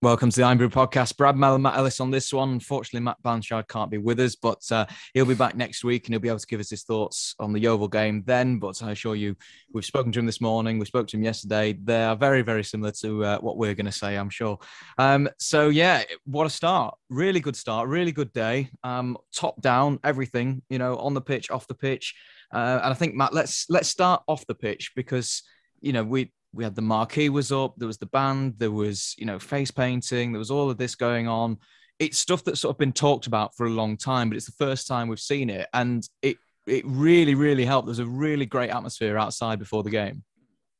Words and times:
Welcome 0.00 0.30
to 0.30 0.40
the 0.40 0.46
Irn-Bru 0.46 0.68
podcast. 0.68 1.16
Brad 1.16 1.36
Mel 1.36 1.58
Matt 1.58 1.76
Ellis 1.76 1.98
on 1.98 2.12
this 2.12 2.32
one. 2.32 2.50
Unfortunately, 2.50 3.04
Matt 3.04 3.20
Blanchard 3.20 3.66
can't 3.66 3.90
be 3.90 3.98
with 3.98 4.20
us, 4.20 4.36
but 4.36 4.62
uh, 4.70 4.86
he'll 5.12 5.24
be 5.24 5.34
back 5.34 5.56
next 5.56 5.82
week 5.82 6.06
and 6.06 6.14
he'll 6.14 6.20
be 6.20 6.28
able 6.28 6.38
to 6.38 6.46
give 6.46 6.60
us 6.60 6.70
his 6.70 6.84
thoughts 6.84 7.34
on 7.40 7.52
the 7.52 7.58
Yeovil 7.58 7.88
game 7.88 8.22
then. 8.24 8.60
But 8.60 8.80
I 8.80 8.92
assure 8.92 9.16
you, 9.16 9.34
we've 9.72 9.84
spoken 9.84 10.12
to 10.12 10.20
him 10.20 10.26
this 10.26 10.40
morning. 10.40 10.78
We 10.78 10.86
spoke 10.86 11.08
to 11.08 11.16
him 11.16 11.24
yesterday. 11.24 11.72
They 11.72 12.04
are 12.04 12.14
very, 12.14 12.42
very 12.42 12.62
similar 12.62 12.92
to 13.00 13.24
uh, 13.24 13.38
what 13.40 13.56
we're 13.56 13.74
going 13.74 13.86
to 13.86 13.92
say, 13.92 14.14
I'm 14.14 14.30
sure. 14.30 14.60
Um, 14.98 15.28
so, 15.40 15.68
yeah, 15.68 16.04
what 16.26 16.46
a 16.46 16.50
start. 16.50 16.96
Really 17.10 17.40
good 17.40 17.56
start. 17.56 17.88
Really 17.88 18.12
good 18.12 18.32
day. 18.32 18.70
Um, 18.84 19.16
top 19.34 19.60
down, 19.60 19.98
everything, 20.04 20.62
you 20.70 20.78
know, 20.78 20.96
on 20.98 21.14
the 21.14 21.20
pitch, 21.20 21.50
off 21.50 21.66
the 21.66 21.74
pitch. 21.74 22.14
Uh, 22.54 22.78
and 22.84 22.92
I 22.92 22.94
think, 22.94 23.16
Matt, 23.16 23.34
let's 23.34 23.66
let's 23.68 23.88
start 23.88 24.22
off 24.28 24.46
the 24.46 24.54
pitch 24.54 24.92
because, 24.94 25.42
you 25.80 25.92
know, 25.92 26.04
we 26.04 26.30
we 26.52 26.64
had 26.64 26.74
the 26.74 26.82
marquee 26.82 27.28
was 27.28 27.52
up, 27.52 27.74
there 27.76 27.86
was 27.86 27.98
the 27.98 28.06
band, 28.06 28.54
there 28.58 28.70
was, 28.70 29.14
you 29.18 29.26
know, 29.26 29.38
face 29.38 29.70
painting, 29.70 30.32
there 30.32 30.38
was 30.38 30.50
all 30.50 30.70
of 30.70 30.78
this 30.78 30.94
going 30.94 31.28
on. 31.28 31.58
It's 31.98 32.18
stuff 32.18 32.44
that's 32.44 32.60
sort 32.60 32.74
of 32.74 32.78
been 32.78 32.92
talked 32.92 33.26
about 33.26 33.56
for 33.56 33.66
a 33.66 33.70
long 33.70 33.96
time, 33.96 34.28
but 34.28 34.36
it's 34.36 34.46
the 34.46 34.52
first 34.52 34.86
time 34.86 35.08
we've 35.08 35.20
seen 35.20 35.50
it. 35.50 35.68
And 35.72 36.08
it 36.22 36.36
it 36.66 36.84
really, 36.86 37.34
really 37.34 37.64
helped. 37.64 37.86
There's 37.86 37.98
a 37.98 38.06
really 38.06 38.44
great 38.46 38.70
atmosphere 38.70 39.16
outside 39.16 39.58
before 39.58 39.82
the 39.82 39.90
game. 39.90 40.22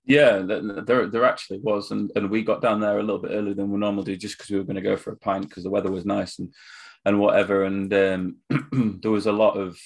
Yeah, 0.05 0.39
there 0.39 1.07
there 1.07 1.25
actually 1.25 1.59
was, 1.59 1.91
and, 1.91 2.11
and 2.17 2.31
we 2.31 2.43
got 2.43 2.63
down 2.63 2.81
there 2.81 2.99
a 2.99 3.03
little 3.03 3.21
bit 3.21 3.33
earlier 3.33 3.55
than 3.55 3.71
we 3.71 3.79
normally 3.79 4.05
do, 4.05 4.17
just 4.17 4.39
because 4.39 4.51
we 4.51 4.57
were 4.57 4.65
going 4.65 4.77
to 4.77 4.83
go 4.83 4.97
for 4.97 5.13
a 5.13 5.17
pint 5.17 5.49
because 5.49 5.65
the 5.65 5.71
weather 5.71 5.91
was 5.91 6.07
nice 6.07 6.39
and 6.39 6.53
and 7.05 7.21
whatever. 7.21 7.65
And 7.65 7.93
um, 7.93 8.37
there 9.03 9.11
was 9.11 9.27
a 9.27 9.33
lot 9.33 9.59
of 9.59 9.79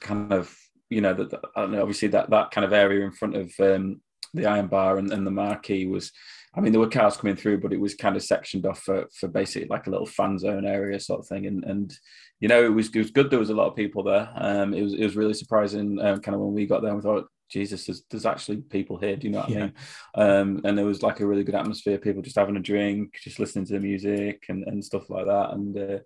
kind 0.00 0.32
of 0.32 0.56
you 0.90 1.00
know 1.00 1.12
that 1.12 1.40
obviously 1.56 2.08
that 2.08 2.30
that 2.30 2.50
kind 2.52 2.64
of 2.64 2.72
area 2.72 3.04
in 3.04 3.10
front 3.10 3.36
of 3.36 3.52
um, 3.58 4.00
the 4.34 4.46
iron 4.46 4.66
bar 4.66 4.98
and, 4.98 5.12
and 5.12 5.26
the 5.26 5.30
marquee 5.30 5.86
was 5.86 6.12
I 6.54 6.60
mean, 6.60 6.72
there 6.72 6.80
were 6.80 6.88
cars 6.88 7.16
coming 7.16 7.36
through, 7.36 7.60
but 7.60 7.72
it 7.72 7.80
was 7.80 7.94
kind 7.94 8.16
of 8.16 8.22
sectioned 8.22 8.66
off 8.66 8.80
for, 8.80 9.06
for 9.14 9.28
basically 9.28 9.68
like 9.68 9.86
a 9.86 9.90
little 9.90 10.06
fan 10.06 10.38
zone 10.38 10.64
area 10.64 10.98
sort 10.98 11.20
of 11.20 11.28
thing. 11.28 11.46
And, 11.46 11.62
and 11.64 11.96
you 12.40 12.48
know, 12.48 12.64
it 12.64 12.72
was, 12.72 12.88
it 12.88 12.98
was 12.98 13.10
good. 13.10 13.30
There 13.30 13.38
was 13.38 13.50
a 13.50 13.54
lot 13.54 13.68
of 13.68 13.76
people 13.76 14.02
there. 14.02 14.28
Um, 14.34 14.74
it 14.74 14.82
was, 14.82 14.94
it 14.94 15.04
was 15.04 15.16
really 15.16 15.34
surprising 15.34 16.00
um, 16.00 16.20
kind 16.20 16.34
of 16.34 16.40
when 16.40 16.54
we 16.54 16.66
got 16.66 16.82
there, 16.82 16.94
we 16.94 17.02
thought, 17.02 17.26
Jesus, 17.48 17.86
there's, 17.86 18.04
there's 18.10 18.26
actually 18.26 18.58
people 18.58 18.98
here. 18.98 19.16
Do 19.16 19.26
you 19.26 19.32
know 19.32 19.40
what 19.40 19.50
yeah. 19.50 19.58
I 19.58 19.60
mean? 19.60 19.72
Um, 20.14 20.60
and 20.64 20.76
there 20.76 20.84
was 20.84 21.02
like 21.02 21.20
a 21.20 21.26
really 21.26 21.44
good 21.44 21.54
atmosphere. 21.54 21.98
People 21.98 22.22
just 22.22 22.36
having 22.36 22.56
a 22.56 22.60
drink, 22.60 23.18
just 23.22 23.38
listening 23.38 23.64
to 23.66 23.74
the 23.74 23.80
music 23.80 24.44
and, 24.48 24.64
and 24.64 24.84
stuff 24.84 25.08
like 25.10 25.26
that, 25.26 25.52
and 25.52 25.78
uh, 25.78 25.98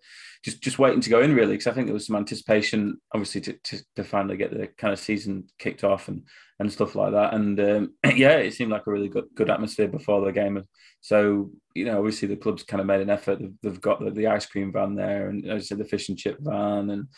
just 0.45 0.63
just 0.63 0.79
waiting 0.79 1.01
to 1.01 1.11
go 1.11 1.20
in 1.20 1.35
really. 1.35 1.53
Because 1.53 1.67
I 1.67 1.73
think 1.73 1.87
there 1.87 1.95
was 1.95 2.07
some 2.07 2.17
anticipation, 2.17 3.01
obviously, 3.13 3.41
to, 3.43 3.53
to, 3.53 3.79
to 3.97 4.05
finally 4.05 4.37
get 4.37 4.51
the 4.51 4.69
kind 4.79 4.93
of 4.93 5.01
season 5.01 5.45
kicked 5.59 5.85
off 5.85 6.09
and 6.09 6.23
and 6.59 6.73
stuff 6.73 6.95
like 6.95 7.13
that. 7.13 7.35
And 7.35 7.59
um, 7.61 7.95
yeah, 8.17 8.37
it 8.37 8.55
seemed 8.55 8.70
like 8.70 8.87
a 8.87 8.91
really 8.91 9.09
good 9.09 9.27
good 9.35 9.51
atmosphere 9.51 9.89
before 9.89 10.25
the 10.25 10.33
game. 10.33 10.63
So 11.01 11.51
you 11.75 11.85
know, 11.85 11.98
obviously 11.98 12.29
the 12.29 12.37
club's 12.37 12.63
kind 12.63 12.81
of 12.81 12.87
made 12.87 13.01
an 13.01 13.11
effort. 13.11 13.41
They've, 13.41 13.55
they've 13.63 13.81
got 13.81 14.01
the, 14.01 14.11
the, 14.11 14.27
ice 14.29 14.47
cream 14.47 14.73
van 14.73 14.95
there, 14.95 15.29
and 15.29 15.47
as 15.47 15.63
I 15.63 15.65
said, 15.65 15.79
the 15.79 15.85
fish 15.85 16.09
and 16.09 16.19
chip 16.19 16.39
van, 16.41 16.91
and 16.91 17.09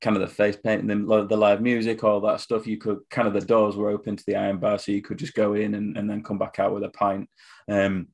kind 0.00 0.16
of 0.16 0.22
the 0.22 0.28
face 0.28 0.56
painting, 0.56 0.86
the, 0.86 1.26
the 1.26 1.36
live 1.36 1.60
music, 1.60 2.02
all 2.02 2.20
that 2.20 2.40
stuff. 2.40 2.66
You 2.66 2.78
could 2.78 2.98
kind 3.10 3.28
of 3.28 3.34
the 3.34 3.40
doors 3.40 3.76
were 3.76 3.90
open 3.90 4.16
to 4.16 4.24
the 4.26 4.36
iron 4.36 4.58
bar, 4.58 4.78
so 4.78 4.92
you 4.92 5.02
could 5.02 5.18
just 5.18 5.34
go 5.34 5.54
in 5.54 5.74
and, 5.74 5.96
and 5.96 6.08
then 6.08 6.22
come 6.22 6.38
back 6.38 6.58
out 6.58 6.72
with 6.72 6.84
a 6.84 6.90
pint, 6.90 7.28
um, 7.68 8.08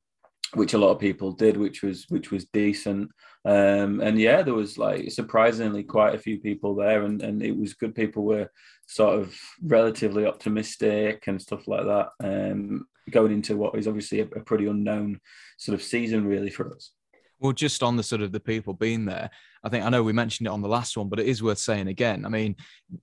which 0.53 0.73
a 0.73 0.77
lot 0.77 0.91
of 0.91 0.99
people 0.99 1.31
did, 1.31 1.57
which 1.57 1.83
was 1.83 2.05
which 2.09 2.31
was 2.31 2.45
decent. 2.45 3.09
Um, 3.45 4.01
and 4.01 4.19
yeah, 4.19 4.41
there 4.41 4.53
was 4.53 4.77
like 4.77 5.11
surprisingly 5.11 5.83
quite 5.83 6.15
a 6.15 6.19
few 6.19 6.39
people 6.39 6.75
there, 6.75 7.03
and 7.03 7.21
and 7.21 7.41
it 7.41 7.57
was 7.57 7.73
good. 7.73 7.95
People 7.95 8.23
were 8.23 8.49
sort 8.87 9.19
of 9.19 9.37
relatively 9.61 10.25
optimistic 10.25 11.23
and 11.27 11.41
stuff 11.41 11.67
like 11.67 11.85
that. 11.85 12.09
Um, 12.23 12.87
going 13.09 13.31
into 13.31 13.55
what 13.55 13.75
is 13.75 13.87
obviously 13.87 14.19
a, 14.19 14.25
a 14.25 14.41
pretty 14.41 14.67
unknown 14.67 15.21
sort 15.57 15.73
of 15.73 15.83
season, 15.83 16.25
really 16.25 16.49
for 16.49 16.73
us. 16.75 16.91
Well, 17.39 17.53
just 17.53 17.83
on 17.83 17.95
the 17.95 18.03
sort 18.03 18.21
of 18.21 18.31
the 18.31 18.39
people 18.39 18.73
being 18.73 19.05
there, 19.05 19.29
I 19.63 19.69
think 19.69 19.85
I 19.85 19.89
know 19.89 20.01
we 20.01 20.13
mentioned 20.13 20.47
it 20.47 20.51
on 20.51 20.61
the 20.61 20.67
last 20.67 20.97
one, 20.97 21.07
but 21.07 21.19
it 21.19 21.27
is 21.27 21.43
worth 21.43 21.59
saying 21.59 21.87
again. 21.87 22.25
I 22.25 22.29
mean, 22.29 22.55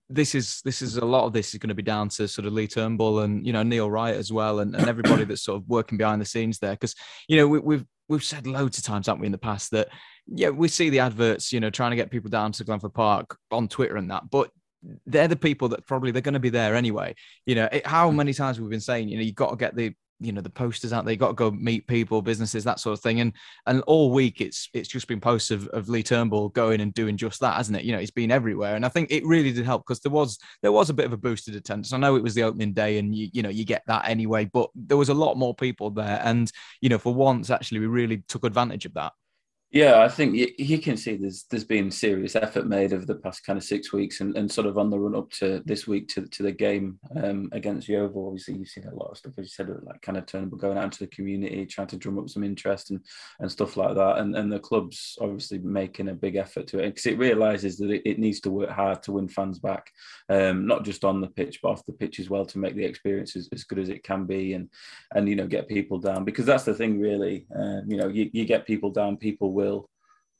this 0.09 0.35
is 0.35 0.61
this 0.65 0.83
is 0.83 0.97
a 0.97 1.05
lot 1.05 1.25
of 1.25 1.33
this 1.33 1.55
is 1.55 1.59
going 1.59 1.69
to 1.69 1.75
be 1.75 1.83
down 1.83 2.09
to 2.11 2.27
sort 2.27 2.47
of 2.47 2.53
Lee 2.53 2.67
Turnbull 2.67 3.21
and 3.21 3.47
you 3.47 3.53
know 3.53 3.63
Neil 3.63 3.91
Wright 3.91 4.15
as 4.15 4.33
well, 4.33 4.61
and, 4.61 4.75
and 4.75 4.89
everybody 4.89 5.25
that's 5.25 5.45
sort 5.45 5.61
of 5.61 5.69
working 5.69 5.99
behind 5.99 6.21
the 6.21 6.27
scenes 6.27 6.59
there. 6.59 6.73
Because 6.73 6.95
you 7.29 7.37
know 7.37 7.47
we, 7.47 7.59
we've 7.59 7.85
we've 8.09 8.25
said 8.25 8.47
loads 8.47 8.79
of 8.79 8.85
times, 8.85 9.07
haven't 9.07 9.21
we, 9.21 9.27
in 9.27 9.33
the 9.33 9.39
past 9.39 9.71
that 9.71 9.89
yeah 10.27 10.49
we 10.49 10.69
see 10.69 10.91
the 10.91 11.01
adverts, 11.01 11.53
you 11.53 11.61
know, 11.61 11.71
trying 11.71 11.91
to 11.91 11.97
get 11.97 12.11
people 12.11 12.31
down 12.31 12.53
to 12.53 12.65
Glanford 12.65 12.95
Park 12.95 13.39
on 13.51 13.69
Twitter 13.69 13.97
and 13.97 14.11
that, 14.11 14.31
but 14.31 14.51
they're 15.07 15.29
the 15.29 15.37
people 15.37 15.69
that 15.69 15.87
probably 15.87 16.11
they're 16.11 16.23
going 16.23 16.35
to 16.35 16.41
be 16.41 16.51
there 16.51 16.75
anyway. 16.75 17.15
You 17.47 17.55
know, 17.55 17.69
it, 17.71 17.87
how 17.87 18.11
hmm. 18.11 18.17
many 18.17 18.33
times 18.33 18.61
we've 18.61 18.71
been 18.71 18.81
saying, 18.81 19.09
you 19.09 19.17
know, 19.17 19.23
you've 19.23 19.35
got 19.35 19.51
to 19.51 19.57
get 19.57 19.77
the 19.77 19.95
you 20.25 20.33
know 20.33 20.41
the 20.41 20.51
posters 20.51 20.93
out 20.93 21.05
there 21.05 21.13
you 21.13 21.19
got 21.19 21.29
to 21.29 21.35
go 21.35 21.51
meet 21.51 21.87
people 21.87 22.23
businesses 22.23 22.65
that 22.65 22.81
sort 22.81 22.99
of 22.99 23.03
thing. 23.03 23.21
And 23.21 23.33
and 23.67 23.83
all 23.83 24.11
week 24.13 24.41
it's 24.41 24.69
it's 24.73 24.89
just 24.89 25.07
been 25.07 25.21
posts 25.21 25.51
of, 25.51 25.69
of 25.69 25.89
lee 25.89 26.03
turnbull 26.03 26.49
going 26.51 26.81
and 26.81 26.93
doing 26.95 27.17
just 27.17 27.41
that 27.41 27.57
hasn't 27.57 27.79
it? 27.79 27.85
You 27.85 27.93
know 27.93 27.99
it's 27.99 28.11
been 28.11 28.31
everywhere. 28.31 28.77
And 28.77 28.85
i 28.85 28.89
think 28.89 29.11
it 29.11 29.25
really 29.27 29.53
did 29.53 29.65
help 29.65 29.83
because 29.87 30.01
there 30.01 30.13
was 30.13 30.39
there 30.63 30.73
was 30.73 30.91
a 30.91 30.95
bit 30.95 31.07
of 31.07 31.13
a 31.13 31.17
boosted 31.17 31.55
attendance. 31.55 31.93
I 31.93 31.99
know 31.99 32.17
it 32.17 32.23
was 32.23 32.35
the 32.35 32.43
opening 32.43 32.73
day 32.73 32.99
and 32.99 33.15
you, 33.15 33.29
you 33.33 33.43
know 33.43 33.51
you 33.51 33.65
get 33.65 33.83
that 33.87 34.09
anyway 34.09 34.45
but 34.53 34.71
there 34.75 34.97
was 34.97 35.09
a 35.09 35.15
lot 35.15 35.37
more 35.37 35.55
people 35.55 35.91
there. 35.91 36.21
And 36.25 36.51
you 36.81 36.89
know 36.89 36.99
for 36.99 37.15
once 37.15 37.51
actually 37.51 37.81
we 37.81 37.87
really 37.87 38.19
took 38.29 38.45
advantage 38.45 38.87
of 38.87 38.95
that 38.95 39.13
yeah, 39.75 40.03
I 40.03 40.09
think 40.09 40.37
you, 40.37 40.47
you, 40.57 40.79
can 40.79 40.97
see 40.97 41.17
there's 41.17 41.47
there's 41.51 41.65
been 41.65 41.91
serious 41.91 42.37
effort 42.37 42.69
made 42.69 42.93
over 42.93 43.05
the 43.05 43.17
past 43.17 43.45
kind 43.45 43.57
of 43.57 43.65
six 43.65 43.93
weeks, 43.93 44.21
and, 44.21 44.37
and 44.37 44.49
sort 44.49 44.69
of 44.69 44.79
on 44.79 44.89
the 44.89 44.97
run 44.97 45.17
up 45.17 45.29
to 45.33 45.65
this 45.67 45.89
week 45.89 46.07
to, 46.11 46.29
to 46.29 46.45
the 46.45 46.53
game 46.53 46.97
um, 47.17 47.49
against 47.51 47.89
Yeovil. 47.89 48.25
Obviously, 48.25 48.55
you've 48.55 48.69
seen 48.69 48.87
a 48.87 48.95
lot 48.95 49.11
of 49.11 49.19
stuff, 49.19 49.33
as 49.37 49.47
you 49.47 49.49
said, 49.49 49.69
like 49.83 50.01
kind 50.01 50.17
of 50.17 50.27
Turnbull 50.27 50.61
going 50.61 50.79
out 50.79 50.85
into 50.85 51.01
the 51.01 51.09
community, 51.09 51.67
trying 51.67 51.89
to 51.89 51.97
drum 51.97 52.21
up 52.21 52.29
some 52.29 52.45
interest 52.45 52.93
and 52.93 53.01
and 53.41 53.51
stuff 53.51 53.77
like 53.77 53.97
that. 53.97 54.19
And 54.19 54.37
and 54.37 54.53
the 54.53 54.61
club's 54.61 55.19
obviously 55.21 55.59
making 55.59 56.09
a 56.09 56.15
big 56.15 56.37
effort 56.37 56.69
to 56.69 56.79
it 56.79 56.91
because 56.91 57.07
it 57.07 57.19
realizes 57.19 57.77
that 57.79 57.91
it, 57.91 58.03
it, 58.05 58.21
needs 58.21 58.39
to 58.43 58.51
work 58.51 58.71
hard 58.71 59.03
to 59.03 59.13
win 59.13 59.27
fans 59.27 59.59
back, 59.59 59.91
um, 60.29 60.69
not 60.69 60.85
just 60.85 61.05
on 61.05 61.21
the 61.21 61.27
pitch 61.27 61.59
but 61.61 61.71
off 61.71 61.85
the 61.87 61.93
pitch 61.93 62.21
as 62.21 62.31
well 62.31 62.47
to 62.47 62.59
make 62.59 62.77
the 62.77 62.85
experience 62.85 63.35
as, 63.35 63.49
as 63.53 63.65
good 63.65 63.81
as 63.81 63.89
it 63.89 64.05
can 64.05 64.25
be, 64.25 64.53
and 64.53 64.69
and 65.17 65.29
you 65.29 65.35
know 65.35 65.49
get 65.49 65.67
people 65.67 65.99
down 65.99 66.25
because 66.25 66.47
that's 66.47 66.65
the 66.65 66.75
thing 66.75 67.01
really. 67.01 67.49
Um, 67.57 67.83
you 67.89 67.97
know, 67.97 68.07
you, 68.07 68.31
you 68.33 68.45
get 68.45 68.69
people 68.69 68.91
down, 68.91 69.17
people 69.17 69.53
will 69.53 69.64
will 69.65 69.94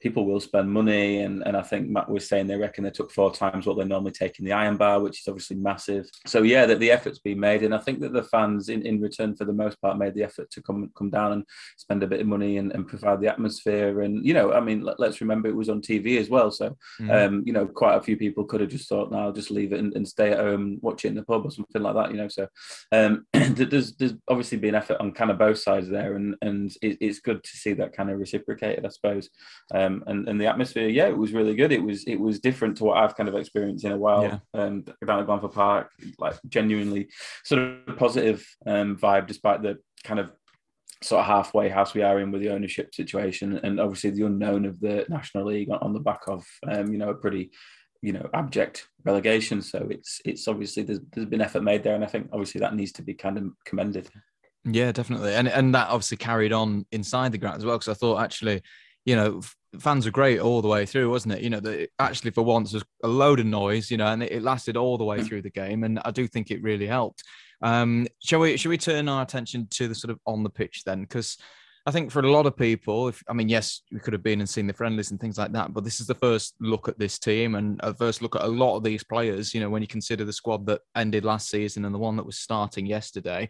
people 0.05 0.27
will 0.27 0.39
spend 0.39 0.71
money. 0.71 1.21
And, 1.21 1.43
and 1.47 1.57
I 1.57 1.63
think 1.63 1.89
Matt 1.89 2.11
was 2.11 2.29
saying 2.29 2.47
they 2.47 2.57
reckon 2.57 2.85
they 2.85 2.91
took 2.91 3.11
four 3.11 3.33
times 3.33 3.65
what 3.65 3.79
they 3.79 3.87
normally 3.87 4.13
take 4.13 4.39
in 4.39 4.45
the 4.45 4.53
Iron 4.53 4.77
Bar, 4.77 5.01
which 5.01 5.21
is 5.21 5.27
obviously 5.27 5.57
massive. 5.57 6.07
So 6.27 6.43
yeah, 6.43 6.67
that 6.67 6.79
the 6.79 6.91
effort's 6.91 7.21
been 7.21 7.41
made, 7.41 7.63
and 7.63 7.75
I 7.75 7.79
think 7.79 8.01
that 8.01 8.13
the 8.13 8.23
fans, 8.23 8.69
in, 8.69 8.83
in 8.83 9.01
return 9.01 9.35
for 9.35 9.47
the 9.47 9.55
most 9.55 9.81
part, 9.81 9.97
made 9.97 10.15
the 10.15 10.23
effort 10.23 10.51
to 10.51 10.63
come 10.63 10.91
come 10.95 11.09
down 11.09 11.33
and 11.33 11.45
spend 11.79 12.03
a 12.03 12.07
bit 12.07 12.21
of 12.21 12.27
money 12.27 12.59
and, 12.59 12.71
and 12.73 12.87
provide 12.87 13.23
the 13.23 13.29
atmosphere. 13.29 14.03
And 14.03 14.25
you 14.27 14.35
know, 14.35 14.53
I 14.53 14.61
mean, 14.61 14.83
let, 14.83 15.01
us 15.01 15.23
remember 15.23 15.49
it 15.49 15.57
was 15.57 15.71
on 15.71 15.81
TV 15.81 16.19
as 16.19 16.29
well, 16.29 16.51
so 16.51 16.77
mm. 17.01 17.11
um, 17.11 17.43
you 17.47 17.55
know, 17.55 17.67
quite 17.67 17.97
a 17.97 18.03
few 18.03 18.19
people 18.19 18.45
could 18.45 18.61
have 18.61 18.71
just 18.71 18.91
thought, 18.91 19.11
"No, 19.11 19.19
I'll 19.19 19.33
just 19.33 19.51
leave 19.51 19.73
it 19.73 19.81
and, 19.81 19.97
and, 19.97 20.07
stay 20.07 20.33
at 20.33 20.39
home, 20.39 20.79
watch 20.83 21.07
it 21.07 21.09
in 21.09 21.15
the 21.15 21.23
pub 21.23 21.47
or 21.47 21.51
something 21.51 21.83
like 21.83 21.95
that." 21.95 22.11
You 22.11 22.19
know, 22.19 22.29
so 22.29 22.47
um, 22.93 23.27
there's 23.33 23.97
there's 23.97 24.15
obviously 24.29 24.59
been 24.59 24.75
effort 24.75 25.01
on 25.01 25.13
kind 25.13 25.31
of 25.31 25.39
both 25.39 25.59
sides 25.59 25.89
there, 25.89 26.17
and 26.17 26.37
and 26.43 26.71
it, 26.83 26.99
it's 27.01 27.21
good 27.21 27.43
to 27.43 27.57
see 27.57 27.73
that 27.73 27.97
kind 27.97 28.11
of 28.11 28.19
reciprocated, 28.19 28.85
I 28.85 28.91
suppose. 28.91 29.31
Um, 29.75 29.94
um, 29.95 30.05
and 30.07 30.29
and 30.29 30.41
the 30.41 30.47
atmosphere, 30.47 30.89
yeah, 30.89 31.07
it 31.07 31.17
was 31.17 31.33
really 31.33 31.55
good. 31.55 31.73
It 31.73 31.83
was 31.83 32.05
it 32.05 32.17
was 32.17 32.41
different 32.41 32.77
to 32.79 32.85
what 32.85 32.99
I've 32.99 33.17
kind 33.17 33.29
of 33.29 33.35
experienced 33.35 33.85
in 33.85 33.93
a 33.93 33.97
while. 33.97 34.25
Yeah. 34.25 34.39
Um, 34.55 34.85
down 35.07 35.21
at 35.21 35.27
Glanford 35.27 35.53
Park, 35.53 35.91
like 36.19 36.37
genuinely 36.49 37.09
sort 37.45 37.63
of 37.63 37.97
positive 37.97 38.47
um, 38.67 38.97
vibe, 38.97 39.27
despite 39.27 39.63
the 39.63 39.79
kind 40.05 40.21
of 40.21 40.31
sort 41.05 41.21
of 41.21 41.27
halfway 41.27 41.69
house 41.69 41.95
we 41.95 42.03
are 42.03 42.19
in 42.21 42.31
with 42.31 42.41
the 42.41 42.51
ownership 42.51 42.95
situation, 42.95 43.61
and 43.63 43.79
obviously 43.79 44.11
the 44.11 44.27
unknown 44.27 44.65
of 44.65 44.81
the 44.81 45.05
National 45.09 45.47
League 45.47 45.69
on, 45.71 45.93
the 45.93 46.01
back 46.01 46.23
of 46.27 46.45
um, 46.67 46.93
you 46.93 46.99
know 46.99 47.11
a 47.11 47.15
pretty 47.15 47.51
you 48.03 48.13
know 48.13 48.29
abject 48.35 48.89
relegation. 49.05 49.63
So 49.63 49.87
it's 49.91 50.21
it's 50.25 50.49
obviously 50.49 50.83
there's 50.83 51.01
there's 51.13 51.27
been 51.27 51.41
effort 51.41 51.63
made 51.63 51.83
there, 51.83 51.95
and 51.95 52.05
I 52.05 52.09
think 52.09 52.29
obviously 52.33 52.61
that 52.61 52.75
needs 52.75 52.93
to 52.93 53.03
be 53.03 53.15
kind 53.15 53.39
of 53.39 53.45
commended. 53.65 54.09
Yeah, 54.65 54.93
definitely, 54.93 55.35
and 55.35 55.49
and 55.49 55.75
that 55.75 55.89
obviously 55.89 56.17
carried 56.17 56.53
on 56.53 56.87
inside 56.91 57.33
the 57.33 57.39
ground 57.39 57.59
as 57.59 57.65
well. 57.65 57.77
Because 57.77 57.95
I 57.97 57.99
thought 57.99 58.23
actually, 58.23 58.63
you 59.05 59.15
know, 59.15 59.43
fans 59.79 60.05
were 60.05 60.13
great 60.13 60.41
all 60.41 60.63
the 60.63 60.69
way 60.69 60.87
through, 60.87 61.11
wasn't 61.11 61.35
it? 61.35 61.43
You 61.43 61.51
know, 61.51 61.61
the, 61.61 61.89
actually 61.99 62.31
for 62.31 62.43
once 62.43 62.73
was 62.73 62.85
a 63.03 63.09
load 63.09 63.41
of 63.41 63.47
noise, 63.47 63.91
you 63.91 63.97
know, 63.97 64.07
and 64.07 64.23
it, 64.23 64.33
it 64.33 64.43
lasted 64.43 64.77
all 64.77 64.99
the 64.99 65.05
way 65.05 65.19
mm. 65.19 65.27
through 65.27 65.43
the 65.43 65.51
game, 65.51 65.85
and 65.85 66.01
I 66.05 66.11
do 66.11 66.27
think 66.27 66.51
it 66.51 66.63
really 66.63 66.87
helped. 66.87 67.23
Um, 67.63 68.07
shall 68.23 68.41
we 68.41 68.57
shall 68.57 68.71
we 68.71 68.79
turn 68.79 69.09
our 69.09 69.23
attention 69.23 69.69
to 69.71 69.89
the 69.89 69.95
sort 69.95 70.11
of 70.11 70.19
on 70.27 70.43
the 70.43 70.51
pitch 70.51 70.83
then? 70.85 71.03
Because 71.03 71.39
I 71.87 71.91
think 71.91 72.11
for 72.11 72.21
a 72.21 72.31
lot 72.31 72.47
of 72.47 72.57
people, 72.57 73.09
if 73.09 73.23
I 73.29 73.33
mean, 73.33 73.49
yes, 73.49 73.83
we 73.93 74.01
could 74.01 74.13
have 74.15 74.23
been 74.23 74.41
and 74.41 74.49
seen 74.49 74.67
the 74.67 74.73
friendlies 74.73 75.11
and 75.11 75.21
things 75.21 75.39
like 75.39 75.53
that, 75.53 75.73
but 75.75 75.85
this 75.85 76.01
is 76.01 76.07
the 76.07 76.15
first 76.15 76.55
look 76.61 76.89
at 76.89 76.99
this 76.99 77.19
team 77.19 77.55
and 77.55 77.79
a 77.83 77.93
first 77.95 78.23
look 78.23 78.37
at 78.37 78.43
a 78.43 78.49
lot 78.49 78.77
of 78.77 78.85
these 78.85 79.05
players. 79.05 79.55
You 79.55 79.61
know, 79.61 79.71
when 79.71 79.83
you 79.83 79.89
consider 79.89 80.25
the 80.25 80.33
squad 80.33 80.67
that 80.67 80.81
ended 80.97 81.25
last 81.25 81.51
season 81.51 81.85
and 81.85 81.95
the 81.95 81.99
one 81.99 82.17
that 82.17 82.27
was 82.27 82.39
starting 82.39 82.87
yesterday. 82.87 83.49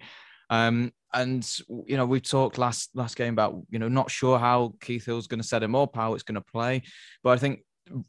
Um, 0.50 0.92
and 1.12 1.48
you 1.86 1.96
know, 1.96 2.06
we 2.06 2.20
talked 2.20 2.58
last 2.58 2.90
last 2.94 3.16
game 3.16 3.32
about 3.32 3.60
you 3.70 3.78
know 3.78 3.88
not 3.88 4.10
sure 4.10 4.38
how 4.38 4.74
Keith 4.80 5.06
Hill's 5.06 5.26
going 5.26 5.40
to 5.40 5.46
set 5.46 5.62
him 5.62 5.74
up, 5.74 5.94
how 5.94 6.14
it's 6.14 6.24
going 6.24 6.34
to 6.34 6.40
play, 6.52 6.82
but 7.22 7.30
I 7.30 7.36
think 7.38 7.60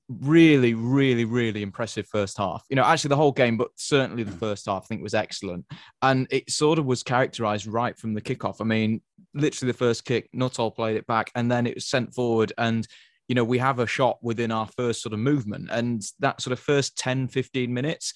really, 0.08 0.74
really, 0.74 1.26
really 1.26 1.62
impressive 1.62 2.08
first 2.08 2.38
half. 2.38 2.64
You 2.70 2.76
know, 2.76 2.84
actually 2.84 3.10
the 3.10 3.18
whole 3.18 3.32
game, 3.32 3.58
but 3.58 3.70
certainly 3.76 4.24
the 4.24 4.32
first 4.32 4.66
half, 4.68 4.84
I 4.84 4.88
think 4.88 5.04
was 5.04 5.14
excellent. 5.14 5.66
And 6.02 6.28
it 6.32 6.50
sort 6.50 6.80
of 6.80 6.86
was 6.86 7.04
characterized 7.04 7.68
right 7.68 7.98
from 7.98 8.14
the 8.14 8.22
kickoff. 8.22 8.62
I 8.62 8.64
mean, 8.64 9.02
literally 9.34 9.72
the 9.72 9.78
first 9.78 10.06
kick, 10.06 10.30
Nuttall 10.34 10.72
played 10.72 10.98
it 10.98 11.08
back, 11.08 11.32
and 11.36 11.52
then 11.52 11.68
it 11.68 11.76
was 11.76 11.86
sent 11.86 12.14
forward. 12.14 12.54
And, 12.58 12.88
you 13.28 13.36
know, 13.36 13.44
we 13.44 13.58
have 13.58 13.80
a 13.80 13.88
shot 13.88 14.18
within 14.22 14.52
our 14.52 14.68
first 14.78 15.02
sort 15.02 15.14
of 15.14 15.20
movement. 15.20 15.70
And 15.72 16.04
that 16.20 16.42
sort 16.42 16.52
of 16.52 16.60
first 16.60 16.98
10, 16.98 17.28
15 17.28 17.74
minutes, 17.74 18.14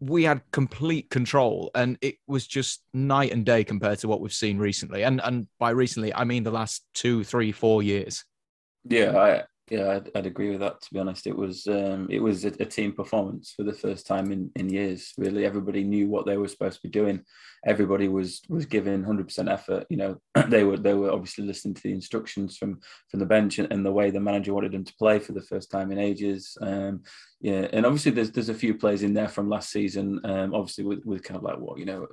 we 0.00 0.24
had 0.24 0.40
complete 0.50 1.10
control. 1.10 1.70
And 1.74 1.98
it 2.00 2.16
was 2.26 2.46
just 2.46 2.82
night 2.94 3.32
and 3.32 3.44
day 3.44 3.64
compared 3.64 3.98
to 4.00 4.08
what 4.08 4.20
we've 4.20 4.32
seen 4.32 4.58
recently. 4.58 5.04
And 5.04 5.20
and 5.22 5.46
by 5.58 5.70
recently, 5.70 6.14
I 6.14 6.24
mean 6.24 6.42
the 6.42 6.50
last 6.50 6.84
two, 6.94 7.24
three, 7.24 7.52
four 7.52 7.82
years. 7.82 8.24
Yeah, 8.84 9.42
yeah, 9.70 9.96
I'd, 9.96 10.10
I'd, 10.14 10.26
agree 10.26 10.50
with 10.50 10.60
that. 10.60 10.80
To 10.80 10.94
be 10.94 11.00
honest, 11.00 11.26
it 11.26 11.36
was 11.36 11.66
um, 11.66 12.06
it 12.08 12.20
was 12.20 12.44
a, 12.44 12.48
a, 12.60 12.64
team 12.64 12.92
performance 12.92 13.52
for 13.56 13.64
the 13.64 13.72
first 13.72 14.06
time 14.06 14.30
in, 14.30 14.50
in 14.54 14.68
years. 14.68 15.12
Really, 15.18 15.44
everybody 15.44 15.82
knew 15.82 16.08
what 16.08 16.24
they 16.24 16.36
were 16.36 16.46
supposed 16.46 16.76
to 16.76 16.82
be 16.82 16.88
doing. 16.88 17.24
Everybody 17.66 18.06
was 18.06 18.42
was 18.48 18.64
giving 18.64 19.02
hundred 19.02 19.26
percent 19.26 19.48
effort. 19.48 19.84
You 19.90 19.96
know, 19.96 20.20
they 20.48 20.62
were 20.62 20.76
they 20.76 20.94
were 20.94 21.10
obviously 21.10 21.44
listening 21.44 21.74
to 21.74 21.82
the 21.82 21.92
instructions 21.92 22.56
from 22.56 22.80
from 23.10 23.18
the 23.18 23.26
bench 23.26 23.58
and, 23.58 23.72
and, 23.72 23.84
the 23.84 23.92
way 23.92 24.10
the 24.10 24.20
manager 24.20 24.54
wanted 24.54 24.70
them 24.70 24.84
to 24.84 24.94
play 24.98 25.18
for 25.18 25.32
the 25.32 25.42
first 25.42 25.68
time 25.68 25.90
in 25.90 25.98
ages. 25.98 26.56
Um, 26.60 27.02
yeah, 27.40 27.66
and 27.72 27.84
obviously 27.84 28.12
there's 28.12 28.30
there's 28.30 28.50
a 28.50 28.54
few 28.54 28.74
plays 28.74 29.02
in 29.02 29.14
there 29.14 29.28
from 29.28 29.48
last 29.48 29.70
season. 29.70 30.20
Um, 30.24 30.54
obviously 30.54 30.84
with, 30.84 31.04
with 31.04 31.24
kind 31.24 31.38
of 31.38 31.42
like 31.42 31.58
what 31.58 31.78
you 31.78 31.86
know, 31.86 32.06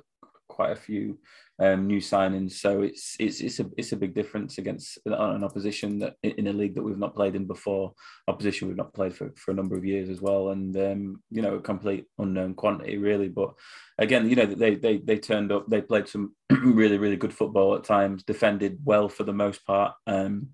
quite 0.48 0.72
a 0.72 0.76
few 0.76 1.18
um, 1.58 1.86
new 1.86 1.98
signings. 1.98 2.52
So 2.52 2.82
it's 2.82 3.16
it's 3.18 3.40
it's 3.40 3.60
a 3.60 3.66
it's 3.76 3.92
a 3.92 3.96
big 3.96 4.14
difference 4.14 4.58
against 4.58 4.98
an 5.06 5.44
opposition 5.44 5.98
that 6.00 6.14
in 6.22 6.48
a 6.48 6.52
league 6.52 6.74
that 6.74 6.82
we've 6.82 6.98
not 6.98 7.14
played 7.14 7.36
in 7.36 7.46
before, 7.46 7.92
opposition 8.28 8.68
we've 8.68 8.76
not 8.76 8.94
played 8.94 9.14
for, 9.14 9.32
for 9.36 9.52
a 9.52 9.54
number 9.54 9.76
of 9.76 9.84
years 9.84 10.08
as 10.08 10.20
well, 10.20 10.50
and 10.50 10.76
um, 10.76 11.22
you 11.30 11.42
know 11.42 11.54
a 11.54 11.60
complete 11.60 12.06
unknown 12.18 12.54
quantity 12.54 12.98
really. 12.98 13.28
But 13.28 13.54
again, 13.98 14.28
you 14.28 14.36
know 14.36 14.46
they 14.46 14.74
they 14.74 14.98
they 14.98 15.18
turned 15.18 15.52
up, 15.52 15.66
they 15.68 15.80
played 15.80 16.08
some 16.08 16.34
really 16.50 16.98
really 16.98 17.16
good 17.16 17.34
football 17.34 17.74
at 17.76 17.84
times, 17.84 18.24
defended 18.24 18.78
well 18.84 19.08
for 19.08 19.24
the 19.24 19.32
most 19.32 19.64
part. 19.66 19.94
Um, 20.06 20.48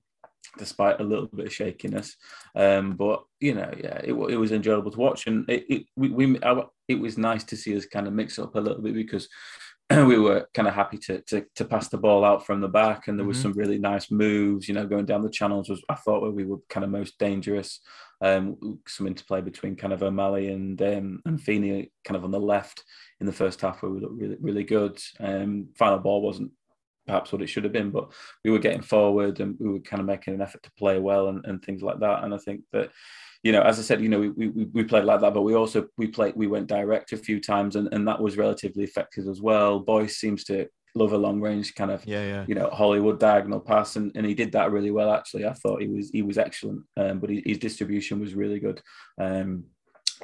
despite 0.58 1.00
a 1.00 1.04
little 1.04 1.26
bit 1.26 1.46
of 1.46 1.52
shakiness. 1.52 2.16
Um, 2.56 2.96
but 2.96 3.22
you 3.40 3.54
know, 3.54 3.72
yeah, 3.76 4.00
it, 4.02 4.12
it 4.12 4.36
was 4.36 4.52
enjoyable 4.52 4.90
to 4.90 4.98
watch, 4.98 5.26
and 5.26 5.48
it, 5.48 5.64
it 5.68 5.86
we, 5.96 6.08
we 6.10 6.38
I, 6.42 6.62
it 6.88 6.98
was 6.98 7.16
nice 7.16 7.44
to 7.44 7.56
see 7.56 7.76
us 7.76 7.86
kind 7.86 8.06
of 8.06 8.12
mix 8.12 8.38
up 8.38 8.54
a 8.56 8.60
little 8.60 8.82
bit 8.82 8.94
because 8.94 9.28
we 10.06 10.18
were 10.18 10.48
kind 10.54 10.68
of 10.68 10.74
happy 10.74 10.98
to, 10.98 11.20
to, 11.22 11.44
to 11.56 11.64
pass 11.64 11.88
the 11.88 11.98
ball 11.98 12.24
out 12.24 12.46
from 12.46 12.60
the 12.60 12.68
back, 12.68 13.08
and 13.08 13.18
there 13.18 13.26
was 13.26 13.38
mm-hmm. 13.38 13.50
some 13.50 13.58
really 13.58 13.78
nice 13.78 14.10
moves. 14.10 14.68
You 14.68 14.74
know, 14.74 14.86
going 14.86 15.04
down 15.04 15.22
the 15.22 15.30
channels 15.30 15.68
was 15.68 15.82
I 15.88 15.94
thought 15.96 16.22
where 16.22 16.30
we 16.30 16.44
were 16.44 16.58
kind 16.68 16.84
of 16.84 16.90
most 16.90 17.18
dangerous. 17.18 17.80
Um, 18.22 18.78
some 18.86 19.06
interplay 19.06 19.40
between 19.40 19.76
kind 19.76 19.92
of 19.92 20.02
O'Malley 20.02 20.48
and 20.52 20.80
um, 20.82 21.22
and 21.24 21.40
Feeney, 21.40 21.90
kind 22.04 22.16
of 22.16 22.24
on 22.24 22.30
the 22.30 22.38
left 22.38 22.84
in 23.18 23.26
the 23.26 23.32
first 23.32 23.60
half, 23.62 23.82
where 23.82 23.90
we 23.90 24.00
looked 24.00 24.20
really 24.20 24.36
really 24.40 24.64
good. 24.64 25.00
Um, 25.18 25.68
final 25.76 25.98
ball 25.98 26.22
wasn't 26.22 26.52
perhaps 27.06 27.32
what 27.32 27.42
it 27.42 27.48
should 27.48 27.64
have 27.64 27.72
been, 27.72 27.90
but 27.90 28.12
we 28.44 28.50
were 28.50 28.58
getting 28.58 28.82
forward 28.82 29.40
and 29.40 29.56
we 29.58 29.68
were 29.68 29.80
kind 29.80 30.00
of 30.00 30.06
making 30.06 30.34
an 30.34 30.42
effort 30.42 30.62
to 30.62 30.72
play 30.72 30.98
well 30.98 31.28
and, 31.28 31.44
and 31.46 31.62
things 31.62 31.82
like 31.82 32.00
that. 32.00 32.24
And 32.24 32.34
I 32.34 32.38
think 32.38 32.62
that 32.72 32.90
you 33.42 33.52
know, 33.52 33.62
as 33.62 33.78
I 33.78 33.82
said, 33.82 34.02
you 34.02 34.08
know, 34.08 34.20
we, 34.20 34.28
we, 34.28 34.48
we 34.72 34.84
played 34.84 35.04
like 35.04 35.20
that, 35.20 35.32
but 35.32 35.42
we 35.42 35.54
also 35.54 35.88
we 35.96 36.06
played 36.08 36.34
we 36.36 36.46
went 36.46 36.66
direct 36.66 37.12
a 37.12 37.16
few 37.16 37.40
times, 37.40 37.76
and, 37.76 37.88
and 37.92 38.06
that 38.06 38.20
was 38.20 38.36
relatively 38.36 38.84
effective 38.84 39.26
as 39.28 39.40
well. 39.40 39.80
Boyce 39.80 40.18
seems 40.18 40.44
to 40.44 40.68
love 40.94 41.12
a 41.12 41.18
long 41.18 41.40
range 41.40 41.74
kind 41.74 41.90
of 41.90 42.04
yeah, 42.04 42.24
yeah. 42.24 42.44
you 42.48 42.54
know 42.54 42.68
Hollywood 42.68 43.18
diagonal 43.18 43.60
pass, 43.60 43.96
and, 43.96 44.12
and 44.14 44.26
he 44.26 44.34
did 44.34 44.52
that 44.52 44.72
really 44.72 44.90
well. 44.90 45.12
Actually, 45.12 45.46
I 45.46 45.54
thought 45.54 45.80
he 45.80 45.88
was 45.88 46.10
he 46.10 46.20
was 46.20 46.36
excellent, 46.36 46.82
um, 46.98 47.18
but 47.18 47.30
his, 47.30 47.42
his 47.46 47.58
distribution 47.58 48.20
was 48.20 48.34
really 48.34 48.60
good. 48.60 48.82
Um, 49.18 49.64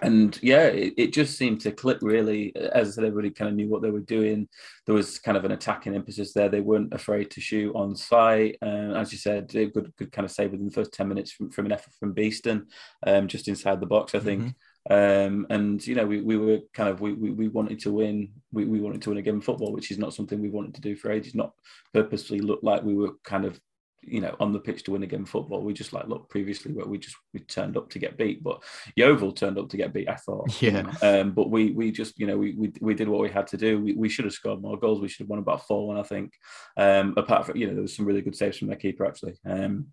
and 0.02 0.38
yeah, 0.43 0.64
it, 0.64 0.94
it, 0.96 1.12
just 1.12 1.38
seemed 1.38 1.60
to 1.62 1.72
click 1.72 1.98
really. 2.02 2.54
As 2.56 2.88
I 2.88 2.90
said, 2.93 3.04
everybody 3.04 3.31
kind 3.31 3.48
of 3.48 3.54
knew 3.54 3.69
what 3.69 3.82
they 3.82 3.90
were 3.90 4.00
doing. 4.00 4.48
There 4.84 4.94
was 4.94 5.19
kind 5.19 5.37
of 5.37 5.44
an 5.44 5.52
attacking 5.52 5.94
emphasis 5.94 6.32
there. 6.32 6.48
They 6.48 6.60
weren't 6.60 6.93
afraid 6.93 7.31
to 7.32 7.40
shoot 7.40 7.75
on 7.75 7.96
sight. 7.96 8.58
Um, 8.60 8.94
as 8.94 9.12
you 9.12 9.19
said, 9.19 9.54
a 9.54 9.66
good, 9.66 9.93
good 9.96 10.12
kind 10.12 10.25
of 10.25 10.31
save 10.31 10.50
within 10.50 10.66
the 10.66 10.72
first 10.72 10.93
10 10.93 11.08
minutes 11.08 11.32
from, 11.32 11.50
from 11.50 11.66
an 11.66 11.72
effort 11.72 11.94
from 11.98 12.14
Beestin, 12.14 12.66
um, 13.06 13.26
just 13.26 13.48
inside 13.48 13.81
the 13.81 13.87
box, 13.87 14.14
I 14.14 14.19
think. 14.19 14.43
Mm-hmm. 14.43 14.50
Um, 14.88 15.46
and 15.50 15.84
you 15.84 15.94
know, 15.94 16.06
we, 16.06 16.20
we 16.20 16.37
were 16.37 16.60
kind 16.72 16.88
of 16.88 17.00
we, 17.00 17.12
we, 17.12 17.31
we 17.31 17.49
wanted 17.49 17.81
to 17.81 17.92
win. 17.92 18.32
We, 18.52 18.66
we 18.66 18.81
wanted 18.81 19.02
to 19.02 19.10
win 19.10 19.19
a 19.19 19.22
game 19.22 19.38
of 19.38 19.44
football, 19.44 19.72
which 19.72 19.90
is 19.90 19.99
not 19.99 20.14
something 20.14 20.40
we 20.40 20.50
wanted 20.50 20.75
to 20.75 20.81
do 20.81 20.94
for 20.94 21.10
ages. 21.10 21.34
Not 21.34 21.52
purposely 21.92 22.38
look 22.38 22.60
like 22.62 22.82
we 22.82 22.94
were 22.94 23.12
kind 23.25 23.44
of 23.44 23.58
you 24.06 24.20
know 24.20 24.34
on 24.40 24.52
the 24.52 24.60
pitch 24.60 24.84
to 24.84 24.90
win 24.92 25.02
a 25.02 25.06
game 25.06 25.22
of 25.22 25.28
football. 25.28 25.62
We 25.62 25.72
just 25.72 25.92
like 25.92 26.08
look 26.08 26.28
previously 26.28 26.72
where 26.72 26.86
we 26.86 26.98
just 26.98 27.16
we 27.32 27.40
turned 27.40 27.76
up 27.76 27.90
to 27.90 27.98
get 27.98 28.16
beat, 28.16 28.42
but 28.42 28.62
Yeovil 28.96 29.32
turned 29.32 29.58
up 29.58 29.68
to 29.70 29.76
get 29.76 29.92
beat. 29.92 30.08
I 30.08 30.16
thought, 30.16 30.60
yeah. 30.62 30.92
Um, 31.02 31.32
but 31.32 31.50
we 31.50 31.72
we 31.72 31.90
just 31.90 32.18
you 32.18 32.26
know 32.26 32.36
we, 32.36 32.52
we 32.52 32.72
we 32.80 32.94
did 32.94 33.08
what 33.08 33.20
we 33.20 33.30
had 33.30 33.46
to 33.48 33.56
do. 33.56 33.80
We, 33.80 33.92
we 33.94 34.08
should 34.08 34.24
have 34.24 34.34
scored 34.34 34.62
more 34.62 34.78
goals. 34.78 35.00
We 35.00 35.08
should 35.08 35.24
have 35.24 35.30
won 35.30 35.38
about 35.38 35.66
four 35.66 35.88
one, 35.88 35.98
I 35.98 36.02
think. 36.02 36.32
Um, 36.76 37.14
apart 37.16 37.46
from 37.46 37.56
you 37.56 37.66
know 37.66 37.74
there 37.74 37.82
was 37.82 37.94
some 37.94 38.06
really 38.06 38.22
good 38.22 38.36
saves 38.36 38.58
from 38.58 38.68
their 38.68 38.76
keeper 38.76 39.04
actually. 39.04 39.34
Um, 39.44 39.88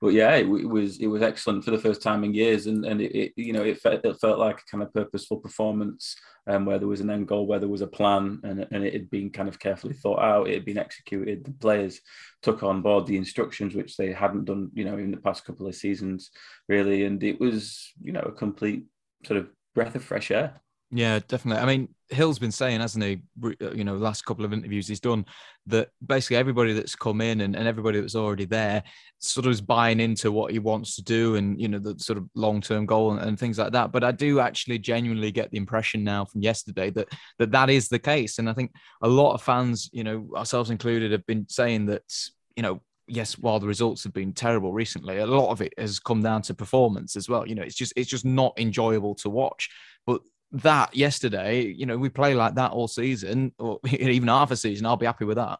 but 0.00 0.14
yeah, 0.14 0.34
it, 0.36 0.46
it, 0.46 0.68
was 0.68 0.98
it 0.98 1.06
was 1.08 1.22
excellent 1.22 1.64
for 1.64 1.72
the 1.72 1.78
first 1.78 2.02
time 2.02 2.24
in 2.24 2.32
years, 2.32 2.66
and 2.66 2.86
and 2.86 3.00
it, 3.00 3.14
it 3.14 3.32
you 3.36 3.52
know 3.52 3.62
it 3.62 3.80
felt, 3.80 4.04
it 4.04 4.20
felt 4.20 4.38
like 4.38 4.58
a 4.58 4.70
kind 4.70 4.82
of 4.82 4.92
purposeful 4.94 5.36
performance, 5.38 6.16
um, 6.46 6.64
where 6.64 6.78
there 6.78 6.88
was 6.88 7.00
an 7.00 7.10
end 7.10 7.28
goal, 7.28 7.46
where 7.46 7.58
there 7.58 7.68
was 7.68 7.82
a 7.82 7.86
plan, 7.86 8.40
and 8.42 8.66
and 8.70 8.84
it 8.84 8.94
had 8.94 9.10
been 9.10 9.30
kind 9.30 9.48
of 9.48 9.58
carefully 9.58 9.92
thought 9.92 10.20
out. 10.20 10.48
It 10.48 10.54
had 10.54 10.64
been 10.64 10.78
executed. 10.78 11.44
The 11.44 11.52
players 11.52 12.00
took 12.42 12.62
on 12.62 12.80
board 12.80 13.06
the 13.06 13.18
instructions, 13.18 13.74
which 13.74 13.96
they 13.96 14.12
hadn't 14.12 14.46
done, 14.46 14.70
you 14.72 14.84
know, 14.84 14.96
in 14.96 15.10
the 15.10 15.18
past 15.18 15.44
couple 15.44 15.66
of 15.66 15.74
seasons, 15.74 16.30
really, 16.68 17.04
and 17.04 17.22
it 17.22 17.38
was 17.38 17.92
you 18.02 18.12
know 18.12 18.20
a 18.20 18.32
complete 18.32 18.84
sort 19.26 19.38
of 19.38 19.48
breath 19.74 19.94
of 19.94 20.02
fresh 20.02 20.30
air. 20.30 20.60
Yeah, 20.92 21.20
definitely. 21.28 21.62
I 21.62 21.66
mean, 21.66 21.88
Hill's 22.08 22.40
been 22.40 22.50
saying, 22.50 22.80
hasn't 22.80 23.04
he? 23.04 23.22
Uh, 23.42 23.70
you 23.70 23.84
know, 23.84 23.96
last 23.96 24.24
couple 24.24 24.44
of 24.44 24.52
interviews 24.52 24.88
he's 24.88 24.98
done 24.98 25.24
that 25.66 25.90
basically 26.04 26.36
everybody 26.36 26.72
that's 26.72 26.96
come 26.96 27.20
in 27.20 27.42
and, 27.42 27.54
and 27.54 27.68
everybody 27.68 28.00
that's 28.00 28.16
already 28.16 28.44
there 28.44 28.82
sort 29.20 29.46
of 29.46 29.52
is 29.52 29.60
buying 29.60 30.00
into 30.00 30.32
what 30.32 30.50
he 30.50 30.58
wants 30.58 30.96
to 30.96 31.02
do 31.02 31.36
and 31.36 31.60
you 31.60 31.68
know 31.68 31.78
the 31.78 31.96
sort 31.98 32.18
of 32.18 32.28
long 32.34 32.60
term 32.60 32.86
goal 32.86 33.12
and, 33.12 33.20
and, 33.20 33.38
things 33.38 33.56
like 33.56 33.70
that. 33.70 33.92
But 33.92 34.02
I 34.02 34.10
do 34.10 34.40
actually 34.40 34.80
genuinely 34.80 35.30
get 35.30 35.52
the 35.52 35.58
impression 35.58 36.02
now 36.02 36.24
from 36.24 36.42
yesterday 36.42 36.90
that 36.90 37.08
that 37.38 37.52
that 37.52 37.70
is 37.70 37.88
the 37.88 38.00
case, 38.00 38.38
and 38.38 38.50
I 38.50 38.52
think 38.52 38.72
a 39.02 39.08
lot 39.08 39.34
of 39.34 39.42
fans, 39.42 39.88
you 39.92 40.02
know, 40.02 40.28
ourselves 40.36 40.70
included, 40.70 41.12
have 41.12 41.26
been 41.26 41.46
saying 41.48 41.86
that 41.86 42.02
you 42.56 42.64
know 42.64 42.80
yes, 43.06 43.38
while 43.38 43.58
the 43.58 43.66
results 43.66 44.04
have 44.04 44.12
been 44.12 44.32
terrible 44.32 44.72
recently, 44.72 45.18
a 45.18 45.26
lot 45.26 45.50
of 45.50 45.60
it 45.60 45.74
has 45.76 45.98
come 45.98 46.22
down 46.22 46.42
to 46.42 46.54
performance 46.54 47.16
as 47.16 47.28
well. 47.28 47.46
You 47.46 47.54
know, 47.54 47.62
it's 47.62 47.74
just 47.74 47.92
it's 47.96 48.10
just 48.10 48.24
not 48.24 48.58
enjoyable 48.58 49.14
to 49.16 49.30
watch. 49.30 49.68
But 50.06 50.22
that 50.52 50.94
yesterday, 50.94 51.62
you 51.62 51.86
know, 51.86 51.96
we 51.96 52.08
play 52.08 52.34
like 52.34 52.54
that 52.56 52.72
all 52.72 52.88
season 52.88 53.52
or 53.58 53.80
even 53.88 54.28
half 54.28 54.50
a 54.50 54.56
season, 54.56 54.86
I'll 54.86 54.96
be 54.96 55.06
happy 55.06 55.24
with 55.24 55.36
that. 55.36 55.58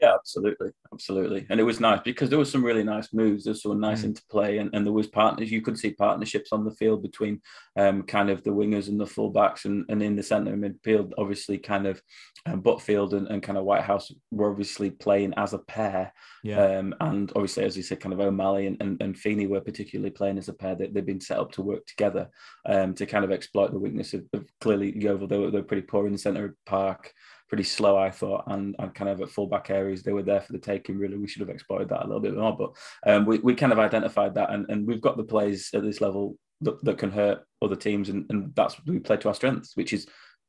Yeah, 0.00 0.12
absolutely, 0.12 0.72
absolutely, 0.92 1.46
and 1.48 1.58
it 1.58 1.62
was 1.62 1.80
nice 1.80 2.00
because 2.04 2.28
there 2.28 2.38
was 2.38 2.50
some 2.50 2.62
really 2.62 2.84
nice 2.84 3.14
moves. 3.14 3.44
There's 3.44 3.62
some 3.62 3.80
nice 3.80 4.02
mm. 4.02 4.06
interplay, 4.06 4.58
and, 4.58 4.68
and 4.74 4.84
there 4.84 4.92
was 4.92 5.06
partners. 5.06 5.50
You 5.50 5.62
could 5.62 5.78
see 5.78 5.92
partnerships 5.92 6.52
on 6.52 6.66
the 6.66 6.70
field 6.70 7.02
between 7.02 7.40
um, 7.78 8.02
kind 8.02 8.28
of 8.28 8.44
the 8.44 8.50
wingers 8.50 8.88
and 8.88 9.00
the 9.00 9.06
fullbacks, 9.06 9.64
and, 9.64 9.86
and 9.88 10.02
in 10.02 10.14
the 10.14 10.22
centre 10.22 10.54
midfield, 10.54 11.12
obviously, 11.16 11.56
kind 11.56 11.86
of 11.86 12.02
um, 12.44 12.60
Butterfield 12.60 13.14
and, 13.14 13.26
and 13.28 13.42
kind 13.42 13.56
of 13.56 13.64
Whitehouse 13.64 14.12
were 14.30 14.50
obviously 14.50 14.90
playing 14.90 15.32
as 15.38 15.54
a 15.54 15.58
pair. 15.60 16.12
Yeah. 16.44 16.62
Um, 16.62 16.94
and 17.00 17.32
obviously, 17.34 17.64
as 17.64 17.74
you 17.74 17.82
said, 17.82 18.00
kind 18.00 18.12
of 18.12 18.20
O'Malley 18.20 18.66
and, 18.66 18.76
and, 18.82 19.00
and 19.02 19.18
Feeney 19.18 19.46
were 19.46 19.62
particularly 19.62 20.10
playing 20.10 20.36
as 20.36 20.48
a 20.48 20.52
pair. 20.52 20.74
They, 20.74 20.88
they've 20.88 21.06
been 21.06 21.20
set 21.20 21.38
up 21.38 21.52
to 21.52 21.62
work 21.62 21.86
together 21.86 22.28
um, 22.66 22.92
to 22.94 23.06
kind 23.06 23.24
of 23.24 23.32
exploit 23.32 23.72
the 23.72 23.78
weakness 23.78 24.12
of, 24.12 24.24
of 24.34 24.46
clearly 24.60 24.96
Yeovil. 24.96 25.26
They 25.26 25.38
were, 25.38 25.50
they 25.50 25.58
were 25.58 25.64
pretty 25.64 25.86
poor 25.86 26.06
in 26.06 26.12
the 26.12 26.18
centre 26.18 26.44
of 26.44 26.54
park 26.66 27.12
pretty 27.48 27.64
slow, 27.64 27.96
I 27.96 28.10
thought, 28.10 28.44
and, 28.46 28.74
and 28.78 28.94
kind 28.94 29.10
of 29.10 29.20
at 29.20 29.30
fullback 29.30 29.70
areas 29.70 30.02
they 30.02 30.12
were 30.12 30.22
there 30.22 30.40
for 30.40 30.52
the 30.52 30.58
taking. 30.58 30.98
Really, 30.98 31.16
we 31.16 31.28
should 31.28 31.40
have 31.40 31.50
exploited 31.50 31.88
that 31.90 32.04
a 32.04 32.06
little 32.06 32.20
bit 32.20 32.36
more, 32.36 32.56
but 32.56 32.70
um, 33.10 33.26
we, 33.26 33.38
we 33.38 33.54
kind 33.54 33.72
of 33.72 33.78
identified 33.78 34.34
that, 34.34 34.50
and, 34.50 34.66
and 34.68 34.86
we've 34.86 35.00
got 35.00 35.16
the 35.16 35.24
plays 35.24 35.70
at 35.74 35.82
this 35.82 36.00
level 36.00 36.36
that, 36.62 36.82
that 36.84 36.98
can 36.98 37.10
hurt 37.10 37.40
other 37.62 37.76
teams, 37.76 38.08
and, 38.08 38.26
and 38.30 38.54
that's 38.54 38.76
we 38.86 38.98
play 38.98 39.16
to 39.18 39.28
our 39.28 39.34
strengths, 39.34 39.76
which 39.76 39.92
is 39.92 40.06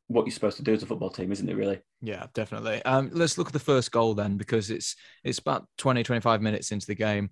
what 0.07 0.25
you're 0.25 0.33
supposed 0.33 0.57
to 0.57 0.63
do 0.63 0.73
as 0.73 0.83
a 0.83 0.85
football 0.85 1.09
team, 1.09 1.31
isn't 1.31 1.49
it? 1.49 1.55
Really? 1.55 1.79
Yeah, 2.01 2.27
definitely. 2.33 2.83
Um, 2.83 3.09
let's 3.13 3.37
look 3.37 3.47
at 3.47 3.53
the 3.53 3.59
first 3.59 3.91
goal 3.91 4.13
then, 4.13 4.37
because 4.37 4.69
it's 4.69 4.95
it's 5.23 5.39
about 5.39 5.67
20, 5.77 6.03
25 6.03 6.41
minutes 6.41 6.71
into 6.71 6.87
the 6.87 6.95
game. 6.95 7.29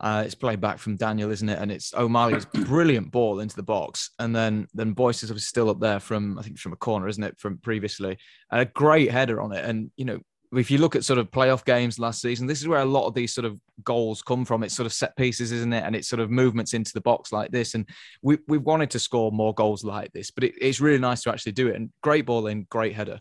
Uh, 0.00 0.22
it's 0.24 0.34
played 0.34 0.60
back 0.60 0.78
from 0.78 0.96
Daniel, 0.96 1.30
isn't 1.30 1.48
it? 1.48 1.58
And 1.58 1.72
it's 1.72 1.92
O'Malley's 1.94 2.44
brilliant 2.54 3.10
ball 3.10 3.40
into 3.40 3.56
the 3.56 3.62
box, 3.62 4.10
and 4.18 4.34
then 4.34 4.68
then 4.72 4.92
Boyce 4.92 5.22
is 5.22 5.30
obviously 5.30 5.48
still 5.48 5.70
up 5.70 5.80
there 5.80 5.98
from 6.00 6.38
I 6.38 6.42
think 6.42 6.58
from 6.58 6.72
a 6.72 6.76
corner, 6.76 7.08
isn't 7.08 7.22
it? 7.22 7.38
From 7.38 7.58
previously, 7.58 8.16
and 8.50 8.60
a 8.60 8.64
great 8.64 9.10
header 9.10 9.40
on 9.40 9.52
it. 9.52 9.64
And 9.64 9.90
you 9.96 10.04
know, 10.04 10.20
if 10.52 10.70
you 10.70 10.78
look 10.78 10.96
at 10.96 11.04
sort 11.04 11.18
of 11.18 11.30
playoff 11.30 11.64
games 11.64 11.98
last 11.98 12.22
season, 12.22 12.46
this 12.46 12.60
is 12.60 12.68
where 12.68 12.80
a 12.80 12.84
lot 12.84 13.06
of 13.06 13.14
these 13.14 13.34
sort 13.34 13.44
of 13.44 13.60
goals 13.84 14.22
come 14.22 14.44
from. 14.44 14.62
It's 14.62 14.74
sort 14.74 14.86
of 14.86 14.92
set 14.92 15.16
pieces, 15.16 15.52
isn't 15.52 15.72
it? 15.72 15.84
And 15.84 15.94
it's 15.94 16.08
sort 16.08 16.20
of 16.20 16.30
movements 16.30 16.74
into 16.74 16.92
the 16.92 17.00
box 17.00 17.32
like 17.32 17.50
this. 17.50 17.74
And 17.74 17.88
we 18.22 18.38
we 18.46 18.58
wanted 18.58 18.90
to 18.90 18.98
score 18.98 19.32
more 19.32 19.52
goals 19.52 19.84
like 19.84 20.12
this, 20.12 20.30
but 20.30 20.44
it, 20.44 20.54
it's 20.60 20.80
really 20.80 20.98
nice 20.98 21.22
to 21.22 21.30
actually 21.30 21.52
do 21.52 21.68
it. 21.68 21.76
And 21.76 21.90
great 22.02 22.26
ball 22.26 22.46
in, 22.46 22.66
great 22.70 22.94
header. 22.94 23.20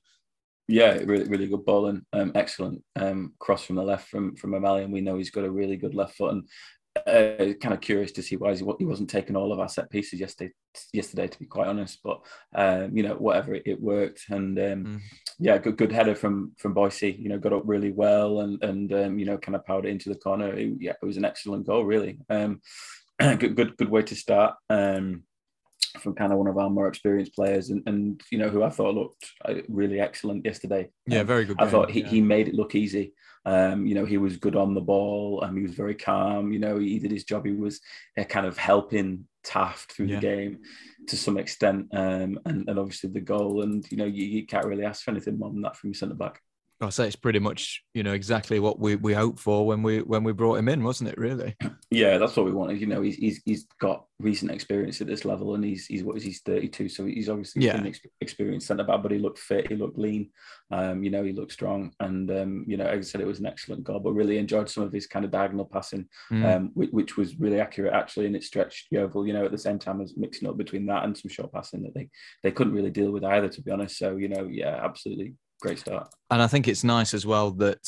Yeah, 0.68 0.98
really, 1.06 1.30
really 1.30 1.48
good 1.48 1.66
ball 1.66 1.88
and 1.88 2.02
um, 2.12 2.34
excellent 2.36 2.84
um, 2.98 3.34
cross 3.40 3.64
from 3.64 3.78
the 3.78 3.84
left 3.84 4.10
from 4.10 4.36
from 4.36 4.54
O'Malley, 4.54 4.84
and 4.84 4.92
we 4.92 5.02
know 5.02 5.18
he's 5.18 5.32
got 5.32 5.46
a 5.46 5.50
really 5.50 5.78
good 5.78 5.96
left 5.96 6.16
foot. 6.16 6.34
And 6.34 6.48
uh, 7.06 7.54
kind 7.62 7.74
of 7.74 7.82
curious 7.82 8.12
to 8.14 8.24
see 8.24 8.36
why 8.36 8.56
he, 8.56 8.64
he 8.80 8.86
wasn't 8.86 9.10
taking 9.10 9.36
all 9.36 9.52
of 9.52 9.60
our 9.60 9.70
set 9.70 9.90
pieces 9.90 10.20
yesterday. 10.20 10.52
Yesterday, 10.94 11.28
to 11.28 11.40
be 11.40 11.46
quite 11.46 11.68
honest, 11.68 12.00
but 12.04 12.22
um, 12.54 12.96
you 12.96 13.02
know, 13.02 13.16
whatever 13.16 13.56
it, 13.56 13.64
it 13.66 13.82
worked, 13.82 14.26
and 14.30 14.60
um, 14.60 14.84
mm. 14.86 15.02
yeah, 15.40 15.58
good 15.58 15.78
good 15.78 15.92
header 15.92 16.16
from 16.16 16.52
from 16.58 16.74
Boyce. 16.74 17.02
You 17.02 17.30
know, 17.30 17.40
got 17.40 17.54
up 17.54 17.64
really 17.66 17.92
well, 17.92 18.42
and 18.42 18.64
and 18.64 18.94
um, 18.94 19.18
you 19.18 19.26
know, 19.26 19.38
kind 19.38 19.56
of 19.56 19.66
powered 19.66 19.86
it 19.86 19.90
into 19.90 20.10
the 20.10 20.16
corner. 20.16 20.54
It, 20.54 20.74
yeah, 20.80 20.94
it 21.02 21.06
was 21.06 21.18
an 21.18 21.26
excellent 21.26 21.66
goal, 21.66 21.84
really. 21.84 22.20
Um, 22.30 22.62
good 23.20 23.56
good 23.56 23.78
good 23.78 23.90
way 23.90 24.04
to 24.04 24.16
start. 24.16 24.56
Um, 24.70 25.24
from 26.00 26.16
kind 26.16 26.32
of 26.32 26.38
one 26.38 26.48
of 26.48 26.58
our 26.58 26.70
more 26.70 26.88
experienced 26.88 27.34
players 27.36 27.70
and, 27.70 27.84
and 27.88 28.22
you 28.32 28.38
know 28.38 28.50
who 28.50 28.64
I 28.64 28.70
thought 28.70 28.96
looked 28.96 29.26
uh, 29.46 29.56
really 29.68 30.00
excellent 30.00 30.46
yesterday. 30.46 30.90
Yeah, 31.06 31.24
very 31.24 31.46
good. 31.46 31.58
I 31.60 31.64
game. 31.64 31.72
thought 31.72 31.92
he, 31.92 32.02
yeah. 32.02 32.08
he 32.08 32.22
made 32.22 32.48
it 32.48 32.56
look 32.56 32.76
easy. 32.76 33.14
Um, 33.46 33.86
you 33.86 33.96
know, 33.96 34.04
he 34.04 34.18
was 34.18 34.36
good 34.36 34.58
on 34.58 34.74
the 34.74 34.82
ball. 34.82 35.42
Um, 35.42 35.56
he 35.56 35.64
was 35.64 35.74
very 35.74 35.96
calm. 35.96 36.52
You 36.52 36.60
know, 36.60 36.78
he 36.80 37.00
did 37.00 37.12
his 37.12 37.24
job. 37.24 37.46
He 37.46 37.54
was 37.54 37.80
uh, 38.18 38.26
kind 38.26 38.46
of 38.46 38.58
helping 38.58 39.26
Taft 39.42 39.94
through 39.94 40.08
yeah. 40.08 40.16
the 40.16 40.22
game 40.22 40.60
to 41.08 41.16
some 41.16 41.38
extent. 41.38 41.88
Um, 41.94 42.40
and, 42.46 42.68
and 42.68 42.78
obviously 42.78 43.10
the 43.10 43.22
goal. 43.22 43.62
And, 43.62 43.90
you 43.90 43.96
know, 43.96 44.06
you, 44.06 44.26
you 44.26 44.46
can't 44.46 44.66
really 44.66 44.84
ask 44.84 45.04
for 45.04 45.12
anything 45.12 45.40
more 45.40 45.50
than 45.50 45.62
that 45.62 45.78
from 45.78 45.92
your 45.92 45.96
centre 45.96 46.16
back. 46.16 46.42
I 46.80 46.90
say 46.90 47.08
it's 47.08 47.16
pretty 47.16 47.40
much 47.40 47.84
you 47.96 48.04
know 48.04 48.14
exactly 48.14 48.60
what 48.60 48.80
we 48.80 48.96
we 48.96 49.14
hoped 49.14 49.40
for 49.40 49.66
when 49.66 49.82
we 49.82 50.02
when 50.02 50.24
we 50.24 50.32
brought 50.32 50.60
him 50.60 50.70
in, 50.70 50.84
wasn't 50.84 51.10
it? 51.10 51.18
Really? 51.18 51.56
Yeah, 51.90 52.18
that's 52.18 52.36
what 52.36 52.46
we 52.46 52.52
wanted. 52.52 52.82
You 52.82 52.88
know, 52.88 53.02
he's 53.02 53.16
he's, 53.16 53.42
he's 53.46 53.66
got 53.80 54.06
recent 54.20 54.52
experience 54.52 55.00
at 55.00 55.08
this 55.08 55.24
level, 55.24 55.56
and 55.56 55.64
he's 55.64 55.86
he's 55.86 56.04
what 56.04 56.18
is 56.18 56.24
he's 56.24 56.42
thirty 56.42 56.68
two, 56.68 56.90
so 56.90 57.06
he's 57.06 57.30
obviously 57.30 57.66
yeah. 57.66 57.78
an 57.78 57.94
experienced 58.20 58.68
centre 58.68 58.84
back. 58.84 59.02
But 59.02 59.14
he 59.14 59.18
looked 59.18 59.40
fit, 59.40 59.70
he 59.70 59.76
looked 59.76 59.98
lean, 59.98 60.30
um, 60.70 61.04
you 61.04 61.10
know, 61.10 61.24
he 61.24 61.32
looked 61.32 61.54
strong, 61.54 61.94
and 62.00 62.30
um, 62.30 62.66
you 62.68 62.76
know, 62.76 62.86
as 62.86 63.08
I 63.08 63.10
said, 63.10 63.22
it 63.22 63.28
was 63.28 63.40
an 63.40 63.46
excellent 63.46 63.86
goal. 63.86 64.00
But 64.00 64.14
really 64.14 64.38
enjoyed 64.38 64.70
some 64.70 64.84
of 64.84 64.92
his 64.92 65.08
kind 65.08 65.24
of 65.24 65.32
diagonal 65.32 65.66
passing, 65.66 66.08
mm. 66.32 66.46
um, 66.46 66.72
which, 66.74 66.92
which, 66.92 67.18
was 67.18 67.40
really 67.40 67.62
accurate 67.62 67.94
actually, 67.94 68.26
and 68.26 68.36
it 68.36 68.44
stretched 68.44 68.88
Yeovil. 68.92 69.26
You 69.26 69.34
know, 69.34 69.46
at 69.46 69.52
the 69.52 69.58
same 69.58 69.80
time 69.80 70.02
as 70.02 70.18
mixing 70.18 70.50
up 70.50 70.58
between 70.58 70.86
that 70.88 71.06
and 71.06 71.18
some 71.18 71.30
short 71.30 71.54
passing 71.54 71.84
that 71.84 71.94
they 71.94 72.10
they 72.44 72.52
couldn't 72.52 72.74
really 72.74 72.92
deal 72.92 73.12
with 73.12 73.24
either, 73.24 73.48
to 73.48 73.62
be 73.62 73.72
honest. 73.72 73.98
So 73.98 74.18
you 74.18 74.28
know, 74.28 74.48
yeah, 74.52 74.80
absolutely 74.84 75.36
great 75.62 75.80
start. 75.80 76.14
And 76.30 76.42
I 76.42 76.48
think 76.48 76.68
it's 76.68 76.84
nice 76.84 77.14
as 77.14 77.26
well 77.26 77.52
that 77.52 77.80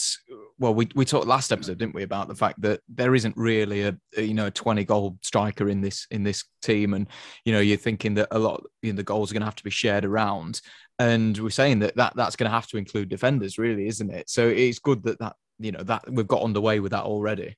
well, 0.59 0.73
we, 0.73 0.89
we 0.93 1.05
talked 1.05 1.27
last 1.27 1.51
episode, 1.51 1.77
didn't 1.77 1.95
we, 1.95 2.03
about 2.03 2.27
the 2.27 2.35
fact 2.35 2.61
that 2.61 2.81
there 2.89 3.15
isn't 3.15 3.35
really 3.38 3.83
a, 3.83 3.97
a 4.17 4.21
you 4.21 4.33
know 4.33 4.47
a 4.47 4.51
twenty 4.51 4.83
goal 4.83 5.17
striker 5.21 5.69
in 5.69 5.81
this 5.81 6.07
in 6.11 6.23
this 6.23 6.43
team, 6.61 6.93
and 6.93 7.07
you 7.45 7.53
know 7.53 7.59
you're 7.59 7.77
thinking 7.77 8.15
that 8.15 8.27
a 8.31 8.39
lot 8.39 8.63
you 8.81 8.91
know, 8.91 8.97
the 8.97 9.03
goals 9.03 9.31
are 9.31 9.33
going 9.33 9.41
to 9.41 9.47
have 9.47 9.55
to 9.55 9.63
be 9.63 9.69
shared 9.69 10.05
around, 10.05 10.61
and 10.99 11.38
we're 11.38 11.49
saying 11.49 11.79
that, 11.79 11.95
that 11.95 12.13
that's 12.15 12.35
going 12.35 12.49
to 12.49 12.55
have 12.55 12.67
to 12.67 12.77
include 12.77 13.09
defenders, 13.09 13.57
really, 13.57 13.88
isn't 13.88 14.11
it? 14.11 14.29
So 14.29 14.47
it's 14.47 14.79
good 14.79 15.03
that 15.03 15.19
that 15.19 15.35
you 15.59 15.71
know 15.71 15.83
that 15.83 16.03
we've 16.09 16.27
got 16.27 16.43
underway 16.43 16.79
with 16.79 16.91
that 16.91 17.03
already 17.03 17.55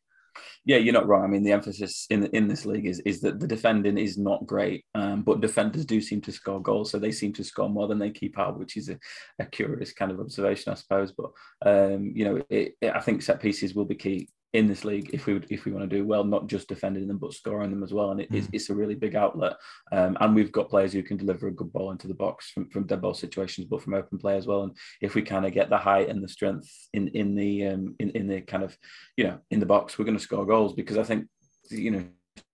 yeah, 0.66 0.78
you're 0.78 0.94
not 0.94 1.08
wrong. 1.08 1.24
I 1.24 1.28
mean, 1.28 1.44
the 1.44 1.52
emphasis 1.52 2.08
in 2.10 2.26
in 2.28 2.48
this 2.48 2.66
league 2.66 2.86
is 2.86 3.00
is 3.02 3.22
that 3.22 3.40
the 3.40 3.48
defending 3.48 3.98
is 3.98 4.18
not 4.18 4.46
great, 4.46 4.86
um, 4.96 5.24
but 5.24 5.42
defenders 5.42 5.86
do 5.86 6.02
seem 6.02 6.22
to 6.22 6.32
score 6.32 6.62
goals, 6.62 6.92
so 6.92 7.00
they 7.00 7.12
seem 7.12 7.34
to 7.34 7.44
score 7.44 7.70
more 7.70 7.88
than 7.88 8.00
they 8.00 8.12
keep 8.12 8.38
out, 8.38 8.60
which 8.60 8.78
is 8.78 8.90
a, 8.90 8.98
a 9.40 9.46
curious 9.46 9.94
kind 9.94 10.12
of 10.12 10.20
observation, 10.20 10.72
I 10.72 10.76
suppose. 10.76 11.12
But 11.12 11.32
um, 11.66 12.12
you 12.16 12.26
know, 12.26 12.42
it, 12.50 12.76
it, 12.82 12.92
I 12.96 13.00
think 13.00 13.22
set 13.22 13.42
pieces 13.42 13.76
will 13.76 13.86
be 13.86 13.96
key 13.96 14.30
in 14.54 14.68
this 14.68 14.84
league 14.84 15.10
if 15.14 15.26
we 15.26 15.42
if 15.50 15.64
we 15.64 15.72
want 15.72 15.90
to 15.90 15.96
do 15.96 16.06
well, 16.06 16.24
not 16.24 16.48
just 16.48 16.68
defending 16.68 17.08
them 17.08 17.18
but 17.18 17.34
scoring 17.34 17.70
them 17.70 17.84
as 17.84 17.94
well. 17.94 18.12
And 18.12 18.22
it, 18.22 18.32
mm. 18.32 18.38
it's, 18.38 18.48
it's, 18.52 18.70
a 18.70 18.76
really 18.76 18.96
big 18.96 19.16
outlet. 19.16 19.54
Um, 19.92 20.18
and 20.20 20.36
we've 20.36 20.52
got 20.52 20.70
players 20.70 20.92
who 20.92 21.04
can 21.04 21.18
deliver 21.18 21.48
a 21.48 21.54
good 21.54 21.72
ball 21.72 21.92
into 21.92 22.08
the 22.08 22.14
box 22.14 22.52
from, 22.52 22.70
from 22.70 22.86
dead 22.86 23.02
ball 23.02 23.14
situations, 23.14 23.68
but 23.68 23.82
from 23.82 23.94
open 23.94 24.18
play 24.18 24.36
as 24.36 24.48
well. 24.48 24.64
And 24.64 24.76
if 25.02 25.16
we 25.16 25.22
kind 25.22 25.46
of 25.46 25.54
get 25.54 25.70
the 25.70 25.78
height 25.78 26.10
and 26.10 26.24
the 26.24 26.28
strength 26.28 26.70
in 26.94 27.08
in 27.10 27.36
the 27.36 27.68
um, 27.68 27.96
in 28.00 28.10
in 28.12 28.28
the 28.28 28.42
kind 28.42 28.64
of 28.64 28.78
you 29.16 29.26
know 29.26 29.40
in 29.52 29.60
the 29.60 29.66
box, 29.66 29.98
we're 29.98 30.06
going 30.06 30.18
to 30.18 30.24
score 30.24 30.46
goals 30.46 30.74
because 30.74 30.98
I 30.98 31.04
think 31.04 31.28
you 31.70 31.92
know 31.92 32.06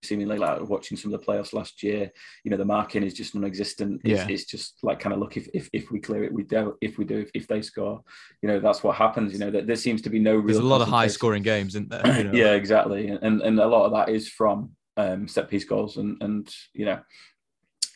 seemingly 0.02 0.38
like 0.38 0.60
watching 0.68 0.96
some 0.96 1.12
of 1.12 1.20
the 1.20 1.26
playoffs 1.26 1.52
last 1.52 1.82
year, 1.82 2.10
you 2.44 2.50
know, 2.50 2.56
the 2.56 2.64
marking 2.64 3.02
is 3.02 3.14
just 3.14 3.34
non-existent. 3.34 4.00
It's, 4.04 4.20
yeah. 4.20 4.28
it's 4.28 4.44
just 4.44 4.78
like 4.82 5.00
kind 5.00 5.12
of 5.12 5.20
look 5.20 5.36
if, 5.36 5.48
if 5.54 5.68
if 5.72 5.90
we 5.90 6.00
clear 6.00 6.24
it, 6.24 6.32
we 6.32 6.42
do. 6.42 6.76
If 6.80 6.98
we 6.98 7.04
do, 7.04 7.18
if, 7.18 7.30
if 7.34 7.46
they 7.46 7.62
score, 7.62 8.02
you 8.42 8.48
know, 8.48 8.60
that's 8.60 8.82
what 8.82 8.96
happens. 8.96 9.32
You 9.32 9.38
know, 9.38 9.50
that 9.50 9.66
there 9.66 9.76
seems 9.76 10.02
to 10.02 10.10
be 10.10 10.18
no 10.18 10.36
real. 10.36 10.46
There's 10.46 10.58
a 10.58 10.62
lot 10.62 10.80
of 10.80 10.88
high-scoring 10.88 11.42
games, 11.42 11.74
isn't 11.74 11.90
there? 11.90 12.18
You 12.18 12.24
know? 12.24 12.32
yeah, 12.32 12.52
exactly, 12.52 13.08
and 13.08 13.42
and 13.42 13.58
a 13.58 13.66
lot 13.66 13.86
of 13.86 13.92
that 13.92 14.08
is 14.08 14.28
from 14.28 14.70
um, 14.96 15.28
set 15.28 15.48
piece 15.48 15.64
goals, 15.64 15.96
and 15.96 16.16
and 16.22 16.52
you 16.74 16.84
know, 16.84 17.00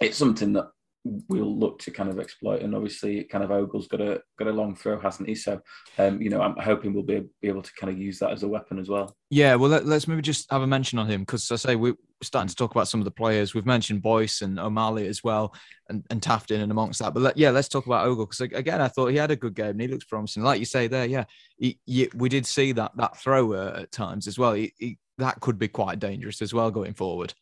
it's 0.01 0.17
something 0.17 0.53
that 0.55 0.69
we'll 1.05 1.59
look 1.59 1.81
to 1.81 1.91
kind 1.91 2.09
of 2.09 2.21
exploit. 2.21 2.63
And 2.63 2.75
obviously, 2.75 3.25
kind 3.25 3.43
of 3.43 3.51
Ogle's 3.51 3.89
got 3.89 4.01
a 4.01 4.23
got 4.39 4.49
a 4.49 4.53
long 4.53 4.75
throw, 4.75 4.99
hasn't 5.01 5.29
he? 5.29 5.35
So, 5.35 5.61
um, 5.99 6.23
you 6.23 6.31
know, 6.31 6.41
I'm 6.41 6.57
hoping 6.57 6.93
we'll 6.93 7.03
be, 7.03 7.25
be 7.41 7.49
able 7.49 7.63
to 7.63 7.73
kind 7.79 7.93
of 7.93 7.99
use 7.99 8.19
that 8.21 8.31
as 8.31 8.43
a 8.43 8.49
weapon 8.49 8.79
as 8.79 8.89
well. 8.89 9.17
Yeah, 9.31 9.55
well, 9.57 9.71
let, 9.71 9.87
us 9.87 10.07
maybe 10.07 10.23
just 10.23 10.51
have 10.51 10.63
a 10.63 10.67
mention 10.67 10.99
on 10.99 11.09
him 11.09 11.23
because 11.23 11.51
I 11.51 11.57
say 11.57 11.77
we're 11.77 11.97
starting 12.23 12.49
to 12.49 12.55
talk 12.55 12.71
about 12.71 12.89
some 12.89 13.01
of 13.01 13.05
the 13.05 13.11
players. 13.11 13.55
We've 13.55 13.67
mentioned 13.67 14.03
Boyce 14.03 14.43
and 14.43 14.59
O'Malley 14.61 15.09
as 15.09 15.25
well, 15.25 15.55
and 15.89 16.05
and 16.11 16.23
Tafton 16.23 16.63
and 16.63 16.71
amongst 16.71 17.01
that. 17.01 17.15
But 17.15 17.23
let, 17.23 17.37
yeah, 17.37 17.51
let's 17.51 17.69
talk 17.69 17.87
about 17.87 18.07
Ogle 18.07 18.27
because 18.27 18.41
again, 18.41 18.81
I 18.81 18.89
thought 18.89 19.09
he 19.09 19.17
had 19.17 19.31
a 19.31 19.37
good 19.37 19.55
game 19.55 19.71
and 19.71 19.81
he 19.81 19.89
looks 19.89 20.05
promising. 20.05 20.43
Like 20.43 20.61
you 20.61 20.67
say 20.67 20.87
there, 20.87 21.07
yeah, 21.07 21.25
he, 21.59 21.79
he, 21.85 22.09
we 22.15 22.29
did 22.29 22.47
see 22.47 22.73
that 22.73 22.93
that 22.97 23.19
thrower 23.19 23.75
at 23.77 23.93
times 23.93 24.29
as 24.29 24.39
well. 24.39 24.53
He, 24.53 24.99
that 25.19 25.41
could 25.41 25.59
be 25.59 25.69
quite 25.69 25.99
dangerous 25.99 26.43
as 26.43 26.55
well 26.55 26.71
going 26.71 26.95
forward. 26.95 27.35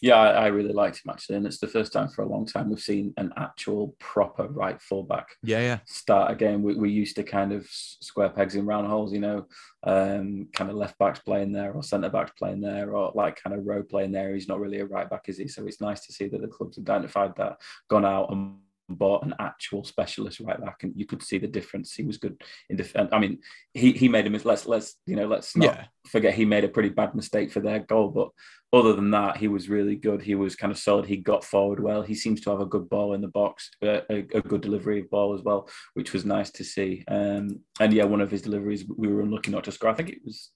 Yeah, 0.00 0.16
I, 0.16 0.30
I, 0.30 0.46
really 0.48 0.72
liked 0.72 1.04
him 1.04 1.10
actually, 1.10 1.36
and 1.36 1.46
it's 1.46 1.58
the 1.58 1.68
first 1.68 1.92
time 1.92 2.08
for 2.08 2.22
a 2.22 2.28
long 2.28 2.44
time 2.44 2.68
we've 2.68 2.80
seen 2.80 3.14
an 3.16 3.32
actual 3.36 3.94
proper 4.00 4.48
right 4.48 4.80
fullback. 4.82 5.28
Yeah, 5.42 5.60
yeah. 5.60 5.78
Start 5.86 6.32
again. 6.32 6.62
We, 6.62 6.74
we 6.74 6.90
used 6.90 7.14
to 7.16 7.22
kind 7.22 7.52
of 7.52 7.66
square 7.68 8.30
pegs 8.30 8.56
in 8.56 8.66
round 8.66 8.88
holes, 8.88 9.12
you 9.12 9.20
know, 9.20 9.46
um, 9.84 10.48
kind 10.52 10.70
of 10.70 10.76
left 10.76 10.98
backs 10.98 11.20
playing 11.20 11.52
there 11.52 11.72
or 11.72 11.82
centre 11.82 12.10
backs 12.10 12.32
playing 12.36 12.60
there 12.60 12.94
or 12.94 13.12
like 13.14 13.42
kind 13.42 13.56
of 13.56 13.64
row 13.64 13.82
playing 13.82 14.12
there. 14.12 14.34
He's 14.34 14.48
not 14.48 14.60
really 14.60 14.80
a 14.80 14.86
right 14.86 15.08
back, 15.08 15.28
is 15.28 15.38
he? 15.38 15.46
So 15.46 15.66
it's 15.66 15.80
nice 15.80 16.04
to 16.06 16.12
see 16.12 16.26
that 16.28 16.40
the 16.40 16.48
club's 16.48 16.78
identified 16.78 17.36
that, 17.36 17.58
gone 17.88 18.04
out 18.04 18.32
and 18.32 18.56
bought 18.94 19.24
an 19.24 19.34
actual 19.38 19.84
specialist 19.84 20.40
right 20.40 20.60
back, 20.60 20.82
and 20.82 20.92
you 20.96 21.06
could 21.06 21.22
see 21.22 21.38
the 21.38 21.46
difference. 21.46 21.94
He 21.94 22.02
was 22.02 22.18
good 22.18 22.40
in 22.70 22.76
defense. 22.76 23.10
I 23.12 23.18
mean, 23.18 23.38
he 23.74 23.92
he 23.92 24.08
made 24.08 24.26
a 24.26 24.30
mis- 24.30 24.44
let's 24.44 24.66
let's 24.66 24.96
you 25.06 25.16
know 25.16 25.26
let's 25.26 25.56
not 25.56 25.74
yeah. 25.74 25.84
forget 26.08 26.34
he 26.34 26.44
made 26.44 26.64
a 26.64 26.68
pretty 26.68 26.88
bad 26.88 27.14
mistake 27.14 27.52
for 27.52 27.60
their 27.60 27.80
goal, 27.80 28.08
but 28.08 28.28
other 28.74 28.94
than 28.94 29.10
that, 29.10 29.36
he 29.36 29.48
was 29.48 29.68
really 29.68 29.96
good. 29.96 30.22
He 30.22 30.34
was 30.34 30.56
kind 30.56 30.70
of 30.70 30.78
solid. 30.78 31.06
He 31.06 31.18
got 31.18 31.44
forward 31.44 31.80
well. 31.80 32.02
He 32.02 32.14
seems 32.14 32.40
to 32.42 32.50
have 32.50 32.60
a 32.60 32.66
good 32.66 32.88
ball 32.88 33.12
in 33.12 33.20
the 33.20 33.28
box, 33.28 33.70
a, 33.82 34.02
a, 34.10 34.18
a 34.34 34.40
good 34.40 34.62
delivery 34.62 35.00
of 35.00 35.10
ball 35.10 35.34
as 35.34 35.42
well, 35.42 35.68
which 35.92 36.12
was 36.12 36.24
nice 36.24 36.50
to 36.52 36.64
see. 36.64 37.04
Um, 37.08 37.60
and 37.80 37.92
yeah, 37.92 38.04
one 38.04 38.22
of 38.22 38.30
his 38.30 38.42
deliveries 38.42 38.84
we 38.96 39.08
were 39.08 39.20
unlucky 39.20 39.50
not 39.50 39.64
to 39.64 39.72
score. 39.72 39.90
I 39.90 39.94
think 39.94 40.08
it 40.08 40.24
was 40.24 40.50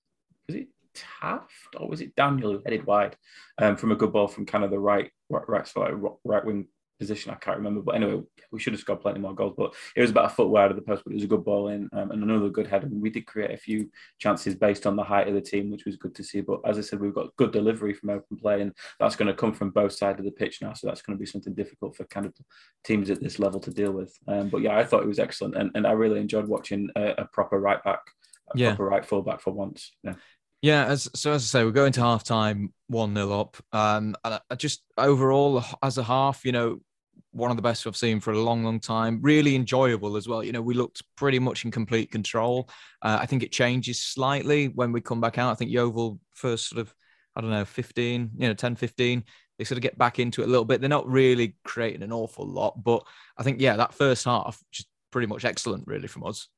was 0.48 0.56
it 0.56 0.68
Taft 1.20 1.76
or 1.76 1.88
was 1.88 2.00
it 2.00 2.16
Daniel 2.16 2.52
who 2.52 2.62
headed 2.64 2.86
wide 2.86 3.16
um, 3.58 3.76
from 3.76 3.92
a 3.92 3.96
good 3.96 4.12
ball 4.12 4.28
from 4.28 4.46
kind 4.46 4.64
of 4.64 4.70
the 4.70 4.78
right 4.78 5.10
right 5.28 5.46
right, 5.46 5.70
right, 5.76 6.12
right 6.24 6.44
wing 6.44 6.68
position. 6.98 7.30
I 7.30 7.36
can't 7.36 7.58
remember, 7.58 7.80
but 7.80 7.94
anyway, 7.94 8.22
we 8.50 8.60
should 8.60 8.72
have 8.72 8.80
scored 8.80 9.00
plenty 9.00 9.20
more 9.20 9.34
goals. 9.34 9.54
But 9.56 9.74
it 9.94 10.00
was 10.00 10.10
about 10.10 10.26
a 10.26 10.34
foot 10.34 10.48
wide 10.48 10.70
of 10.70 10.76
the 10.76 10.82
post, 10.82 11.02
but 11.04 11.12
it 11.12 11.16
was 11.16 11.24
a 11.24 11.28
good 11.28 11.44
ball 11.44 11.68
in 11.68 11.88
um, 11.92 12.10
and 12.10 12.22
another 12.22 12.48
good 12.48 12.66
header. 12.66 12.86
And 12.86 13.00
we 13.00 13.10
did 13.10 13.26
create 13.26 13.50
a 13.50 13.56
few 13.56 13.90
chances 14.18 14.54
based 14.54 14.86
on 14.86 14.96
the 14.96 15.04
height 15.04 15.28
of 15.28 15.34
the 15.34 15.40
team, 15.40 15.70
which 15.70 15.84
was 15.84 15.96
good 15.96 16.14
to 16.14 16.24
see. 16.24 16.40
But 16.40 16.60
as 16.64 16.78
I 16.78 16.82
said, 16.82 17.00
we've 17.00 17.14
got 17.14 17.34
good 17.36 17.52
delivery 17.52 17.94
from 17.94 18.10
open 18.10 18.36
play, 18.36 18.60
and 18.60 18.72
that's 18.98 19.16
going 19.16 19.28
to 19.28 19.34
come 19.34 19.52
from 19.52 19.70
both 19.70 19.92
sides 19.92 20.18
of 20.18 20.24
the 20.24 20.30
pitch 20.30 20.62
now. 20.62 20.72
So 20.72 20.86
that's 20.86 21.02
going 21.02 21.16
to 21.16 21.20
be 21.20 21.26
something 21.26 21.54
difficult 21.54 21.96
for 21.96 22.04
kind 22.04 22.26
of 22.26 22.34
teams 22.84 23.10
at 23.10 23.20
this 23.20 23.38
level 23.38 23.60
to 23.60 23.70
deal 23.70 23.92
with. 23.92 24.16
Um, 24.28 24.48
but 24.48 24.62
yeah, 24.62 24.76
I 24.76 24.84
thought 24.84 25.02
it 25.02 25.08
was 25.08 25.18
excellent, 25.18 25.56
and, 25.56 25.70
and 25.74 25.86
I 25.86 25.92
really 25.92 26.20
enjoyed 26.20 26.48
watching 26.48 26.88
a, 26.96 27.14
a 27.18 27.24
proper 27.32 27.58
right 27.58 27.82
back, 27.84 28.00
a 28.54 28.58
yeah. 28.58 28.68
proper 28.70 28.84
right 28.84 29.04
full 29.04 29.22
back 29.22 29.40
for 29.40 29.52
once. 29.52 29.92
Yeah. 30.02 30.14
Yeah, 30.62 30.86
as 30.86 31.08
so 31.14 31.32
as 31.32 31.42
I 31.42 31.46
say, 31.46 31.64
we're 31.64 31.70
going 31.70 31.92
to 31.92 32.00
half 32.00 32.24
time 32.24 32.72
one 32.88 33.14
0 33.14 33.30
up. 33.40 33.56
Um, 33.72 34.16
and 34.24 34.40
I 34.50 34.54
just 34.54 34.82
overall 34.96 35.62
as 35.82 35.98
a 35.98 36.02
half, 36.02 36.44
you 36.44 36.52
know, 36.52 36.80
one 37.36 37.50
of 37.50 37.56
the 37.56 37.62
best 37.62 37.86
I've 37.86 37.96
seen 37.96 38.18
for 38.18 38.32
a 38.32 38.38
long, 38.38 38.64
long 38.64 38.80
time. 38.80 39.20
Really 39.22 39.54
enjoyable 39.54 40.16
as 40.16 40.26
well. 40.26 40.42
You 40.42 40.52
know, 40.52 40.62
we 40.62 40.74
looked 40.74 41.02
pretty 41.16 41.38
much 41.38 41.64
in 41.64 41.70
complete 41.70 42.10
control. 42.10 42.68
Uh, 43.02 43.18
I 43.20 43.26
think 43.26 43.42
it 43.42 43.52
changes 43.52 44.02
slightly 44.02 44.68
when 44.68 44.90
we 44.92 45.00
come 45.00 45.20
back 45.20 45.38
out. 45.38 45.50
I 45.50 45.54
think 45.54 45.70
Yeovil 45.70 46.18
first 46.34 46.68
sort 46.68 46.80
of, 46.80 46.94
I 47.34 47.40
don't 47.40 47.50
know, 47.50 47.64
15, 47.64 48.30
you 48.38 48.48
know, 48.48 48.54
10, 48.54 48.76
15, 48.76 49.22
they 49.58 49.64
sort 49.64 49.76
of 49.76 49.82
get 49.82 49.98
back 49.98 50.18
into 50.18 50.42
it 50.42 50.46
a 50.46 50.50
little 50.50 50.64
bit. 50.64 50.80
They're 50.80 50.88
not 50.88 51.08
really 51.08 51.56
creating 51.64 52.02
an 52.02 52.12
awful 52.12 52.46
lot, 52.46 52.82
but 52.82 53.04
I 53.36 53.42
think, 53.42 53.60
yeah, 53.60 53.76
that 53.76 53.94
first 53.94 54.24
half, 54.24 54.58
just 54.72 54.88
pretty 55.10 55.26
much 55.26 55.44
excellent, 55.44 55.86
really, 55.86 56.08
from 56.08 56.24
us. 56.24 56.48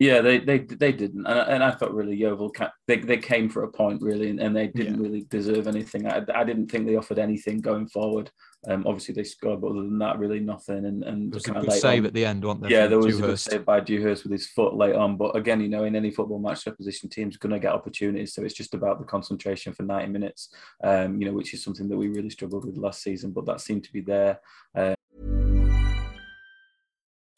Yeah, 0.00 0.22
they 0.22 0.38
they 0.38 0.58
they 0.58 0.90
didn't, 0.90 1.24
and, 1.24 1.38
and 1.38 1.62
I 1.62 1.70
thought 1.70 1.94
really 1.94 2.16
Yeovil 2.16 2.52
they 2.88 2.96
they 2.96 3.16
came 3.16 3.48
for 3.48 3.62
a 3.62 3.70
point 3.70 4.02
really, 4.02 4.28
and, 4.28 4.40
and 4.40 4.54
they 4.54 4.66
didn't 4.66 4.96
yeah. 4.96 5.06
really 5.06 5.26
deserve 5.30 5.68
anything. 5.68 6.08
I, 6.08 6.22
I 6.34 6.42
didn't 6.42 6.68
think 6.68 6.86
they 6.86 6.96
offered 6.96 7.20
anything 7.20 7.60
going 7.60 7.86
forward. 7.86 8.30
Um, 8.66 8.84
obviously 8.86 9.14
they 9.14 9.22
scored, 9.22 9.60
but 9.60 9.68
other 9.68 9.82
than 9.82 9.98
that, 9.98 10.18
really 10.18 10.40
nothing. 10.40 10.84
And 10.86 11.04
and 11.04 11.32
there 11.32 11.36
was 11.36 11.46
a 11.46 11.52
good 11.52 11.72
save 11.72 12.02
on. 12.02 12.06
at 12.06 12.12
the 12.12 12.24
end, 12.24 12.44
wasn't 12.44 12.62
there? 12.62 12.72
Yeah, 12.72 12.86
there 12.88 12.98
was 12.98 13.16
Dewhurst. 13.18 13.46
a 13.46 13.50
good 13.50 13.52
save 13.52 13.64
by 13.66 13.80
Dewhurst 13.80 14.24
with 14.24 14.32
his 14.32 14.48
foot 14.48 14.74
late 14.74 14.96
on. 14.96 15.16
But 15.16 15.36
again, 15.36 15.60
you 15.60 15.68
know, 15.68 15.84
in 15.84 15.94
any 15.94 16.10
football 16.10 16.40
match, 16.40 16.64
the 16.64 16.72
opposition 16.72 17.08
team's 17.08 17.36
going 17.36 17.52
to 17.52 17.60
get 17.60 17.72
opportunities, 17.72 18.34
so 18.34 18.42
it's 18.42 18.54
just 18.54 18.74
about 18.74 18.98
the 18.98 19.04
concentration 19.04 19.74
for 19.74 19.84
ninety 19.84 20.10
minutes. 20.10 20.52
Um, 20.82 21.20
you 21.20 21.28
know, 21.28 21.34
which 21.34 21.54
is 21.54 21.62
something 21.62 21.88
that 21.88 21.96
we 21.96 22.08
really 22.08 22.30
struggled 22.30 22.64
with 22.64 22.78
last 22.78 23.00
season, 23.00 23.30
but 23.30 23.46
that 23.46 23.60
seemed 23.60 23.84
to 23.84 23.92
be 23.92 24.00
there. 24.00 24.40
Uh, 24.74 24.94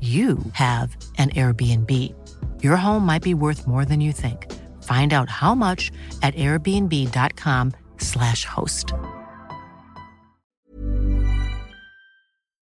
you 0.00 0.38
have 0.52 0.96
an 1.18 1.30
Airbnb. 1.30 2.14
Your 2.62 2.76
home 2.76 3.04
might 3.04 3.22
be 3.22 3.34
worth 3.34 3.66
more 3.66 3.84
than 3.84 4.00
you 4.00 4.12
think. 4.12 4.46
Find 4.84 5.12
out 5.12 5.28
how 5.28 5.54
much 5.54 5.90
at 6.22 6.34
airbnb.com/slash 6.36 8.46
host. 8.46 8.94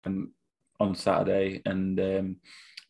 Um, 0.05 0.33
on 0.79 0.95
Saturday, 0.95 1.63
and 1.65 1.99
um, 1.99 2.37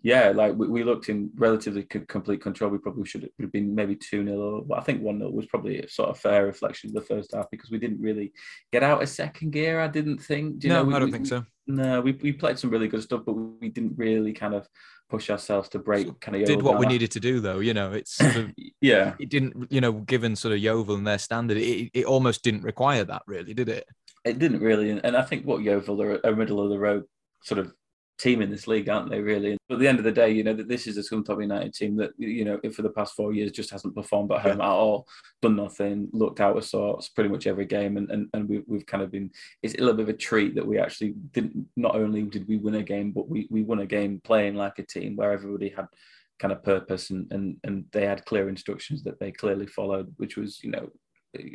yeah, 0.06 0.28
like 0.28 0.54
we, 0.54 0.68
we, 0.68 0.84
looked 0.84 1.08
in 1.08 1.30
relatively 1.34 1.82
complete 1.82 2.40
control. 2.40 2.70
We 2.70 2.78
probably 2.78 3.06
should 3.06 3.28
have 3.40 3.50
been 3.50 3.75
maybe 3.75 3.96
2 3.96 4.25
0, 4.25 4.64
but 4.68 4.78
I 4.78 4.82
think 4.82 5.02
1 5.02 5.18
0 5.18 5.30
was 5.32 5.46
probably 5.46 5.80
a 5.80 5.88
sort 5.88 6.10
of 6.10 6.18
fair 6.20 6.46
reflection 6.46 6.90
of 6.90 6.94
the 6.94 7.00
first 7.00 7.34
half 7.34 7.50
because 7.50 7.72
we 7.72 7.78
didn't 7.78 8.00
really 8.00 8.32
get 8.72 8.84
out 8.84 9.02
of 9.02 9.08
second 9.08 9.50
gear. 9.50 9.80
I 9.80 9.88
didn't 9.88 10.18
think. 10.18 10.60
Do 10.60 10.68
you 10.68 10.75
no, 10.75 10.84
know, 10.84 10.88
we, 10.88 10.94
I 10.94 10.98
don't 11.00 11.10
think 11.10 11.26
so. 11.26 11.44
No, 11.66 12.00
we, 12.00 12.12
we 12.12 12.32
played 12.32 12.56
some 12.56 12.70
really 12.70 12.86
good 12.86 13.02
stuff, 13.02 13.22
but 13.26 13.32
we 13.32 13.68
didn't 13.68 13.98
really 13.98 14.32
kind 14.32 14.54
of 14.54 14.68
push 15.10 15.28
ourselves 15.28 15.68
to 15.70 15.80
break 15.80 16.20
kind 16.20 16.36
of 16.36 16.44
did 16.46 16.62
what 16.62 16.78
we 16.78 16.86
needed 16.86 17.12
to 17.12 17.20
do 17.20 17.38
though 17.38 17.60
you 17.60 17.72
know 17.72 17.92
it's 17.92 18.16
sort 18.16 18.34
of, 18.34 18.50
yeah 18.80 19.14
it 19.20 19.28
didn't 19.28 19.70
you 19.70 19.80
know 19.80 19.92
given 19.92 20.34
sort 20.34 20.50
of 20.50 20.58
Yeovil 20.58 20.96
and 20.96 21.06
their 21.06 21.16
standard 21.16 21.56
it, 21.56 21.92
it 21.94 22.04
almost 22.06 22.42
didn't 22.42 22.62
require 22.62 23.04
that 23.04 23.22
really 23.28 23.54
did 23.54 23.68
it 23.68 23.86
it 24.25 24.40
didn't 24.40 24.58
really 24.58 24.90
and 24.90 25.16
I 25.16 25.22
think 25.22 25.46
what 25.46 25.62
Yeovil 25.62 26.02
are 26.02 26.16
a 26.25 26.34
middle 26.34 26.60
of 26.60 26.70
the 26.70 26.78
road 26.80 27.04
sort 27.44 27.60
of 27.60 27.72
team 28.18 28.40
in 28.40 28.50
this 28.50 28.66
league, 28.66 28.88
aren't 28.88 29.11
they? 29.11 29.20
Really, 29.20 29.56
but 29.68 29.75
at 29.75 29.80
the 29.80 29.88
end 29.88 29.99
of 29.99 30.04
the 30.04 30.12
day, 30.12 30.30
you 30.30 30.44
know 30.44 30.54
that 30.54 30.68
this 30.68 30.87
is 30.87 30.96
a 30.96 31.02
Scunthorpe 31.02 31.42
United 31.42 31.75
team 31.75 31.96
that 31.96 32.11
you 32.18 32.44
know 32.44 32.61
for 32.73 32.82
the 32.82 32.90
past 32.90 33.14
four 33.14 33.32
years 33.32 33.52
just 33.52 33.70
hasn't 33.70 33.94
performed 33.94 34.32
at 34.32 34.40
home 34.40 34.58
yeah. 34.58 34.64
at 34.64 34.70
all, 34.70 35.06
done 35.42 35.56
nothing, 35.56 36.08
looked 36.12 36.40
out 36.40 36.56
of 36.56 36.64
sorts 36.64 37.08
pretty 37.08 37.30
much 37.30 37.46
every 37.46 37.67
game, 37.67 37.97
and 37.97 38.10
and, 38.10 38.28
and 38.32 38.49
we, 38.49 38.62
we've 38.67 38.86
kind 38.86 39.02
of 39.02 39.10
been. 39.10 39.30
It's 39.62 39.75
a 39.75 39.78
little 39.78 39.95
bit 39.95 40.04
of 40.04 40.14
a 40.14 40.19
treat 40.19 40.54
that 40.54 40.67
we 40.67 40.78
actually 40.78 41.14
didn't. 41.32 41.67
Not 41.76 41.95
only 41.97 42.23
did 42.23 42.49
we 42.49 42.56
win 42.56 42.76
a 42.76 42.82
game, 42.82 43.12
but 43.12 43.28
we 43.28 43.47
we 43.50 43.62
won 43.62 43.80
a 43.80 43.86
game 43.86 44.21
playing 44.25 44.54
like 44.54 44.78
a 44.78 44.86
team 44.86 45.17
where 45.17 45.32
everybody 45.32 45.69
had 45.69 45.86
kind 46.38 46.52
of 46.52 46.62
purpose 46.62 47.10
and 47.10 47.30
and 47.32 47.56
and 47.64 47.84
they 47.93 48.04
had 48.04 48.25
clear 48.26 48.49
instructions 48.49 49.02
that 49.04 49.19
they 49.21 49.32
clearly 49.32 49.67
followed, 49.67 50.12
which 50.17 50.36
was 50.36 50.62
you 50.62 50.71
know 50.71 50.90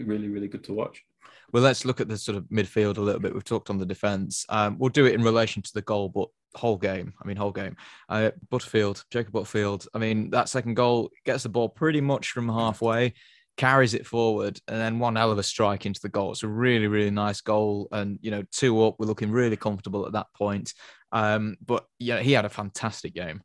really 0.05 0.27
really 0.27 0.47
good 0.47 0.63
to 0.65 0.73
watch. 0.73 1.03
Well, 1.51 1.63
let's 1.63 1.85
look 1.85 1.99
at 1.99 2.07
the 2.07 2.17
sort 2.17 2.37
of 2.37 2.45
midfield 2.45 2.97
a 2.97 3.01
little 3.01 3.19
bit. 3.19 3.33
We've 3.33 3.43
talked 3.43 3.69
on 3.69 3.77
the 3.77 3.85
defence. 3.85 4.45
Um, 4.47 4.77
we'll 4.79 4.89
do 4.89 5.05
it 5.05 5.13
in 5.13 5.21
relation 5.21 5.61
to 5.61 5.73
the 5.73 5.81
goal, 5.81 6.07
but 6.07 6.29
whole 6.55 6.77
game. 6.77 7.13
I 7.21 7.27
mean, 7.27 7.37
whole 7.37 7.51
game. 7.51 7.75
Uh, 8.09 8.31
Butterfield, 8.49 9.03
Jacob 9.11 9.33
Butterfield. 9.33 9.87
I 9.93 9.99
mean, 9.99 10.29
that 10.31 10.49
second 10.49 10.75
goal 10.75 11.11
gets 11.25 11.43
the 11.43 11.49
ball 11.49 11.69
pretty 11.69 12.01
much 12.01 12.31
from 12.31 12.49
halfway, 12.49 13.13
carries 13.57 13.93
it 13.93 14.05
forward, 14.05 14.59
and 14.67 14.79
then 14.79 14.99
one 14.99 15.15
hell 15.15 15.31
of 15.31 15.37
a 15.37 15.43
strike 15.43 15.85
into 15.85 16.01
the 16.01 16.09
goal. 16.09 16.31
It's 16.31 16.43
a 16.43 16.47
really, 16.47 16.87
really 16.87 17.11
nice 17.11 17.41
goal. 17.41 17.87
And, 17.91 18.19
you 18.21 18.31
know, 18.31 18.43
two 18.51 18.83
up, 18.83 18.95
we're 18.99 19.05
looking 19.07 19.31
really 19.31 19.57
comfortable 19.57 20.05
at 20.05 20.13
that 20.13 20.27
point. 20.35 20.73
Um, 21.11 21.57
but, 21.65 21.85
yeah, 21.99 22.19
he 22.19 22.31
had 22.31 22.45
a 22.45 22.49
fantastic 22.49 23.13
game 23.13 23.41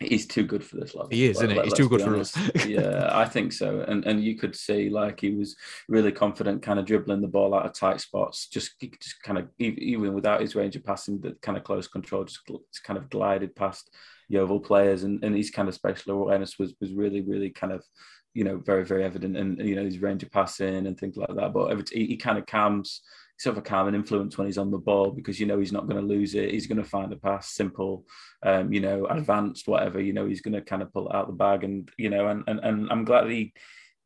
he's 0.00 0.26
too 0.26 0.44
good 0.44 0.64
for 0.64 0.76
this 0.76 0.94
level. 0.94 1.10
He 1.10 1.26
is, 1.26 1.36
isn't 1.36 1.50
it? 1.50 1.64
He's 1.64 1.74
too 1.74 1.88
good 1.88 2.02
for 2.02 2.16
us. 2.16 2.36
yeah, 2.66 3.10
I 3.12 3.24
think 3.24 3.52
so. 3.52 3.84
And 3.86 4.04
and 4.04 4.22
you 4.22 4.36
could 4.36 4.56
see 4.56 4.90
like 4.90 5.20
he 5.20 5.30
was 5.30 5.56
really 5.88 6.12
confident, 6.12 6.62
kind 6.62 6.78
of 6.78 6.86
dribbling 6.86 7.20
the 7.20 7.28
ball 7.28 7.54
out 7.54 7.66
of 7.66 7.74
tight 7.74 8.00
spots, 8.00 8.48
just 8.48 8.80
just 8.80 9.22
kind 9.22 9.38
of 9.38 9.48
even 9.58 10.14
without 10.14 10.40
his 10.40 10.54
range 10.54 10.76
of 10.76 10.84
passing, 10.84 11.20
that 11.20 11.40
kind 11.42 11.56
of 11.56 11.64
close 11.64 11.88
control, 11.88 12.24
just, 12.24 12.40
just 12.46 12.84
kind 12.84 12.98
of 12.98 13.10
glided 13.10 13.54
past 13.54 13.90
Yeovil 14.28 14.60
players, 14.60 15.04
and 15.04 15.22
and 15.24 15.36
his 15.36 15.50
kind 15.50 15.68
of 15.68 15.74
special 15.74 16.12
awareness 16.12 16.58
was 16.58 16.74
was 16.80 16.92
really 16.92 17.20
really 17.20 17.50
kind 17.50 17.72
of 17.72 17.84
you 18.32 18.44
know 18.44 18.56
very 18.58 18.84
very 18.84 19.04
evident, 19.04 19.36
and 19.36 19.58
you 19.60 19.76
know 19.76 19.84
his 19.84 19.98
range 19.98 20.22
of 20.22 20.30
passing 20.30 20.86
and 20.86 20.98
things 20.98 21.16
like 21.16 21.34
that. 21.34 21.52
But 21.52 21.66
every, 21.66 21.84
he, 21.92 22.06
he 22.06 22.16
kind 22.16 22.38
of 22.38 22.46
calms 22.46 23.02
sort 23.38 23.56
of 23.56 23.62
a 23.62 23.66
calming 23.66 23.94
influence 23.94 24.38
when 24.38 24.46
he's 24.46 24.58
on 24.58 24.70
the 24.70 24.78
ball 24.78 25.10
because 25.10 25.40
you 25.40 25.46
know 25.46 25.58
he's 25.58 25.72
not 25.72 25.88
going 25.88 26.00
to 26.00 26.06
lose 26.06 26.34
it. 26.34 26.50
He's 26.50 26.66
going 26.66 26.82
to 26.82 26.88
find 26.88 27.12
a 27.12 27.16
pass, 27.16 27.50
simple, 27.50 28.06
um, 28.42 28.72
you 28.72 28.80
know, 28.80 29.06
advanced, 29.06 29.66
whatever. 29.66 30.00
You 30.00 30.12
know, 30.12 30.26
he's 30.26 30.40
going 30.40 30.54
to 30.54 30.62
kind 30.62 30.82
of 30.82 30.92
pull 30.92 31.08
it 31.08 31.14
out 31.14 31.26
the 31.26 31.32
bag, 31.32 31.64
and 31.64 31.90
you 31.98 32.10
know, 32.10 32.28
and 32.28 32.44
and, 32.46 32.60
and 32.60 32.90
I'm 32.90 33.04
glad 33.04 33.24
that 33.24 33.30
he 33.30 33.52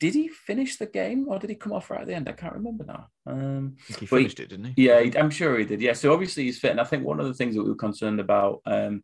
did 0.00 0.14
he 0.14 0.28
finish 0.28 0.76
the 0.76 0.86
game 0.86 1.26
or 1.28 1.38
did 1.38 1.50
he 1.50 1.56
come 1.56 1.72
off 1.72 1.90
right 1.90 2.02
at 2.02 2.06
the 2.06 2.14
end? 2.14 2.28
I 2.28 2.32
can't 2.32 2.54
remember 2.54 2.84
now. 2.84 3.08
Um, 3.26 3.76
he 3.98 4.06
finished 4.06 4.38
he, 4.38 4.44
it, 4.44 4.50
didn't 4.50 4.72
he? 4.76 4.84
Yeah, 4.84 5.02
I'm 5.18 5.30
sure 5.30 5.58
he 5.58 5.64
did. 5.64 5.80
Yeah, 5.80 5.92
so 5.92 6.12
obviously 6.12 6.44
he's 6.44 6.58
fit, 6.58 6.70
and 6.70 6.80
I 6.80 6.84
think 6.84 7.04
one 7.04 7.20
of 7.20 7.26
the 7.26 7.34
things 7.34 7.54
that 7.56 7.62
we 7.62 7.70
were 7.70 7.76
concerned 7.76 8.20
about 8.20 8.60
um, 8.64 9.02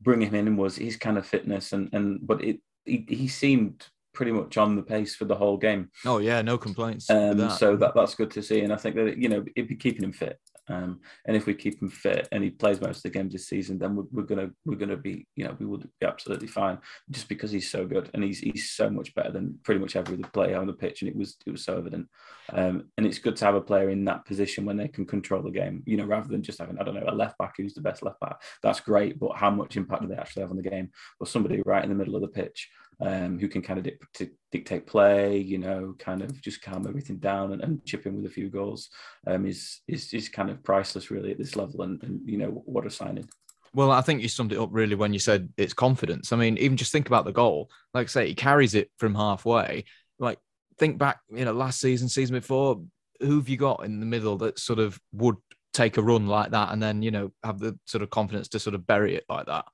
bringing 0.00 0.28
him 0.28 0.46
in 0.46 0.56
was 0.56 0.76
his 0.76 0.96
kind 0.96 1.18
of 1.18 1.26
fitness, 1.26 1.72
and 1.72 1.88
and 1.92 2.20
but 2.22 2.44
it 2.44 2.60
he, 2.84 3.04
he 3.08 3.28
seemed 3.28 3.86
pretty 4.16 4.32
much 4.32 4.56
on 4.56 4.74
the 4.74 4.82
pace 4.82 5.14
for 5.14 5.26
the 5.26 5.36
whole 5.36 5.58
game. 5.58 5.90
Oh 6.04 6.18
yeah, 6.18 6.42
no 6.42 6.58
complaints. 6.58 7.08
Um, 7.10 7.36
that. 7.36 7.58
So 7.58 7.76
that 7.76 7.94
that's 7.94 8.14
good 8.14 8.30
to 8.32 8.42
see, 8.42 8.62
and 8.62 8.72
I 8.72 8.76
think 8.76 8.96
that 8.96 9.18
you 9.18 9.28
know 9.28 9.44
it'd 9.54 9.68
be 9.68 9.76
keeping 9.76 10.02
him 10.02 10.12
fit. 10.12 10.40
Um, 10.68 11.00
and 11.26 11.36
if 11.36 11.46
we 11.46 11.54
keep 11.54 11.80
him 11.80 11.90
fit 11.90 12.26
and 12.32 12.42
he 12.42 12.50
plays 12.50 12.80
most 12.80 12.96
of 12.96 13.02
the 13.04 13.10
games 13.10 13.32
this 13.32 13.46
season, 13.46 13.78
then 13.78 13.94
we're, 13.94 14.04
we're, 14.10 14.22
gonna 14.24 14.50
we're 14.64 14.74
gonna 14.74 14.96
be 14.96 15.24
you 15.36 15.44
know 15.44 15.54
we 15.60 15.66
would 15.66 15.88
be 16.00 16.06
absolutely 16.06 16.48
fine 16.48 16.78
just 17.10 17.28
because 17.28 17.52
he's 17.52 17.70
so 17.70 17.86
good 17.86 18.10
and 18.14 18.24
he's 18.24 18.40
he's 18.40 18.70
so 18.70 18.90
much 18.90 19.14
better 19.14 19.30
than 19.30 19.58
pretty 19.62 19.80
much 19.80 19.94
every 19.94 20.14
other 20.14 20.28
player 20.32 20.58
on 20.58 20.66
the 20.66 20.72
pitch, 20.72 21.02
and 21.02 21.10
it 21.10 21.16
was 21.16 21.36
it 21.46 21.50
was 21.50 21.64
so 21.64 21.76
evident. 21.76 22.08
Um, 22.52 22.86
and 22.96 23.06
it's 23.06 23.18
good 23.18 23.36
to 23.36 23.44
have 23.44 23.54
a 23.54 23.60
player 23.60 23.90
in 23.90 24.04
that 24.06 24.24
position 24.24 24.64
when 24.64 24.76
they 24.76 24.88
can 24.88 25.04
control 25.04 25.42
the 25.42 25.50
game, 25.50 25.82
you 25.84 25.96
know, 25.96 26.04
rather 26.04 26.28
than 26.28 26.42
just 26.42 26.58
having 26.58 26.78
I 26.78 26.84
don't 26.84 26.94
know 26.94 27.04
a 27.06 27.14
left 27.14 27.38
back 27.38 27.54
who's 27.58 27.74
the 27.74 27.80
best 27.80 28.02
left 28.02 28.20
back. 28.20 28.40
That's 28.62 28.80
great, 28.80 29.20
but 29.20 29.36
how 29.36 29.50
much 29.50 29.76
impact 29.76 30.02
do 30.02 30.08
they 30.08 30.16
actually 30.16 30.42
have 30.42 30.50
on 30.50 30.56
the 30.56 30.62
game? 30.62 30.90
Or 31.20 31.26
somebody 31.26 31.62
right 31.66 31.84
in 31.84 31.90
the 31.90 31.96
middle 31.96 32.16
of 32.16 32.22
the 32.22 32.28
pitch 32.28 32.68
um, 33.00 33.38
who 33.38 33.48
can 33.48 33.62
kind 33.62 33.78
of 33.78 33.84
di- 34.14 34.30
dictate 34.50 34.86
play, 34.86 35.38
you 35.38 35.58
know, 35.58 35.94
kind 35.98 36.22
of 36.22 36.40
just 36.40 36.62
calm 36.62 36.86
everything 36.86 37.16
down 37.18 37.52
and, 37.52 37.62
and 37.62 37.84
chip 37.84 38.06
in 38.06 38.16
with 38.16 38.26
a 38.26 38.34
few 38.34 38.48
goals 38.48 38.88
um, 39.26 39.46
is, 39.46 39.80
is 39.86 40.12
is 40.14 40.28
kind 40.28 40.50
of 40.50 40.62
priceless 40.62 41.10
really 41.10 41.30
at 41.30 41.38
this 41.38 41.56
level. 41.56 41.82
And, 41.82 42.02
and 42.02 42.20
you 42.24 42.38
know 42.38 42.62
what 42.64 42.86
a 42.86 42.90
signing. 42.90 43.28
Well, 43.74 43.90
I 43.90 44.00
think 44.00 44.22
you 44.22 44.28
summed 44.28 44.52
it 44.52 44.58
up 44.58 44.70
really 44.72 44.94
when 44.94 45.12
you 45.12 45.18
said 45.18 45.52
it's 45.58 45.74
confidence. 45.74 46.32
I 46.32 46.36
mean, 46.36 46.56
even 46.58 46.78
just 46.78 46.92
think 46.92 47.08
about 47.08 47.26
the 47.26 47.32
goal. 47.32 47.68
Like 47.92 48.06
I 48.06 48.08
say, 48.08 48.28
he 48.28 48.34
carries 48.34 48.74
it 48.74 48.90
from 48.98 49.14
halfway. 49.14 49.84
Like 50.18 50.38
think 50.78 50.96
back, 50.96 51.18
you 51.28 51.44
know, 51.44 51.52
last 51.52 51.80
season, 51.80 52.08
season 52.08 52.34
before, 52.34 52.80
who 53.20 53.36
have 53.36 53.48
you 53.48 53.58
got 53.58 53.84
in 53.84 54.00
the 54.00 54.06
middle 54.06 54.38
that 54.38 54.58
sort 54.58 54.78
of 54.78 54.98
would 55.12 55.36
take 55.76 55.98
a 55.98 56.02
run 56.02 56.26
like 56.26 56.52
that 56.52 56.72
and 56.72 56.82
then 56.82 57.02
you 57.02 57.10
know 57.10 57.30
have 57.44 57.58
the 57.58 57.78
sort 57.84 58.02
of 58.02 58.08
confidence 58.08 58.48
to 58.48 58.58
sort 58.58 58.74
of 58.74 58.86
bury 58.86 59.14
it 59.14 59.24
like 59.28 59.44
that 59.44 59.66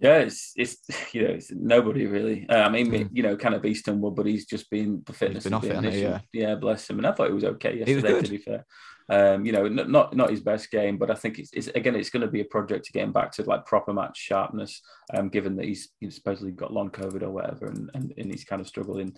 yeah, 0.00 0.18
it's 0.18 0.52
it's 0.56 0.78
you 1.14 1.22
know 1.22 1.34
it's 1.34 1.50
nobody 1.50 2.06
really. 2.06 2.46
Uh, 2.48 2.62
I 2.62 2.68
mean, 2.68 2.90
mm. 2.90 3.08
you 3.12 3.22
know, 3.22 3.36
kind 3.36 3.54
of 3.54 3.64
Easton 3.64 4.00
Wood, 4.00 4.14
but 4.14 4.26
he's 4.26 4.46
just 4.46 4.70
been 4.70 5.02
the 5.06 5.12
fitness. 5.12 5.44
Been 5.44 5.54
off 5.54 5.64
it, 5.64 5.94
yeah, 5.94 6.20
yeah. 6.32 6.54
Bless 6.54 6.88
him. 6.88 6.98
And 6.98 7.06
I 7.06 7.12
thought 7.12 7.28
it 7.28 7.34
was 7.34 7.44
okay 7.44 7.78
yesterday. 7.78 8.12
Was 8.12 8.24
to 8.24 8.30
be 8.30 8.38
fair, 8.38 8.64
Um, 9.08 9.44
you 9.44 9.52
know, 9.52 9.66
not 9.68 10.14
not 10.14 10.30
his 10.30 10.40
best 10.40 10.70
game, 10.70 10.98
but 10.98 11.10
I 11.10 11.14
think 11.14 11.38
it's, 11.38 11.50
it's 11.52 11.68
again 11.68 11.96
it's 11.96 12.10
going 12.10 12.22
to 12.22 12.30
be 12.30 12.40
a 12.40 12.44
project 12.44 12.86
to 12.86 12.92
get 12.92 13.04
him 13.04 13.12
back 13.12 13.32
to 13.32 13.42
like 13.42 13.66
proper 13.66 13.92
match 13.92 14.18
sharpness. 14.18 14.80
Um, 15.14 15.30
given 15.30 15.56
that 15.56 15.66
he's, 15.66 15.88
he's 16.00 16.14
supposedly 16.14 16.52
got 16.52 16.72
long 16.72 16.90
COVID 16.90 17.22
or 17.22 17.30
whatever, 17.30 17.66
and, 17.66 17.90
and, 17.94 18.12
and 18.16 18.30
he's 18.30 18.44
kind 18.44 18.60
of 18.60 18.68
struggling 18.68 19.16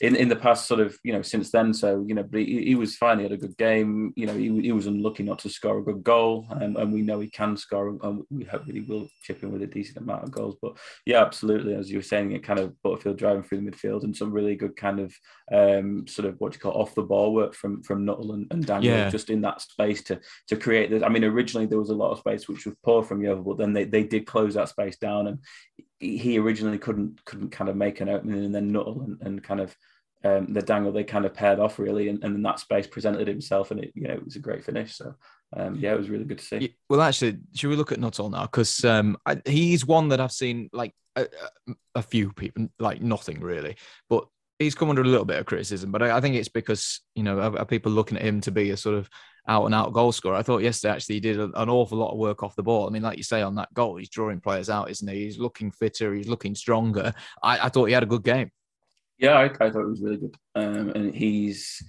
in, 0.00 0.16
in 0.16 0.28
the 0.28 0.36
past 0.36 0.66
sort 0.66 0.80
of 0.80 0.96
you 1.04 1.12
know 1.12 1.22
since 1.22 1.50
then. 1.50 1.74
So 1.74 2.04
you 2.06 2.14
know, 2.14 2.22
but 2.22 2.40
he, 2.40 2.64
he 2.64 2.74
was 2.74 2.96
fine. 2.96 3.18
He 3.18 3.24
had 3.24 3.32
a 3.32 3.36
good 3.36 3.56
game. 3.56 4.12
You 4.16 4.26
know, 4.26 4.34
he, 4.34 4.60
he 4.62 4.72
was 4.72 4.86
unlucky 4.86 5.22
not 5.22 5.38
to 5.40 5.48
score 5.48 5.78
a 5.78 5.84
good 5.84 6.02
goal, 6.02 6.46
um, 6.50 6.76
and 6.76 6.92
we 6.92 7.02
know 7.02 7.20
he 7.20 7.28
can 7.28 7.56
score, 7.56 7.88
and 7.88 8.22
we 8.30 8.44
hope 8.44 8.66
that 8.66 8.74
he 8.74 8.80
will 8.80 9.08
chip 9.22 9.42
in 9.42 9.52
with 9.52 9.62
a 9.62 9.66
decent 9.66 9.98
amount 9.98 10.24
of 10.24 10.30
goals. 10.30 10.56
But 10.60 10.78
yeah, 11.04 11.22
absolutely, 11.22 11.74
as 11.74 11.90
you 11.90 11.98
were 11.98 12.02
saying, 12.02 12.32
it 12.32 12.42
kind 12.42 12.58
of 12.58 12.80
Butterfield 12.82 13.18
driving 13.18 13.42
through 13.42 13.60
the 13.60 13.70
midfield 13.70 14.04
and 14.04 14.16
some 14.16 14.32
really 14.32 14.56
good 14.56 14.76
kind 14.76 15.00
of 15.00 15.14
um, 15.52 16.06
sort 16.06 16.26
of 16.26 16.36
what 16.38 16.54
you 16.54 16.60
call 16.60 16.80
off 16.80 16.94
the 16.94 17.02
ball 17.02 17.34
work 17.34 17.54
from 17.54 17.82
from 17.82 18.04
Nuttall 18.04 18.32
and, 18.32 18.46
and 18.50 18.64
Daniel 18.64 18.96
yeah. 18.96 19.10
just 19.10 19.30
in 19.30 19.42
that 19.42 19.60
space 19.60 20.02
to 20.04 20.20
to 20.48 20.56
create 20.56 20.90
this. 20.90 21.02
I 21.02 21.08
mean, 21.08 21.24
originally 21.24 21.66
there 21.66 21.78
was 21.78 21.90
a 21.90 21.94
lot 21.94 22.12
of 22.12 22.18
space 22.18 22.48
which 22.48 22.64
was 22.64 22.74
poor 22.82 23.02
from 23.02 23.22
Yeovil, 23.22 23.44
but 23.44 23.58
then 23.58 23.72
they, 23.72 23.84
they 23.84 24.02
did 24.02 24.26
close 24.26 24.54
that 24.54 24.68
space 24.68 24.96
down 24.96 25.26
and 25.26 25.38
he 25.98 26.38
originally 26.38 26.78
couldn't 26.78 27.22
couldn't 27.26 27.50
kind 27.50 27.68
of 27.68 27.76
make 27.76 28.00
an 28.00 28.08
opening 28.08 28.44
and 28.44 28.54
then 28.54 28.72
Nuttall 28.72 29.02
and, 29.02 29.20
and 29.20 29.44
kind 29.44 29.60
of 29.60 29.76
um, 30.24 30.52
the 30.52 30.62
dangle 30.62 30.92
they 30.92 31.04
kind 31.04 31.24
of 31.24 31.34
paired 31.34 31.58
off 31.58 31.78
really, 31.78 32.08
and, 32.08 32.22
and 32.22 32.34
then 32.34 32.42
that 32.42 32.60
space 32.60 32.86
presented 32.86 33.26
himself, 33.26 33.70
and 33.70 33.80
it 33.80 33.92
you 33.94 34.06
know 34.06 34.14
it 34.14 34.24
was 34.24 34.36
a 34.36 34.40
great 34.40 34.64
finish. 34.64 34.96
So 34.96 35.14
um, 35.56 35.76
yeah, 35.76 35.92
it 35.92 35.98
was 35.98 36.10
really 36.10 36.24
good 36.24 36.38
to 36.38 36.44
see. 36.44 36.76
Well, 36.88 37.00
actually, 37.00 37.38
should 37.54 37.70
we 37.70 37.76
look 37.76 37.92
at 37.92 38.00
Nuttall 38.00 38.30
now? 38.30 38.42
Because 38.42 38.84
um, 38.84 39.16
he's 39.46 39.86
one 39.86 40.08
that 40.08 40.20
I've 40.20 40.32
seen 40.32 40.68
like 40.72 40.94
a, 41.16 41.26
a, 41.94 42.02
few 42.02 42.32
people 42.32 42.68
like 42.78 43.00
nothing 43.00 43.40
really, 43.40 43.76
but 44.08 44.26
he's 44.58 44.74
come 44.74 44.90
under 44.90 45.02
a 45.02 45.06
little 45.06 45.24
bit 45.24 45.38
of 45.38 45.46
criticism. 45.46 45.90
But 45.90 46.02
I, 46.02 46.18
I 46.18 46.20
think 46.20 46.36
it's 46.36 46.48
because 46.48 47.00
you 47.14 47.22
know 47.22 47.38
are, 47.38 47.58
are 47.58 47.66
people 47.66 47.90
looking 47.90 48.18
at 48.18 48.24
him 48.24 48.40
to 48.42 48.50
be 48.50 48.70
a 48.70 48.76
sort 48.76 48.96
of 48.96 49.08
out 49.48 49.64
and 49.64 49.74
out 49.74 49.92
goal 49.92 50.12
scorer. 50.12 50.36
I 50.36 50.42
thought 50.42 50.62
yesterday 50.62 50.94
actually 50.94 51.14
he 51.16 51.20
did 51.20 51.40
an 51.40 51.52
awful 51.54 51.98
lot 51.98 52.12
of 52.12 52.18
work 52.18 52.42
off 52.42 52.56
the 52.56 52.62
ball. 52.62 52.86
I 52.86 52.90
mean, 52.90 53.02
like 53.02 53.16
you 53.16 53.24
say 53.24 53.42
on 53.42 53.54
that 53.56 53.72
goal, 53.74 53.96
he's 53.96 54.10
drawing 54.10 54.40
players 54.40 54.70
out, 54.70 54.90
isn't 54.90 55.08
he? 55.08 55.24
He's 55.24 55.38
looking 55.38 55.70
fitter, 55.70 56.14
he's 56.14 56.28
looking 56.28 56.54
stronger. 56.54 57.14
I, 57.42 57.66
I 57.66 57.68
thought 57.70 57.86
he 57.86 57.94
had 57.94 58.02
a 58.02 58.06
good 58.06 58.22
game. 58.22 58.50
Yeah, 59.20 59.38
I, 59.38 59.44
I 59.44 59.70
thought 59.70 59.82
it 59.82 59.88
was 59.88 60.00
really 60.00 60.16
good, 60.16 60.36
um, 60.54 60.90
and 60.90 61.14
he's 61.14 61.82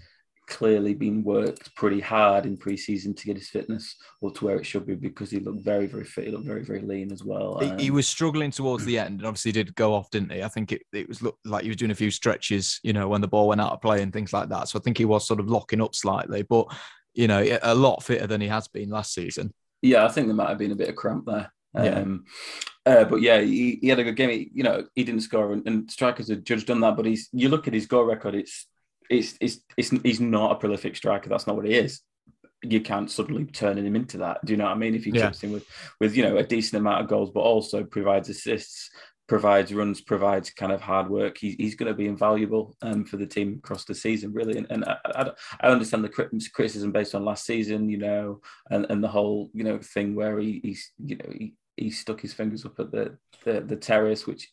clearly 0.47 0.93
been 0.93 1.23
worked 1.23 1.73
pretty 1.75 2.01
hard 2.01 2.45
in 2.45 2.57
pre-season 2.57 3.13
to 3.13 3.25
get 3.25 3.37
his 3.37 3.47
fitness 3.47 3.95
up 4.25 4.35
to 4.35 4.43
where 4.43 4.57
it 4.57 4.65
should 4.65 4.85
be 4.85 4.95
because 4.95 5.31
he 5.31 5.39
looked 5.39 5.63
very, 5.63 5.87
very 5.87 6.03
fit. 6.03 6.25
He 6.25 6.31
looked 6.31 6.45
very, 6.45 6.63
very 6.63 6.81
lean 6.81 7.13
as 7.13 7.23
well. 7.23 7.63
Um, 7.63 7.79
he, 7.79 7.89
was 7.89 8.05
struggling 8.05 8.51
towards 8.51 8.83
the 8.83 8.99
end, 8.99 9.19
and 9.19 9.25
obviously 9.25 9.53
did 9.53 9.73
go 9.75 9.93
off, 9.93 10.09
didn't 10.09 10.33
he? 10.33 10.43
I 10.43 10.49
think 10.49 10.73
it, 10.73 10.81
it 10.91 11.07
was 11.07 11.21
look 11.21 11.37
like 11.45 11.63
he 11.63 11.69
was 11.69 11.77
doing 11.77 11.91
a 11.91 11.95
few 11.95 12.11
stretches, 12.11 12.81
you 12.83 12.91
know, 12.91 13.07
when 13.07 13.21
the 13.21 13.29
ball 13.29 13.47
went 13.47 13.61
out 13.61 13.71
of 13.71 13.81
play 13.81 14.01
and 14.01 14.11
things 14.11 14.33
like 14.33 14.49
that. 14.49 14.67
So 14.67 14.77
I 14.77 14.81
think 14.81 14.97
he 14.97 15.05
was 15.05 15.25
sort 15.25 15.39
of 15.39 15.49
locking 15.49 15.81
up 15.81 15.95
slightly, 15.95 16.41
but 16.43 16.67
you 17.13 17.27
know, 17.27 17.45
a 17.63 17.75
lot 17.75 18.03
fitter 18.03 18.27
than 18.27 18.41
he 18.41 18.47
has 18.47 18.67
been 18.67 18.89
last 18.89 19.13
season. 19.13 19.53
Yeah, 19.81 20.05
I 20.05 20.09
think 20.09 20.27
there 20.27 20.35
might 20.35 20.49
have 20.49 20.57
been 20.57 20.71
a 20.71 20.75
bit 20.75 20.89
of 20.89 20.95
cramp 20.95 21.25
there. 21.25 21.51
Um, 21.75 22.25
uh, 22.85 23.05
but 23.05 23.21
yeah, 23.21 23.39
he, 23.39 23.79
he, 23.81 23.87
had 23.87 23.99
a 23.99 24.03
good 24.03 24.15
game. 24.15 24.29
He, 24.29 24.51
you 24.53 24.63
know, 24.63 24.85
he 24.95 25.03
didn't 25.03 25.21
score, 25.21 25.53
and, 25.53 25.65
and 25.67 25.89
strikers 25.89 26.29
have 26.29 26.43
judged 26.43 26.69
on 26.71 26.81
that. 26.81 26.95
But 26.95 27.05
he's 27.05 27.29
you 27.31 27.49
look 27.49 27.67
at 27.67 27.73
his 27.73 27.85
goal 27.85 28.03
record; 28.03 28.35
it's, 28.35 28.67
it's 29.09 29.37
it's 29.39 29.59
it's 29.77 29.89
he's 30.03 30.19
not 30.19 30.51
a 30.51 30.55
prolific 30.55 30.95
striker. 30.95 31.29
That's 31.29 31.47
not 31.47 31.55
what 31.55 31.65
he 31.65 31.75
is. 31.75 32.01
You 32.63 32.81
can't 32.81 33.09
suddenly 33.09 33.45
turn 33.45 33.77
him 33.77 33.95
into 33.95 34.19
that. 34.19 34.43
Do 34.45 34.53
you 34.53 34.57
know 34.57 34.65
what 34.65 34.75
I 34.75 34.77
mean? 34.77 34.95
If 34.95 35.05
he 35.05 35.11
yeah. 35.11 35.27
chips 35.27 35.43
in 35.43 35.51
with 35.51 35.65
with 35.99 36.15
you 36.15 36.23
know 36.23 36.37
a 36.37 36.43
decent 36.43 36.79
amount 36.79 37.01
of 37.01 37.07
goals, 37.07 37.31
but 37.31 37.41
also 37.41 37.83
provides 37.83 38.29
assists, 38.29 38.89
provides 39.31 39.73
runs, 39.73 40.01
provides 40.01 40.49
kind 40.49 40.73
of 40.73 40.81
hard 40.81 41.09
work. 41.09 41.37
He, 41.37 41.55
he's 41.57 41.75
going 41.75 41.89
to 41.89 41.97
be 41.97 42.07
invaluable 42.07 42.75
um, 42.81 43.05
for 43.05 43.15
the 43.15 43.25
team 43.25 43.61
across 43.63 43.85
the 43.85 43.95
season, 43.95 44.33
really. 44.33 44.57
And, 44.57 44.67
and 44.69 44.83
I, 44.83 44.97
I, 45.05 45.31
I, 45.61 45.67
understand 45.67 46.03
the 46.03 46.09
criticism 46.53 46.91
based 46.91 47.15
on 47.15 47.23
last 47.23 47.45
season, 47.45 47.87
you 47.87 47.97
know, 47.97 48.41
and, 48.69 48.85
and 48.89 49.01
the 49.01 49.07
whole 49.07 49.49
you 49.53 49.63
know 49.63 49.77
thing 49.77 50.15
where 50.15 50.37
he, 50.37 50.59
he's 50.63 50.91
you 51.05 51.15
know 51.15 51.29
he, 51.31 51.53
he 51.81 51.89
stuck 51.89 52.21
his 52.21 52.33
fingers 52.33 52.65
up 52.65 52.79
at 52.79 52.91
the 52.91 53.17
the, 53.43 53.61
the 53.61 53.75
terrace, 53.75 54.27
which 54.27 54.49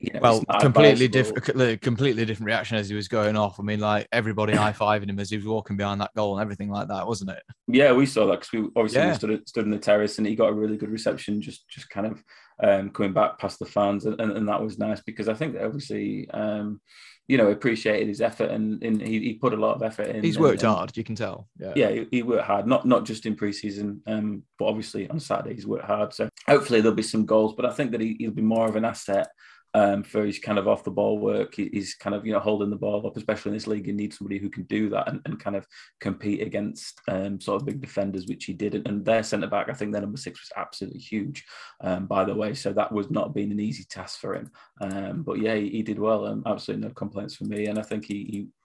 you 0.00 0.12
know, 0.12 0.20
well, 0.20 0.44
completely 0.60 1.08
different, 1.08 1.80
completely 1.80 2.24
different 2.24 2.46
reaction 2.46 2.76
as 2.76 2.88
he 2.88 2.94
was 2.94 3.08
going 3.08 3.36
off. 3.36 3.58
I 3.58 3.62
mean, 3.62 3.80
like 3.80 4.06
everybody 4.12 4.54
high 4.54 4.72
fiving 4.72 5.08
him 5.08 5.18
as 5.18 5.30
he 5.30 5.36
was 5.36 5.46
walking 5.46 5.76
behind 5.76 6.00
that 6.00 6.14
goal 6.14 6.36
and 6.36 6.42
everything 6.42 6.68
like 6.68 6.88
that, 6.88 7.06
wasn't 7.06 7.30
it? 7.30 7.42
Yeah, 7.68 7.92
we 7.92 8.04
saw 8.04 8.26
that 8.26 8.40
because 8.40 8.52
we 8.52 8.68
obviously 8.76 9.00
yeah. 9.00 9.12
stood 9.12 9.48
stood 9.48 9.64
in 9.64 9.70
the 9.70 9.78
terrace 9.78 10.18
and 10.18 10.26
he 10.26 10.34
got 10.34 10.50
a 10.50 10.54
really 10.54 10.76
good 10.76 10.90
reception, 10.90 11.40
just 11.40 11.68
just 11.68 11.88
kind 11.90 12.06
of 12.06 12.22
um, 12.62 12.90
coming 12.90 13.12
back 13.12 13.38
past 13.38 13.58
the 13.58 13.66
fans, 13.66 14.04
and, 14.04 14.20
and, 14.20 14.36
and, 14.36 14.48
that 14.48 14.60
was 14.60 14.78
nice 14.78 15.00
because 15.00 15.28
I 15.28 15.34
think 15.34 15.56
obviously. 15.60 16.28
Um, 16.30 16.80
you 17.28 17.36
know, 17.36 17.48
appreciated 17.48 18.08
his 18.08 18.22
effort 18.22 18.50
and, 18.50 18.82
and 18.82 19.02
he, 19.02 19.20
he 19.20 19.34
put 19.34 19.52
a 19.52 19.56
lot 19.56 19.76
of 19.76 19.82
effort 19.82 20.08
in. 20.08 20.24
He's 20.24 20.38
worked 20.38 20.62
and, 20.62 20.72
hard, 20.72 20.96
you 20.96 21.04
can 21.04 21.14
tell. 21.14 21.46
Yeah, 21.58 21.72
yeah 21.76 21.90
he, 21.90 22.06
he, 22.10 22.22
worked 22.22 22.46
hard, 22.46 22.66
not 22.66 22.86
not 22.86 23.04
just 23.04 23.26
in 23.26 23.36
preseason, 23.36 24.00
um, 24.06 24.42
but 24.58 24.64
obviously 24.64 25.08
on 25.10 25.20
Saturday 25.20 25.54
he's 25.54 25.66
worked 25.66 25.84
hard. 25.84 26.14
So 26.14 26.30
hopefully 26.48 26.80
there'll 26.80 26.96
be 26.96 27.02
some 27.02 27.26
goals, 27.26 27.54
but 27.54 27.66
I 27.66 27.72
think 27.72 27.92
that 27.92 28.00
he, 28.00 28.16
he'll 28.18 28.30
be 28.30 28.42
more 28.42 28.66
of 28.66 28.76
an 28.76 28.86
asset 28.86 29.28
um, 29.74 30.02
for 30.02 30.24
his 30.24 30.38
kind 30.38 30.58
of 30.58 30.66
off 30.66 30.84
the 30.84 30.90
ball 30.90 31.18
work. 31.18 31.54
he's 31.54 31.94
kind 31.94 32.14
of 32.14 32.26
you 32.26 32.32
know 32.32 32.40
holding 32.40 32.70
the 32.70 32.76
ball 32.76 33.06
up, 33.06 33.16
especially 33.16 33.50
in 33.50 33.56
this 33.56 33.66
league. 33.66 33.86
You 33.86 33.92
need 33.92 34.14
somebody 34.14 34.38
who 34.38 34.48
can 34.48 34.64
do 34.64 34.88
that 34.90 35.08
and, 35.08 35.20
and 35.24 35.42
kind 35.42 35.56
of 35.56 35.66
compete 36.00 36.42
against 36.42 37.00
um, 37.08 37.40
sort 37.40 37.60
of 37.60 37.66
big 37.66 37.80
defenders, 37.80 38.26
which 38.26 38.44
he 38.44 38.52
did. 38.52 38.74
And 38.86 39.04
their 39.04 39.22
centre 39.22 39.46
back, 39.46 39.68
I 39.68 39.74
think 39.74 39.92
their 39.92 40.00
number 40.00 40.16
six 40.16 40.40
was 40.40 40.52
absolutely 40.56 41.00
huge, 41.00 41.44
um, 41.82 42.06
by 42.06 42.24
the 42.24 42.34
way. 42.34 42.54
So 42.54 42.72
that 42.72 42.92
was 42.92 43.10
not 43.10 43.34
being 43.34 43.52
an 43.52 43.60
easy 43.60 43.84
task 43.84 44.20
for 44.20 44.34
him. 44.34 44.50
Um, 44.80 45.22
but 45.22 45.40
yeah, 45.40 45.54
he, 45.54 45.68
he 45.70 45.82
did 45.82 45.98
well. 45.98 46.26
Um, 46.26 46.42
absolutely 46.46 46.86
no 46.86 46.94
complaints 46.94 47.36
from 47.36 47.48
me. 47.48 47.66
And 47.66 47.78
I 47.78 47.82
think 47.82 48.04
he, 48.04 48.14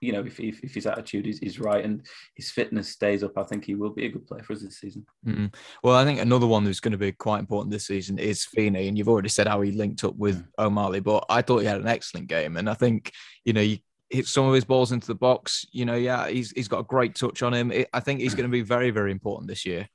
he 0.00 0.06
you 0.06 0.12
know, 0.12 0.24
if, 0.24 0.40
if, 0.40 0.62
if 0.62 0.74
his 0.74 0.86
attitude 0.86 1.26
is, 1.26 1.38
is 1.40 1.60
right 1.60 1.84
and 1.84 2.06
his 2.34 2.50
fitness 2.50 2.88
stays 2.88 3.22
up, 3.22 3.36
I 3.36 3.42
think 3.42 3.64
he 3.64 3.74
will 3.74 3.90
be 3.90 4.06
a 4.06 4.10
good 4.10 4.26
player 4.26 4.42
for 4.42 4.52
us 4.54 4.62
this 4.62 4.78
season. 4.78 5.06
Mm-hmm. 5.26 5.46
Well, 5.82 5.96
I 5.96 6.04
think 6.04 6.20
another 6.20 6.46
one 6.46 6.64
who's 6.64 6.80
going 6.80 6.92
to 6.92 6.98
be 6.98 7.12
quite 7.12 7.40
important 7.40 7.72
this 7.72 7.86
season 7.86 8.18
is 8.18 8.44
Feeney, 8.44 8.88
and 8.88 8.96
you've 8.96 9.08
already 9.08 9.28
said 9.28 9.46
how 9.46 9.60
he 9.60 9.72
linked 9.72 10.04
up 10.04 10.16
with 10.16 10.42
mm. 10.42 10.46
O'Malley 10.94 11.00
but 11.00 11.24
I 11.28 11.42
thought 11.42 11.58
he 11.58 11.66
had 11.66 11.80
an 11.80 11.88
excellent 11.88 12.28
game. 12.28 12.56
And 12.56 12.68
I 12.68 12.74
think, 12.74 13.12
you 13.44 13.52
know, 13.52 13.60
you 13.60 13.78
hit 14.10 14.26
some 14.26 14.46
of 14.46 14.54
his 14.54 14.64
balls 14.64 14.92
into 14.92 15.06
the 15.06 15.14
box. 15.14 15.66
You 15.72 15.84
know, 15.84 15.96
yeah, 15.96 16.28
he's 16.28 16.50
he's 16.52 16.68
got 16.68 16.80
a 16.80 16.84
great 16.84 17.14
touch 17.14 17.42
on 17.42 17.54
him. 17.54 17.72
I 17.92 18.00
think 18.00 18.20
he's 18.20 18.34
going 18.34 18.48
to 18.48 18.52
be 18.52 18.62
very, 18.62 18.90
very 18.90 19.10
important 19.10 19.48
this 19.48 19.66
year. 19.66 19.88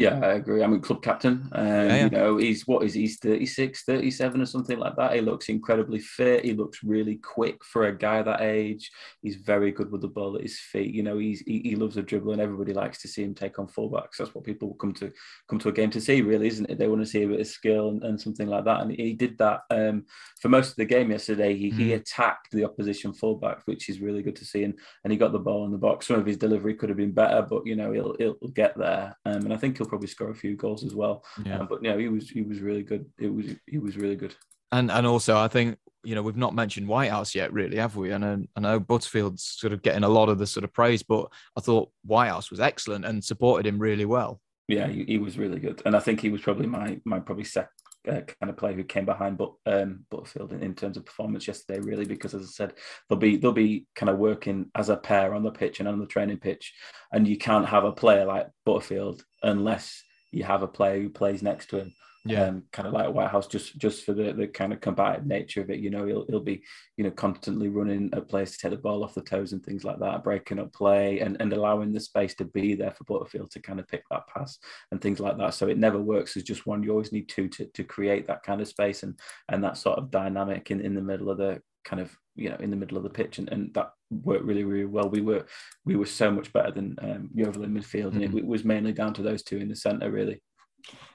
Yeah, 0.00 0.18
I 0.22 0.32
agree. 0.32 0.62
I'm 0.62 0.72
a 0.72 0.78
club 0.78 1.02
captain. 1.02 1.46
Um, 1.52 1.66
yeah, 1.66 1.84
yeah. 1.84 2.04
You 2.04 2.10
know, 2.10 2.36
he's 2.38 2.66
what 2.66 2.84
is 2.84 2.94
he? 2.94 3.02
he's 3.02 3.18
36, 3.18 3.84
37 3.84 4.40
or 4.40 4.46
something 4.46 4.78
like 4.78 4.96
that. 4.96 5.14
He 5.14 5.20
looks 5.20 5.50
incredibly 5.50 5.98
fit. 5.98 6.42
He 6.42 6.54
looks 6.54 6.82
really 6.82 7.16
quick 7.16 7.62
for 7.62 7.86
a 7.86 7.96
guy 7.96 8.22
that 8.22 8.40
age. 8.40 8.90
He's 9.20 9.36
very 9.36 9.72
good 9.72 9.92
with 9.92 10.00
the 10.00 10.08
ball 10.08 10.36
at 10.36 10.42
his 10.42 10.58
feet. 10.58 10.94
You 10.94 11.02
know, 11.02 11.18
he's 11.18 11.40
he, 11.40 11.60
he 11.60 11.76
loves 11.76 11.98
a 11.98 12.02
dribble, 12.02 12.32
and 12.32 12.40
everybody 12.40 12.72
likes 12.72 13.02
to 13.02 13.08
see 13.08 13.22
him 13.22 13.34
take 13.34 13.58
on 13.58 13.66
fullbacks. 13.66 14.16
That's 14.18 14.34
what 14.34 14.44
people 14.44 14.72
come 14.74 14.94
to 14.94 15.12
come 15.50 15.58
to 15.58 15.68
a 15.68 15.72
game 15.72 15.90
to 15.90 16.00
see, 16.00 16.22
really, 16.22 16.48
isn't 16.48 16.70
it? 16.70 16.78
They 16.78 16.88
want 16.88 17.02
to 17.02 17.06
see 17.06 17.24
a 17.24 17.28
bit 17.28 17.40
of 17.40 17.46
skill 17.46 17.90
and, 17.90 18.02
and 18.02 18.18
something 18.18 18.48
like 18.48 18.64
that. 18.64 18.80
And 18.80 18.92
he 18.92 19.12
did 19.12 19.36
that 19.36 19.60
um, 19.68 20.06
for 20.40 20.48
most 20.48 20.70
of 20.70 20.76
the 20.76 20.86
game 20.86 21.10
yesterday. 21.10 21.54
He, 21.54 21.70
mm. 21.70 21.76
he 21.76 21.92
attacked 21.92 22.52
the 22.52 22.64
opposition 22.64 23.12
fullback, 23.12 23.60
which 23.66 23.90
is 23.90 24.00
really 24.00 24.22
good 24.22 24.36
to 24.36 24.46
see, 24.46 24.64
and 24.64 24.78
and 25.04 25.12
he 25.12 25.18
got 25.18 25.32
the 25.32 25.38
ball 25.38 25.66
in 25.66 25.72
the 25.72 25.78
box. 25.78 26.06
Some 26.06 26.18
of 26.18 26.24
his 26.24 26.38
delivery 26.38 26.72
could 26.72 26.88
have 26.88 26.96
been 26.96 27.12
better, 27.12 27.42
but 27.42 27.66
you 27.66 27.76
know, 27.76 27.92
he'll 27.92 28.16
he'll 28.18 28.36
get 28.54 28.78
there. 28.78 29.14
Um, 29.26 29.44
and 29.44 29.52
I 29.52 29.58
think 29.58 29.76
he'll 29.76 29.89
probably 29.90 30.08
score 30.08 30.30
a 30.30 30.34
few 30.34 30.56
goals 30.56 30.84
as 30.84 30.94
well. 30.94 31.22
Yeah. 31.44 31.58
Um, 31.58 31.66
but 31.68 31.82
yeah, 31.82 31.96
he 31.98 32.08
was 32.08 32.30
he 32.30 32.40
was 32.40 32.60
really 32.60 32.82
good. 32.82 33.04
It 33.18 33.28
was 33.28 33.46
he 33.66 33.78
was 33.78 33.98
really 33.98 34.16
good. 34.16 34.34
And 34.72 34.90
and 34.90 35.06
also 35.06 35.36
I 35.36 35.48
think 35.48 35.76
you 36.02 36.14
know 36.14 36.22
we've 36.22 36.36
not 36.36 36.54
mentioned 36.54 36.88
Whitehouse 36.88 37.34
yet, 37.34 37.52
really, 37.52 37.76
have 37.76 37.96
we? 37.96 38.12
And 38.12 38.24
I, 38.24 38.38
I 38.56 38.60
know 38.60 38.80
Butterfield's 38.80 39.42
sort 39.44 39.74
of 39.74 39.82
getting 39.82 40.04
a 40.04 40.08
lot 40.08 40.30
of 40.30 40.38
the 40.38 40.46
sort 40.46 40.64
of 40.64 40.72
praise, 40.72 41.02
but 41.02 41.28
I 41.58 41.60
thought 41.60 41.90
Whitehouse 42.04 42.50
was 42.50 42.60
excellent 42.60 43.04
and 43.04 43.22
supported 43.22 43.66
him 43.66 43.78
really 43.78 44.06
well. 44.06 44.40
Yeah, 44.68 44.86
he, 44.86 45.04
he 45.04 45.18
was 45.18 45.36
really 45.36 45.58
good, 45.58 45.82
and 45.84 45.96
I 45.96 46.00
think 46.00 46.20
he 46.20 46.30
was 46.30 46.40
probably 46.40 46.68
my 46.68 47.00
my 47.04 47.18
probably 47.18 47.44
sec, 47.44 47.68
uh, 48.08 48.20
kind 48.20 48.48
of 48.48 48.56
player 48.56 48.74
who 48.74 48.84
came 48.84 49.04
behind 49.04 49.36
but 49.36 49.52
um, 49.66 50.04
Butterfield 50.10 50.52
in, 50.52 50.62
in, 50.62 50.74
terms 50.74 50.96
of 50.96 51.04
performance 51.04 51.46
yesterday, 51.46 51.80
really, 51.80 52.04
because 52.04 52.34
as 52.34 52.42
I 52.42 52.46
said, 52.46 52.74
they'll 53.08 53.18
be 53.18 53.36
they'll 53.36 53.52
be 53.52 53.86
kind 53.94 54.08
of 54.08 54.18
working 54.18 54.70
as 54.74 54.88
a 54.88 54.96
pair 54.96 55.34
on 55.34 55.42
the 55.42 55.50
pitch 55.50 55.80
and 55.80 55.88
on 55.88 55.98
the 55.98 56.06
training 56.06 56.38
pitch, 56.38 56.72
and 57.12 57.28
you 57.28 57.36
can't 57.36 57.66
have 57.66 57.84
a 57.84 57.92
player 57.92 58.24
like 58.24 58.48
Butterfield 58.64 59.24
unless 59.42 60.02
you 60.32 60.44
have 60.44 60.62
a 60.62 60.68
player 60.68 61.00
who 61.00 61.10
plays 61.10 61.42
next 61.42 61.70
to 61.70 61.78
him. 61.78 61.94
Yeah, 62.26 62.48
um, 62.48 62.64
kind 62.70 62.86
of 62.86 62.92
like 62.92 63.06
a 63.06 63.10
Whitehouse, 63.10 63.46
just 63.46 63.78
just 63.78 64.04
for 64.04 64.12
the, 64.12 64.32
the 64.32 64.46
kind 64.46 64.74
of 64.74 64.82
combative 64.82 65.26
nature 65.26 65.62
of 65.62 65.70
it. 65.70 65.80
You 65.80 65.88
know, 65.88 66.04
he'll 66.04 66.26
he'll 66.28 66.40
be 66.40 66.62
you 66.98 67.04
know 67.04 67.10
constantly 67.10 67.68
running 67.68 68.10
at 68.12 68.28
players 68.28 68.52
to 68.52 68.58
take 68.58 68.72
the 68.72 68.76
ball 68.76 69.02
off 69.02 69.14
the 69.14 69.22
toes 69.22 69.52
and 69.52 69.64
things 69.64 69.84
like 69.84 69.98
that, 70.00 70.22
breaking 70.22 70.58
up 70.58 70.70
play 70.74 71.20
and, 71.20 71.38
and 71.40 71.50
allowing 71.54 71.92
the 71.92 72.00
space 72.00 72.34
to 72.34 72.44
be 72.44 72.74
there 72.74 72.90
for 72.90 73.04
Butterfield 73.04 73.50
to 73.52 73.62
kind 73.62 73.80
of 73.80 73.88
pick 73.88 74.02
that 74.10 74.26
pass 74.26 74.58
and 74.90 75.00
things 75.00 75.18
like 75.18 75.38
that. 75.38 75.54
So 75.54 75.68
it 75.68 75.78
never 75.78 75.98
works 75.98 76.36
as 76.36 76.42
just 76.42 76.66
one. 76.66 76.82
You 76.82 76.90
always 76.90 77.12
need 77.12 77.28
two 77.30 77.48
to, 77.48 77.64
to 77.64 77.84
create 77.84 78.26
that 78.26 78.42
kind 78.42 78.60
of 78.60 78.68
space 78.68 79.02
and 79.02 79.18
and 79.48 79.64
that 79.64 79.78
sort 79.78 79.98
of 79.98 80.10
dynamic 80.10 80.70
in, 80.70 80.82
in 80.82 80.94
the 80.94 81.00
middle 81.00 81.30
of 81.30 81.38
the 81.38 81.62
kind 81.84 82.02
of 82.02 82.14
you 82.36 82.50
know 82.50 82.56
in 82.56 82.70
the 82.70 82.76
middle 82.76 82.96
of 82.96 83.02
the 83.02 83.10
pitch 83.10 83.38
and, 83.38 83.48
and 83.50 83.72
that 83.74 83.92
worked 84.10 84.44
really 84.44 84.64
really 84.64 84.84
well 84.84 85.08
we 85.08 85.20
were 85.20 85.46
we 85.84 85.96
were 85.96 86.06
so 86.06 86.30
much 86.30 86.52
better 86.52 86.70
than 86.70 86.96
um, 87.00 87.30
Yeovil 87.34 87.64
in 87.64 87.72
midfield 87.72 88.10
mm-hmm. 88.10 88.22
and 88.22 88.34
it, 88.34 88.38
it, 88.38 88.46
was 88.46 88.64
mainly 88.64 88.92
down 88.92 89.14
to 89.14 89.22
those 89.22 89.42
two 89.42 89.56
in 89.56 89.68
the 89.68 89.76
centre 89.76 90.10
really 90.10 90.42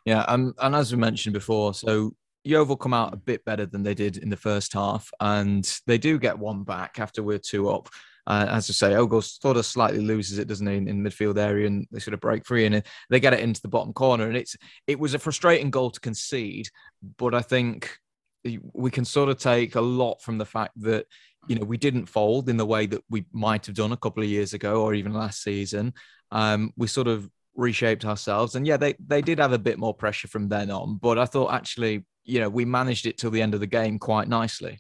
yeah, 0.06 0.22
um, 0.22 0.54
and 0.60 0.76
as 0.76 0.92
we 0.92 0.98
mentioned 0.98 1.34
before, 1.34 1.74
so 1.74 2.14
Yeovil 2.44 2.78
come 2.78 2.94
out 2.94 3.14
a 3.14 3.18
bit 3.18 3.44
better 3.44 3.66
than 3.66 3.84
they 3.84 3.96
did 3.96 4.18
in 4.18 4.30
the 4.30 4.38
first 4.38 4.74
half, 4.74 5.10
and 5.20 5.80
they 5.88 5.98
do 5.98 6.20
get 6.20 6.38
one 6.38 6.64
back 6.64 7.00
after 7.00 7.24
we're 7.24 7.40
two 7.40 7.70
up. 7.70 7.90
Uh, 8.28 8.48
as 8.50 8.70
I 8.70 8.74
say, 8.74 8.96
Ogle 8.96 9.22
sort 9.22 9.58
of 9.58 9.66
slightly 9.66 10.00
loses 10.00 10.40
it, 10.40 10.48
doesn't 10.48 10.66
he, 10.66 10.76
in, 10.76 10.88
in 10.88 11.04
midfield 11.04 11.38
area, 11.38 11.68
and 11.68 11.88
they 11.92 12.00
sort 12.00 12.14
of 12.14 12.20
break 12.20 12.46
free 12.46 12.66
and 12.66 12.82
they 13.10 13.20
get 13.20 13.34
it 13.34 13.40
into 13.40 13.62
the 13.62 13.68
bottom 13.68 13.94
corner. 13.94 14.28
And 14.28 14.38
it's 14.38 14.56
it 14.88 15.00
was 15.00 15.14
a 15.14 15.20
frustrating 15.20 15.70
goal 15.70 15.92
to 15.92 16.00
concede, 16.00 16.70
but 17.18 17.34
I 17.36 17.42
think 17.42 17.98
we 18.74 18.92
can 18.92 19.06
sort 19.06 19.30
of 19.30 19.38
take 19.38 19.76
a 19.76 19.82
lot 19.82 20.22
from 20.22 20.38
the 20.38 20.46
fact 20.46 20.74
that 20.78 21.06
you 21.48 21.56
know 21.56 21.66
we 21.66 21.78
didn't 21.78 22.08
fold 22.08 22.50
in 22.50 22.58
the 22.58 22.66
way 22.66 22.86
that 22.86 23.04
we 23.10 23.26
might 23.32 23.66
have 23.66 23.76
done 23.76 23.92
a 23.92 23.98
couple 23.98 24.24
of 24.24 24.30
years 24.30 24.54
ago 24.54 24.82
or 24.82 24.94
even 24.94 25.14
last 25.14 25.44
season. 25.44 25.94
Um, 26.32 26.74
we 26.78 26.88
sort 26.88 27.08
of 27.08 27.30
reshaped 27.56 28.06
ourselves, 28.06 28.56
and 28.56 28.66
yeah, 28.68 28.78
they 28.78 28.96
they 29.06 29.22
did 29.22 29.40
have 29.40 29.54
a 29.54 29.60
bit 29.60 29.78
more 29.78 29.94
pressure 29.94 30.28
from 30.28 30.50
then 30.50 30.72
on, 30.72 30.98
but 30.98 31.18
I 31.18 31.26
thought 31.26 31.54
actually 31.54 32.06
you 32.24 32.40
know 32.40 32.50
we 32.50 32.66
managed 32.66 33.06
it 33.06 33.18
till 33.18 33.32
the 33.32 33.42
end 33.42 33.54
of 33.54 33.60
the 33.60 33.68
game 33.68 34.00
quite 34.00 34.28
nicely. 34.28 34.80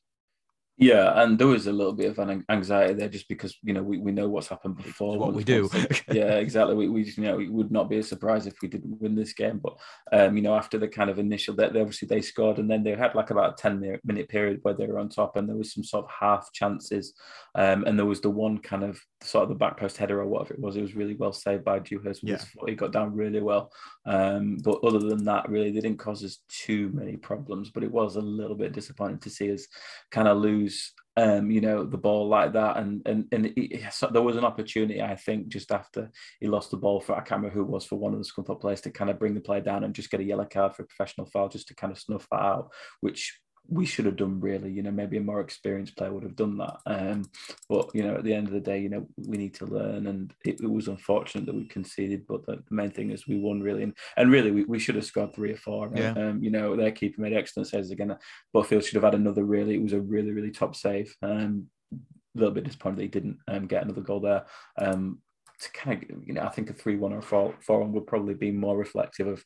Yeah, 0.77 1.21
and 1.21 1.39
there 1.39 1.47
was 1.47 1.67
a 1.67 1.71
little 1.71 1.93
bit 1.93 2.11
of 2.11 2.19
an 2.19 2.43
anxiety 2.49 2.95
there 2.95 3.07
just 3.07 3.29
because 3.29 3.55
you 3.63 3.73
know 3.73 3.81
we, 3.81 3.97
we 3.97 4.11
know 4.11 4.27
what's 4.27 4.49
happened 4.49 4.75
before. 4.75 5.15
It's 5.15 5.21
what 5.21 5.33
we 5.33 5.45
do. 5.45 5.69
yeah, 6.11 6.35
exactly. 6.35 6.75
We, 6.75 6.89
we 6.89 7.03
you 7.05 7.23
know 7.23 7.39
it 7.39 7.49
would 7.49 7.71
not 7.71 7.89
be 7.89 7.99
a 7.99 8.03
surprise 8.03 8.45
if 8.45 8.55
we 8.61 8.67
didn't 8.67 8.99
win 8.99 9.15
this 9.15 9.31
game, 9.31 9.61
but 9.63 9.77
um, 10.11 10.35
you 10.35 10.43
know 10.43 10.53
after 10.53 10.77
the 10.77 10.89
kind 10.89 11.09
of 11.09 11.17
initial 11.17 11.55
that 11.55 11.71
they, 11.71 11.79
obviously 11.79 12.09
they 12.09 12.21
scored 12.21 12.59
and 12.59 12.69
then 12.69 12.83
they 12.83 12.93
had 12.93 13.15
like 13.15 13.29
about 13.29 13.53
a 13.53 13.61
ten 13.61 13.99
minute 14.03 14.27
period 14.27 14.59
where 14.63 14.73
they 14.73 14.85
were 14.85 14.99
on 14.99 15.07
top 15.07 15.37
and 15.37 15.47
there 15.47 15.55
was 15.55 15.73
some 15.73 15.83
sort 15.83 16.05
of 16.05 16.11
half 16.11 16.51
chances, 16.51 17.13
um, 17.55 17.85
and 17.85 17.97
there 17.97 18.05
was 18.05 18.19
the 18.19 18.29
one 18.29 18.57
kind 18.57 18.83
of 18.83 18.99
sort 19.23 19.43
of 19.43 19.49
the 19.49 19.55
back 19.55 19.77
post 19.77 19.95
header 19.95 20.19
or 20.19 20.27
whatever 20.27 20.55
it 20.55 20.59
was. 20.59 20.75
It 20.75 20.81
was 20.81 20.95
really 20.95 21.15
well 21.15 21.31
saved 21.31 21.63
by 21.63 21.79
Dewhurst 21.79 22.21
yeah. 22.21 22.37
He 22.67 22.75
got 22.75 22.91
down 22.91 23.15
really 23.15 23.39
well, 23.41 23.71
um, 24.05 24.57
but 24.61 24.83
other 24.83 24.99
than 24.99 25.23
that, 25.23 25.47
really 25.47 25.71
they 25.71 25.79
didn't 25.79 25.99
cause 25.99 26.21
us 26.21 26.39
too 26.49 26.91
many 26.93 27.15
problems. 27.15 27.69
But 27.69 27.85
it 27.85 27.91
was 27.91 28.17
a 28.17 28.21
little 28.21 28.57
bit 28.57 28.73
disappointing 28.73 29.19
to 29.19 29.29
see 29.29 29.53
us 29.53 29.65
kind 30.11 30.27
of 30.27 30.37
lose 30.37 30.64
lose 30.65 30.93
um, 31.17 31.49
you 31.49 31.61
know, 31.61 31.85
the 31.85 31.97
ball 31.97 32.27
like 32.27 32.53
that. 32.53 32.77
And 32.77 33.01
and 33.05 33.25
and 33.31 33.45
it, 33.55 33.93
so 33.93 34.07
there 34.07 34.21
was 34.21 34.35
an 34.35 34.43
opportunity, 34.43 35.01
I 35.01 35.15
think, 35.15 35.47
just 35.47 35.71
after 35.71 36.11
he 36.39 36.47
lost 36.47 36.71
the 36.71 36.77
ball 36.77 36.99
for 36.99 37.13
I 37.13 37.19
can't 37.19 37.41
remember 37.41 37.55
who 37.55 37.63
was 37.63 37.85
for 37.85 37.97
one 37.97 38.13
of 38.13 38.19
the 38.19 38.25
Scunthorpe 38.25 38.61
players 38.61 38.81
to 38.81 38.91
kind 38.91 39.09
of 39.09 39.19
bring 39.19 39.33
the 39.33 39.41
player 39.41 39.61
down 39.61 39.83
and 39.83 39.93
just 39.93 40.11
get 40.11 40.19
a 40.19 40.23
yellow 40.25 40.45
card 40.45 40.75
for 40.75 40.83
a 40.83 40.87
professional 40.87 41.27
foul, 41.27 41.47
just 41.47 41.69
to 41.69 41.75
kind 41.75 41.91
of 41.91 41.99
snuff 41.99 42.27
that 42.31 42.41
out, 42.41 42.69
which 42.99 43.39
we 43.67 43.85
should 43.85 44.05
have 44.05 44.15
done 44.15 44.39
really. 44.39 44.71
You 44.71 44.83
know 44.83 44.91
maybe 44.91 45.17
a 45.17 45.21
more 45.21 45.41
experienced 45.41 45.95
player 45.95 46.11
would 46.11 46.23
have 46.23 46.35
done 46.35 46.57
that. 46.57 46.77
Um, 46.85 47.25
but 47.69 47.89
you 47.93 48.03
know 48.03 48.15
at 48.15 48.23
the 48.23 48.33
end 48.33 48.47
of 48.47 48.53
the 48.53 48.59
day 48.59 48.79
you 48.79 48.89
know 48.89 49.07
we 49.27 49.37
need 49.37 49.53
to 49.55 49.65
learn. 49.65 50.07
And 50.07 50.33
it, 50.45 50.61
it 50.61 50.69
was 50.69 50.87
unfortunate 50.87 51.45
that 51.45 51.55
we 51.55 51.65
conceded 51.65 52.25
but 52.27 52.45
the, 52.45 52.57
the, 52.57 52.75
main 52.75 52.91
thing 52.91 53.11
is 53.11 53.27
we 53.27 53.39
won 53.39 53.61
really. 53.61 53.83
And, 53.83 53.95
and 54.17 54.31
really 54.31 54.51
we, 54.51 54.63
we 54.65 54.79
should 54.79 54.95
have 54.95 55.05
scored 55.05 55.33
three 55.33 55.51
or 55.51 55.57
four. 55.57 55.89
Right? 55.89 56.01
yeah. 56.01 56.11
um, 56.11 56.43
you 56.43 56.51
know 56.51 56.75
their 56.75 56.91
keeper 56.91 57.21
made 57.21 57.33
excellent 57.33 57.67
saves 57.67 57.91
again. 57.91 58.15
Butterfield 58.53 58.83
should 58.83 58.95
have 58.95 59.03
had 59.03 59.15
another 59.15 59.43
really. 59.43 59.75
It 59.75 59.83
was 59.83 59.93
a 59.93 60.01
really 60.01 60.31
really 60.31 60.51
top 60.51 60.75
save. 60.75 61.15
Um, 61.21 61.67
a 61.93 62.39
little 62.39 62.53
bit 62.53 62.65
disappointed 62.65 62.97
that 62.97 63.03
he 63.03 63.07
didn't 63.07 63.37
um, 63.47 63.65
get 63.65 63.83
another 63.83 64.01
goal 64.01 64.19
there. 64.19 64.45
Um, 64.77 65.19
to 65.59 65.71
kind 65.71 66.05
of, 66.09 66.27
you 66.27 66.33
know, 66.33 66.43
I 66.43 66.49
think 66.49 66.69
a 66.69 66.73
3 66.73 66.97
1 66.97 67.13
or 67.13 67.21
4 67.21 67.55
1 67.65 67.91
would 67.93 68.07
probably 68.07 68.33
be 68.33 68.51
more 68.51 68.77
reflective 68.77 69.27
of 69.27 69.43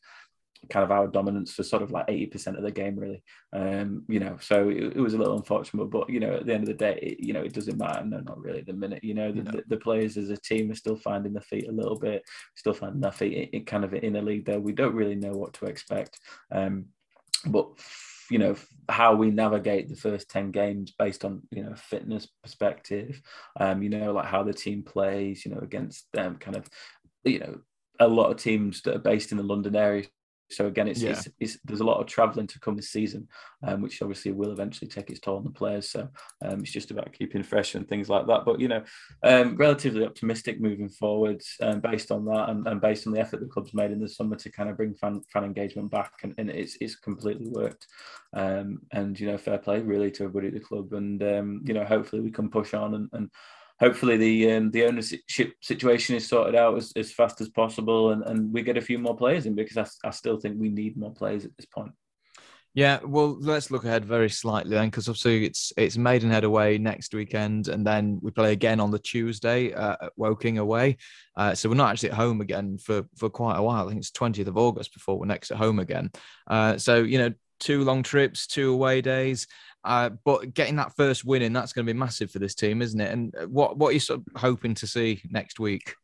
kind 0.68 0.84
of 0.84 0.90
our 0.90 1.06
dominance 1.06 1.52
for 1.52 1.62
sort 1.62 1.82
of 1.82 1.90
like 1.90 2.06
80% 2.06 2.56
of 2.56 2.62
the 2.62 2.70
game 2.70 2.96
really. 2.96 3.22
Um 3.52 4.04
you 4.08 4.20
know 4.20 4.36
so 4.40 4.68
it, 4.68 4.96
it, 4.96 5.00
was 5.00 5.14
a 5.14 5.18
little 5.18 5.36
unfortunate 5.36 5.86
but 5.86 6.10
you 6.10 6.20
know 6.20 6.34
at 6.34 6.46
the 6.46 6.52
end 6.52 6.64
of 6.64 6.68
the 6.68 6.74
day 6.74 6.98
it, 7.02 7.24
you 7.24 7.32
know 7.32 7.40
it 7.40 7.54
doesn't 7.54 7.78
matter. 7.78 8.04
No 8.04 8.20
not 8.20 8.40
really. 8.40 8.62
The 8.62 8.72
minute 8.72 9.02
you 9.02 9.14
know 9.14 9.32
the, 9.32 9.42
no. 9.42 9.50
the, 9.52 9.64
the, 9.68 9.76
players 9.78 10.16
as 10.16 10.30
a 10.30 10.36
team 10.36 10.70
are 10.70 10.74
still 10.76 10.96
finding 10.96 11.32
their 11.32 11.42
feet 11.42 11.68
a 11.68 11.72
little 11.72 11.98
bit 11.98 12.22
still 12.54 12.74
finding 12.74 13.00
their 13.00 13.12
feet 13.12 13.32
in, 13.32 13.60
in 13.60 13.64
kind 13.64 13.84
of 13.84 13.94
in 13.94 14.16
a 14.16 14.22
league 14.22 14.44
there 14.44 14.60
we 14.60 14.72
don't 14.72 14.94
really 14.94 15.14
know 15.14 15.32
what 15.32 15.54
to 15.54 15.66
expect. 15.66 16.18
Um 16.52 16.86
but 17.46 17.68
you 18.30 18.38
know 18.38 18.54
how 18.88 19.14
we 19.14 19.30
navigate 19.30 19.88
the 19.88 19.96
first 19.96 20.30
10 20.30 20.50
games 20.52 20.92
based 20.96 21.24
on 21.24 21.42
you 21.50 21.64
know 21.64 21.74
fitness 21.74 22.28
perspective 22.44 23.20
um 23.58 23.82
you 23.82 23.88
know 23.88 24.12
like 24.12 24.26
how 24.26 24.44
the 24.44 24.52
team 24.52 24.84
plays 24.84 25.44
you 25.44 25.52
know 25.52 25.58
against 25.60 26.06
them 26.12 26.36
kind 26.36 26.56
of 26.56 26.68
you 27.24 27.40
know 27.40 27.58
a 27.98 28.08
lot 28.08 28.30
of 28.30 28.38
teams 28.38 28.82
that 28.82 28.96
are 28.96 29.00
based 29.00 29.30
in 29.30 29.36
the 29.36 29.44
London 29.44 29.76
area 29.76 30.04
so 30.50 30.66
again, 30.66 30.88
it's, 30.88 31.00
yeah. 31.00 31.10
it's, 31.10 31.28
it's, 31.38 31.58
there's 31.64 31.80
a 31.80 31.84
lot 31.84 32.00
of 32.00 32.06
travelling 32.06 32.46
to 32.48 32.58
come 32.60 32.76
this 32.76 32.90
season, 32.90 33.28
um, 33.62 33.80
which 33.80 34.02
obviously 34.02 34.32
will 34.32 34.50
eventually 34.50 34.88
take 34.88 35.08
its 35.08 35.20
toll 35.20 35.36
on 35.36 35.44
the 35.44 35.50
players. 35.50 35.88
So 35.90 36.08
um, 36.44 36.60
it's 36.60 36.72
just 36.72 36.90
about 36.90 37.12
keeping 37.12 37.42
fresh 37.42 37.74
and 37.74 37.88
things 37.88 38.08
like 38.08 38.26
that. 38.26 38.44
But 38.44 38.60
you 38.60 38.68
know, 38.68 38.82
um, 39.22 39.56
relatively 39.56 40.04
optimistic 40.04 40.60
moving 40.60 40.88
forward, 40.88 41.42
um, 41.62 41.80
based 41.80 42.10
on 42.10 42.24
that 42.26 42.48
and, 42.50 42.66
and, 42.66 42.80
based 42.80 43.06
on 43.06 43.12
the 43.12 43.20
effort 43.20 43.40
the 43.40 43.46
club's 43.46 43.74
made 43.74 43.92
in 43.92 44.00
the 44.00 44.08
summer 44.08 44.36
to 44.36 44.50
kind 44.50 44.68
of 44.68 44.76
bring 44.76 44.94
fan, 44.94 45.22
fan 45.32 45.44
engagement 45.44 45.90
back, 45.90 46.12
and, 46.22 46.34
and 46.38 46.50
it's 46.50 46.76
it's 46.80 46.96
completely 46.96 47.48
worked. 47.48 47.86
Um, 48.32 48.80
and 48.92 49.18
you 49.18 49.26
know, 49.26 49.38
fair 49.38 49.58
play 49.58 49.80
really 49.80 50.10
to 50.12 50.24
everybody 50.24 50.48
at 50.48 50.54
the 50.54 50.60
club, 50.60 50.92
and 50.92 51.22
um, 51.22 51.62
you 51.64 51.74
know, 51.74 51.84
hopefully 51.84 52.22
we 52.22 52.30
can 52.30 52.50
push 52.50 52.74
on 52.74 52.94
and, 52.94 53.08
and 53.12 53.30
hopefully 53.80 54.16
the 54.16 54.52
um, 54.52 54.70
the 54.70 54.84
ownership 54.84 55.20
situation 55.60 56.14
is 56.14 56.28
sorted 56.28 56.54
out 56.54 56.76
as, 56.76 56.92
as 56.96 57.12
fast 57.12 57.40
as 57.40 57.48
possible 57.48 58.12
and, 58.12 58.22
and 58.24 58.52
we 58.52 58.62
get 58.62 58.76
a 58.76 58.82
few 58.82 58.98
more 58.98 59.16
players 59.16 59.46
in 59.46 59.54
because 59.54 59.76
I, 59.76 60.08
I 60.08 60.10
still 60.10 60.38
think 60.38 60.56
we 60.58 60.68
need 60.68 60.96
more 60.96 61.12
players 61.12 61.44
at 61.44 61.56
this 61.56 61.66
point. 61.66 61.92
Yeah, 62.72 63.00
well, 63.04 63.36
let's 63.40 63.72
look 63.72 63.84
ahead 63.84 64.04
very 64.04 64.30
slightly 64.30 64.70
then, 64.70 64.90
because 64.90 65.08
obviously 65.08 65.44
it's 65.44 65.72
it's 65.76 65.96
Maidenhead 65.96 66.44
away 66.44 66.78
next 66.78 67.12
weekend, 67.12 67.66
and 67.66 67.84
then 67.84 68.20
we 68.22 68.30
play 68.30 68.52
again 68.52 68.78
on 68.78 68.92
the 68.92 68.98
Tuesday 69.00 69.72
uh, 69.72 69.96
at 70.00 70.12
Woking 70.16 70.58
away. 70.58 70.96
Uh, 71.36 71.52
so 71.52 71.68
we're 71.68 71.74
not 71.74 71.90
actually 71.90 72.10
at 72.10 72.16
home 72.16 72.40
again 72.40 72.78
for 72.78 73.02
for 73.16 73.28
quite 73.28 73.56
a 73.56 73.62
while. 73.62 73.86
I 73.86 73.88
think 73.88 73.98
it's 73.98 74.12
twentieth 74.12 74.46
of 74.46 74.56
August 74.56 74.94
before 74.94 75.18
we're 75.18 75.26
next 75.26 75.50
at 75.50 75.56
home 75.56 75.80
again. 75.80 76.12
Uh, 76.46 76.78
so 76.78 77.02
you 77.02 77.18
know, 77.18 77.32
two 77.58 77.82
long 77.82 78.04
trips, 78.04 78.46
two 78.46 78.72
away 78.72 79.00
days. 79.00 79.48
Uh, 79.84 80.10
but 80.24 80.52
getting 80.52 80.76
that 80.76 80.94
first 80.96 81.24
win 81.24 81.42
in, 81.42 81.52
that's 81.52 81.72
going 81.72 81.86
to 81.86 81.92
be 81.92 81.98
massive 81.98 82.30
for 82.30 82.38
this 82.38 82.54
team, 82.54 82.82
isn't 82.82 83.00
it? 83.00 83.12
And 83.12 83.34
what 83.48 83.78
what 83.78 83.88
are 83.88 83.92
you 83.92 84.00
sort 84.00 84.20
of 84.20 84.40
hoping 84.40 84.74
to 84.74 84.86
see 84.86 85.22
next 85.30 85.58
week? 85.58 85.94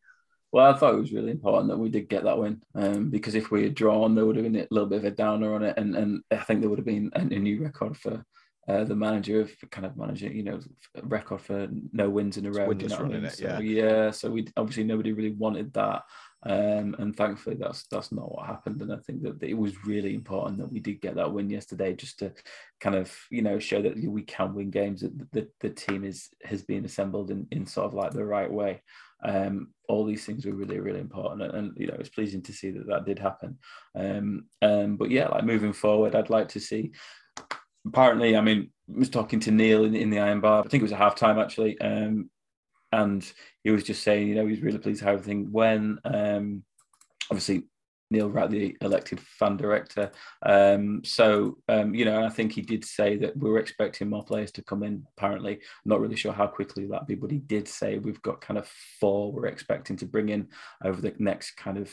Well, 0.52 0.72
I 0.72 0.78
thought 0.78 0.94
it 0.94 1.00
was 1.00 1.12
really 1.12 1.32
important 1.32 1.68
that 1.68 1.76
we 1.76 1.90
did 1.90 2.08
get 2.08 2.24
that 2.24 2.38
win 2.38 2.62
um, 2.74 3.10
because 3.10 3.34
if 3.34 3.50
we 3.50 3.64
had 3.64 3.74
drawn, 3.74 4.14
there 4.14 4.24
would 4.24 4.36
have 4.36 4.44
been 4.44 4.56
a 4.56 4.66
little 4.70 4.88
bit 4.88 4.98
of 4.98 5.04
a 5.04 5.10
downer 5.10 5.54
on 5.54 5.62
it, 5.62 5.76
and 5.76 5.94
and 5.94 6.22
I 6.30 6.36
think 6.36 6.60
there 6.60 6.70
would 6.70 6.78
have 6.78 6.86
been 6.86 7.10
a, 7.14 7.24
new 7.24 7.62
record 7.62 7.96
for 7.96 8.24
uh, 8.68 8.84
the 8.84 8.96
manager 8.96 9.40
of 9.40 9.52
kind 9.70 9.86
of 9.86 9.96
managing, 9.96 10.34
you 10.34 10.42
know, 10.42 10.60
record 11.02 11.40
for 11.40 11.68
no 11.92 12.08
wins 12.08 12.36
in 12.36 12.46
a 12.46 12.50
row. 12.50 12.70
You 12.70 12.88
know 12.88 12.96
I 12.96 13.02
mean? 13.02 13.24
it, 13.24 13.40
yeah. 13.40 13.56
So, 13.56 13.62
yeah. 13.62 14.10
So 14.12 14.30
we 14.30 14.48
obviously 14.56 14.84
nobody 14.84 15.12
really 15.12 15.32
wanted 15.32 15.72
that. 15.74 16.04
Um, 16.46 16.94
and 17.00 17.16
thankfully, 17.16 17.56
that's 17.56 17.87
that's 17.90 18.12
not 18.12 18.30
what 18.32 18.46
happened. 18.46 18.80
And 18.80 18.92
I 18.92 18.98
think 18.98 19.22
that, 19.22 19.42
it 19.42 19.59
was 19.59 19.85
really 19.85 20.14
important 20.14 20.59
that 20.59 20.70
we 20.70 20.78
did 20.78 21.00
get 21.00 21.16
that 21.16 21.32
win 21.32 21.50
yesterday, 21.50 21.92
just 21.92 22.20
to 22.20 22.32
kind 22.80 22.94
of 22.94 23.12
you 23.30 23.42
know 23.42 23.59
show 23.59 23.82
that 23.82 23.96
we 23.96 24.22
can 24.22 24.54
win 24.54 24.70
games. 24.70 25.00
That 25.00 25.32
the, 25.32 25.48
the 25.61 25.70
team 25.70 26.04
is 26.04 26.28
has 26.44 26.62
been 26.62 26.85
assembled 26.85 27.32
in, 27.32 27.48
in 27.50 27.66
sort 27.66 27.87
of 27.87 27.94
like 27.94 28.12
the 28.12 28.24
right 28.24 28.50
way. 28.50 28.80
Um, 29.24 29.72
all 29.88 30.04
these 30.04 30.24
things 30.24 30.46
were 30.46 30.52
really 30.52 30.78
really 30.78 31.00
important, 31.00 31.42
and, 31.42 31.54
and, 31.54 31.76
you 31.76 31.88
know 31.88 31.96
it's 31.98 32.11
pleasing 32.11 32.42
to 32.42 32.52
see 32.52 32.70
that 32.70 32.87
that 32.87 33.06
did 33.06 33.18
happen. 33.18 33.59
Um, 33.96 34.46
um, 34.62 34.96
but 34.96 35.11
yeah, 35.11 35.26
like 35.28 35.44
moving 35.44 35.72
forward, 35.72 36.14
I'd 36.14 36.30
like 36.30 36.48
to 36.50 36.61
see. 36.61 36.92
Apparently, 37.85 38.37
I 38.37 38.40
mean, 38.40 38.70
I 38.94 38.98
was 38.98 39.11
talking 39.11 39.40
to 39.40 39.50
Neil 39.50 39.85
in, 39.85 39.96
in 39.96 40.11
the 40.11 40.20
Iron 40.20 40.40
Bar. 40.40 40.61
I 40.64 40.68
think 40.68 40.80
it 40.80 40.85
was 40.85 40.92
a 40.92 40.96
half 40.96 41.16
time 41.16 41.40
actually. 41.40 41.80
Um, 41.80 42.30
and 42.96 43.32
he 43.62 43.70
was 43.70 43.85
just 43.85 44.02
saying, 44.02 44.28
you 44.28 44.35
know, 44.35 44.46
he's 44.46 44.62
really 44.62 44.78
pleased 44.78 45.02
how 45.02 45.12
everything 45.12 45.52
went. 45.52 45.98
Um, 46.04 46.64
obviously, 47.30 47.64
Neil 48.11 48.30
Ratley 48.30 48.74
elected 48.80 49.20
fan 49.20 49.56
director. 49.56 50.12
Um, 50.44 51.02
so, 51.04 51.59
um, 51.68 51.94
you 51.94 52.04
know, 52.04 52.24
I 52.24 52.28
think 52.28 52.52
he 52.52 52.62
did 52.62 52.85
say 52.85 53.16
that 53.16 53.37
we 53.37 53.50
were 53.50 53.59
expecting 53.59 54.09
more 54.09 54.24
players 54.24 54.52
to 54.52 54.62
come 54.62 54.82
in. 54.82 55.04
Apparently, 55.16 55.54
I'm 55.54 55.88
not 55.90 56.00
really 56.00 56.16
sure 56.16 56.32
how 56.32 56.46
quickly 56.46 56.87
that'd 56.87 57.06
be, 57.06 57.16
but 57.16 57.30
he 57.30 57.38
did 57.38 57.68
say 57.68 57.98
we've 57.98 58.22
got 58.22 58.40
kind 58.40 58.59
of 58.59 58.68
four 59.00 59.32
we're 59.32 59.46
expecting 59.46 59.96
to 59.96 60.06
bring 60.06 60.28
in 60.28 60.48
over 60.85 61.00
the 61.00 61.14
next 61.18 61.56
kind 61.56 61.78
of 61.78 61.90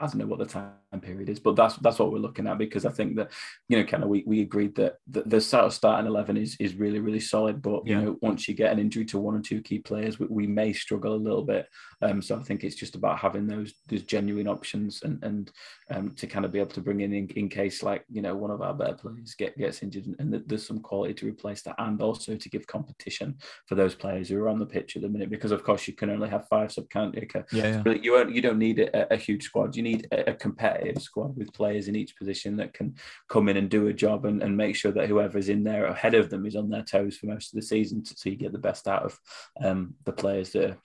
I 0.00 0.06
don't 0.06 0.16
know 0.16 0.26
what 0.26 0.38
the 0.38 0.46
time 0.46 0.72
period 1.02 1.28
is, 1.28 1.38
but 1.38 1.56
that's 1.56 1.76
that's 1.76 1.98
what 1.98 2.10
we're 2.10 2.18
looking 2.18 2.46
at 2.46 2.58
because 2.58 2.86
I 2.86 2.90
think 2.90 3.16
that 3.16 3.30
you 3.68 3.76
know, 3.76 3.84
kind 3.84 4.02
of 4.02 4.08
we, 4.08 4.24
we 4.26 4.40
agreed 4.40 4.74
that 4.76 4.96
the, 5.06 5.22
the 5.26 5.40
sort 5.40 5.64
of 5.64 5.74
starting 5.74 6.06
eleven 6.06 6.36
is 6.36 6.56
is 6.58 6.74
really 6.74 7.00
really 7.00 7.20
solid, 7.20 7.60
but 7.60 7.86
you 7.86 8.00
know, 8.00 8.16
once 8.22 8.48
you 8.48 8.54
get 8.54 8.72
an 8.72 8.78
injury 8.78 9.04
to 9.06 9.18
one 9.18 9.36
or 9.36 9.40
two 9.40 9.60
key 9.60 9.78
players, 9.78 10.18
we, 10.18 10.26
we 10.30 10.46
may 10.46 10.72
struggle 10.72 11.14
a 11.14 11.16
little 11.16 11.44
bit. 11.44 11.68
Um, 12.02 12.22
so 12.22 12.38
I 12.38 12.42
think 12.42 12.64
it's 12.64 12.76
just 12.76 12.94
about 12.94 13.18
having 13.18 13.46
those 13.46 13.74
those 13.88 14.02
genuine 14.02 14.48
options 14.48 15.02
and 15.02 15.22
and 15.22 15.52
um, 15.90 16.14
to 16.16 16.26
kind 16.26 16.44
of 16.44 16.52
be 16.52 16.58
able 16.58 16.70
to 16.70 16.80
bring 16.80 17.00
in, 17.00 17.12
in 17.12 17.28
in 17.30 17.48
case 17.50 17.82
like 17.82 18.04
you 18.10 18.22
know 18.22 18.34
one 18.34 18.50
of 18.50 18.62
our 18.62 18.72
better 18.72 18.94
players 18.94 19.34
get 19.34 19.56
gets 19.58 19.82
injured 19.82 20.06
and, 20.18 20.30
there's 20.46 20.66
some 20.66 20.80
quality 20.80 21.12
to 21.12 21.26
replace 21.26 21.62
that, 21.62 21.74
and 21.78 22.00
also 22.00 22.36
to 22.36 22.48
give 22.48 22.66
competition 22.66 23.36
for 23.66 23.74
those 23.74 23.94
players 23.94 24.28
who 24.28 24.40
are 24.40 24.48
on 24.48 24.58
the 24.58 24.66
pitch 24.66 24.96
at 24.96 25.02
the 25.02 25.08
minute 25.08 25.28
because 25.28 25.50
of 25.50 25.62
course 25.62 25.86
you 25.86 25.92
can 25.92 26.08
only 26.08 26.28
have 26.28 26.48
five 26.48 26.72
sub 26.72 26.88
county. 26.88 27.28
Yeah, 27.52 27.82
yeah. 27.84 27.92
you 28.00 28.12
won't 28.12 28.34
you 28.34 28.40
don't 28.40 28.58
need 28.58 28.78
a, 28.78 29.12
a 29.12 29.16
huge 29.16 29.44
squad. 29.44 29.76
You 29.76 29.82
need 29.82 29.89
need 29.90 30.08
a, 30.12 30.34
competitive 30.34 31.02
squad 31.02 31.36
with 31.36 31.52
players 31.52 31.88
in 31.88 31.96
each 31.96 32.16
position 32.16 32.56
that 32.56 32.72
can 32.72 32.94
come 33.28 33.48
in 33.48 33.56
and 33.56 33.68
do 33.68 33.88
a 33.88 33.92
job 33.92 34.24
and, 34.24 34.42
and 34.42 34.56
make 34.56 34.74
sure 34.76 34.92
that 34.92 35.08
whoever's 35.08 35.48
in 35.48 35.64
there 35.64 35.86
ahead 35.86 36.14
of 36.14 36.30
them 36.30 36.46
is 36.46 36.56
on 36.56 36.68
their 36.68 36.82
toes 36.82 37.16
for 37.16 37.26
most 37.26 37.52
of 37.52 37.56
the 37.60 37.66
season 37.66 38.02
to, 38.02 38.14
so 38.16 38.28
you 38.28 38.36
get 38.36 38.52
the 38.52 38.58
best 38.58 38.88
out 38.88 39.04
of 39.04 39.18
um, 39.62 39.94
the 40.04 40.12
players 40.12 40.50
that 40.52 40.70
are 40.70 40.78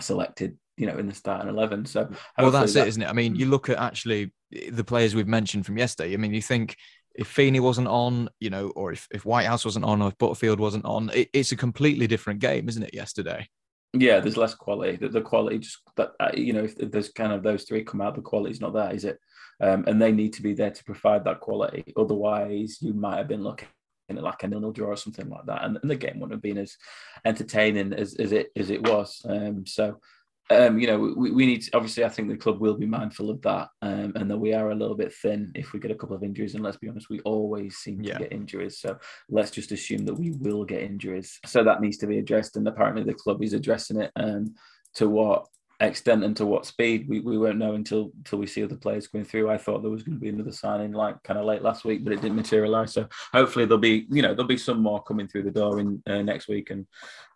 selected 0.00 0.56
you 0.76 0.86
know 0.86 0.96
in 0.96 1.08
the 1.08 1.14
starting 1.14 1.48
11 1.48 1.84
so 1.84 2.08
well 2.38 2.52
that's 2.52 2.74
that... 2.74 2.86
it 2.86 2.88
isn't 2.88 3.02
it 3.02 3.08
i 3.08 3.12
mean 3.12 3.34
you 3.34 3.46
look 3.46 3.68
at 3.68 3.78
actually 3.78 4.32
the 4.70 4.84
players 4.84 5.12
we've 5.12 5.26
mentioned 5.26 5.66
from 5.66 5.76
yesterday 5.76 6.14
i 6.14 6.16
mean 6.16 6.32
you 6.32 6.40
think 6.40 6.76
if 7.18 7.26
Feeney 7.26 7.58
wasn't 7.58 7.88
on, 7.88 8.28
you 8.38 8.48
know, 8.48 8.68
or 8.76 8.92
if, 8.92 9.08
if 9.10 9.24
Whitehouse 9.24 9.64
wasn't 9.64 9.84
on, 9.84 10.00
or 10.00 10.08
if 10.08 10.18
Butterfield 10.18 10.60
wasn't 10.60 10.84
on, 10.84 11.10
it, 11.12 11.28
it's 11.32 11.50
a 11.50 11.56
completely 11.56 12.06
different 12.06 12.38
game, 12.38 12.68
isn't 12.68 12.82
it? 12.82 12.94
Yesterday. 12.94 13.48
Yeah, 13.94 14.20
there's 14.20 14.36
less 14.36 14.54
quality. 14.54 14.96
The, 14.96 15.08
the 15.08 15.20
quality 15.22 15.58
just 15.58 15.78
that 15.96 16.12
uh, 16.20 16.30
you 16.34 16.52
know, 16.52 16.64
if 16.64 16.76
there's 16.76 17.08
kind 17.10 17.32
of 17.32 17.42
those 17.42 17.64
three 17.64 17.84
come 17.84 18.00
out, 18.00 18.14
the 18.14 18.20
quality's 18.20 18.60
not 18.60 18.74
there, 18.74 18.92
is 18.92 19.04
it? 19.04 19.18
Um, 19.60 19.84
and 19.86 20.00
they 20.00 20.12
need 20.12 20.34
to 20.34 20.42
be 20.42 20.54
there 20.54 20.70
to 20.70 20.84
provide 20.84 21.24
that 21.24 21.40
quality. 21.40 21.84
Otherwise, 21.96 22.78
you 22.80 22.92
might 22.92 23.16
have 23.16 23.28
been 23.28 23.42
looking 23.42 23.68
at 24.10 24.22
like 24.22 24.42
a 24.42 24.48
nil-nil 24.48 24.72
draw 24.72 24.88
or 24.88 24.96
something 24.96 25.28
like 25.28 25.46
that, 25.46 25.64
and, 25.64 25.78
and 25.82 25.90
the 25.90 25.96
game 25.96 26.20
wouldn't 26.20 26.32
have 26.32 26.42
been 26.42 26.58
as 26.58 26.76
entertaining 27.24 27.92
as, 27.92 28.14
as 28.16 28.32
it 28.32 28.48
as 28.56 28.70
it 28.70 28.82
was. 28.82 29.22
Um, 29.28 29.66
so 29.66 30.00
um, 30.50 30.78
you 30.78 30.86
know, 30.86 30.98
we, 31.16 31.30
we 31.30 31.46
need 31.46 31.62
to, 31.62 31.76
obviously, 31.76 32.04
I 32.04 32.08
think 32.08 32.28
the 32.28 32.36
club 32.36 32.60
will 32.60 32.76
be 32.76 32.86
mindful 32.86 33.30
of 33.30 33.42
that 33.42 33.68
um, 33.82 34.12
and 34.16 34.30
that 34.30 34.38
we 34.38 34.54
are 34.54 34.70
a 34.70 34.74
little 34.74 34.94
bit 34.94 35.12
thin 35.12 35.52
if 35.54 35.72
we 35.72 35.80
get 35.80 35.90
a 35.90 35.94
couple 35.94 36.16
of 36.16 36.22
injuries. 36.22 36.54
And 36.54 36.64
let's 36.64 36.78
be 36.78 36.88
honest, 36.88 37.10
we 37.10 37.20
always 37.20 37.76
seem 37.76 38.00
yeah. 38.00 38.14
to 38.14 38.20
get 38.20 38.32
injuries. 38.32 38.78
So 38.78 38.98
let's 39.28 39.50
just 39.50 39.72
assume 39.72 40.06
that 40.06 40.14
we 40.14 40.30
will 40.30 40.64
get 40.64 40.82
injuries. 40.82 41.38
So 41.44 41.62
that 41.64 41.80
needs 41.80 41.98
to 41.98 42.06
be 42.06 42.18
addressed. 42.18 42.56
And 42.56 42.66
apparently, 42.66 43.04
the 43.04 43.14
club 43.14 43.42
is 43.42 43.52
addressing 43.52 44.00
it 44.00 44.10
um, 44.16 44.54
to 44.94 45.08
what 45.08 45.46
extent 45.80 46.24
and 46.24 46.36
to 46.36 46.44
what 46.44 46.66
speed 46.66 47.08
we, 47.08 47.20
we 47.20 47.38
won't 47.38 47.58
know 47.58 47.74
until 47.74 48.10
until 48.16 48.38
we 48.38 48.46
see 48.46 48.64
other 48.64 48.76
players 48.76 49.06
going 49.06 49.24
through. 49.24 49.50
I 49.50 49.58
thought 49.58 49.82
there 49.82 49.90
was 49.90 50.02
going 50.02 50.16
to 50.16 50.20
be 50.20 50.28
another 50.28 50.52
signing 50.52 50.92
like 50.92 51.22
kind 51.22 51.38
of 51.38 51.44
late 51.44 51.62
last 51.62 51.84
week, 51.84 52.02
but 52.04 52.12
it 52.12 52.20
didn't 52.20 52.36
materialize. 52.36 52.92
So 52.92 53.06
hopefully 53.32 53.64
there'll 53.64 53.78
be 53.78 54.06
you 54.10 54.22
know 54.22 54.34
there'll 54.34 54.46
be 54.48 54.58
some 54.58 54.82
more 54.82 55.02
coming 55.02 55.28
through 55.28 55.44
the 55.44 55.50
door 55.50 55.78
in 55.80 56.02
uh, 56.06 56.22
next 56.22 56.48
week, 56.48 56.70
and 56.70 56.86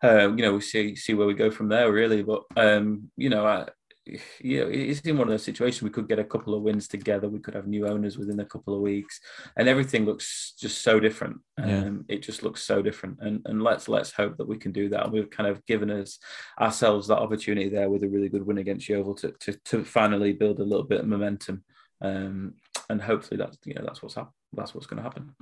uh, 0.03 0.31
you 0.31 0.43
know 0.43 0.53
we'll 0.53 0.61
see 0.61 0.97
see 0.97 1.15
where 1.15 1.27
we 1.27 1.35
go 1.35 1.51
from 1.51 1.69
there 1.69 1.93
really. 1.93 2.23
But 2.23 2.43
um, 2.57 3.11
you 3.17 3.29
know 3.29 3.47
I, 3.47 3.69
you 4.05 4.61
know, 4.61 4.71
it's 4.71 5.01
in 5.01 5.17
one 5.17 5.29
of 5.29 5.33
those 5.33 5.45
situations 5.45 5.83
we 5.83 5.91
could 5.91 6.09
get 6.09 6.19
a 6.19 6.25
couple 6.25 6.55
of 6.55 6.63
wins 6.63 6.89
together. 6.89 7.29
We 7.29 7.39
could 7.39 7.55
have 7.55 7.67
new 7.67 7.87
owners 7.87 8.19
within 8.19 8.41
a 8.41 8.45
couple 8.45 8.75
of 8.75 8.81
weeks, 8.81 9.21
and 9.57 9.69
everything 9.69 10.05
looks 10.05 10.55
just 10.59 10.83
so 10.83 10.99
different. 10.99 11.39
Yeah. 11.59 11.79
Um, 11.79 12.05
it 12.09 12.23
just 12.23 12.43
looks 12.43 12.63
so 12.63 12.83
different, 12.83 13.19
and 13.21 13.41
and 13.47 13.63
let's 13.63 13.89
let's 13.89 14.13
hope 14.13 14.37
that 14.39 14.49
we 14.49 14.59
can 14.59 14.73
do 14.73 14.89
that. 14.89 15.05
And 15.05 15.13
we've 15.13 15.31
kind 15.31 15.49
of 15.49 15.65
given 15.67 15.91
us 15.91 16.19
ourselves 16.61 17.09
that 17.09 17.19
opportunity 17.19 17.69
there 17.69 17.91
with 17.91 18.03
a 18.03 18.09
really 18.09 18.29
good 18.29 18.47
win 18.47 18.59
against 18.59 18.89
Yeovil 18.89 19.15
to 19.17 19.33
to, 19.41 19.53
to 19.67 19.85
finally 19.85 20.33
build 20.33 20.59
a 20.59 20.65
little 20.65 20.87
bit 20.87 21.01
of 21.01 21.07
momentum, 21.07 21.63
um, 22.01 22.55
and 22.91 23.01
hopefully 23.01 23.39
that's 23.39 23.57
you 23.65 23.75
know 23.75 23.85
that's 23.85 24.03
what's 24.03 24.17
hap- 24.17 24.33
that's 24.53 24.75
what's 24.75 24.87
going 24.87 24.99
to 24.99 25.05
happen. 25.05 25.35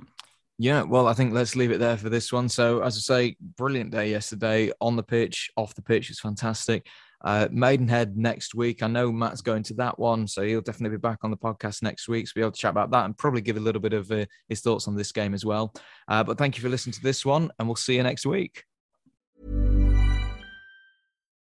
Yeah, 0.59 0.83
well, 0.83 1.07
I 1.07 1.13
think 1.13 1.33
let's 1.33 1.55
leave 1.55 1.71
it 1.71 1.79
there 1.79 1.97
for 1.97 2.09
this 2.09 2.31
one. 2.31 2.47
So, 2.47 2.83
as 2.83 2.95
I 2.95 2.99
say, 2.99 3.35
brilliant 3.57 3.89
day 3.89 4.11
yesterday 4.11 4.71
on 4.79 4.95
the 4.95 5.01
pitch, 5.01 5.49
off 5.57 5.73
the 5.73 5.81
pitch. 5.81 6.11
It's 6.11 6.19
fantastic. 6.19 6.85
Uh, 7.23 7.47
Maidenhead 7.51 8.17
next 8.17 8.55
week. 8.55 8.81
I 8.81 8.87
know 8.87 9.11
Matt's 9.11 9.41
going 9.41 9.63
to 9.63 9.73
that 9.75 9.99
one, 9.99 10.27
so 10.27 10.41
he'll 10.41 10.61
definitely 10.61 10.97
be 10.97 11.01
back 11.01 11.19
on 11.23 11.31
the 11.31 11.37
podcast 11.37 11.83
next 11.83 12.07
week 12.07 12.25
to 12.25 12.31
be 12.33 12.41
able 12.41 12.51
to 12.51 12.59
chat 12.59 12.71
about 12.71 12.91
that 12.91 13.05
and 13.05 13.17
probably 13.17 13.41
give 13.41 13.57
a 13.57 13.61
little 13.61 13.81
bit 13.81 13.93
of 13.93 14.11
uh, 14.11 14.25
his 14.49 14.61
thoughts 14.61 14.87
on 14.87 14.95
this 14.95 15.11
game 15.11 15.33
as 15.33 15.45
well. 15.45 15.73
Uh, 16.07 16.23
but 16.23 16.37
thank 16.37 16.57
you 16.57 16.63
for 16.63 16.69
listening 16.69 16.93
to 16.93 17.03
this 17.03 17.25
one, 17.25 17.51
and 17.59 17.67
we'll 17.67 17.75
see 17.75 17.95
you 17.95 18.03
next 18.03 18.25
week. 18.25 18.63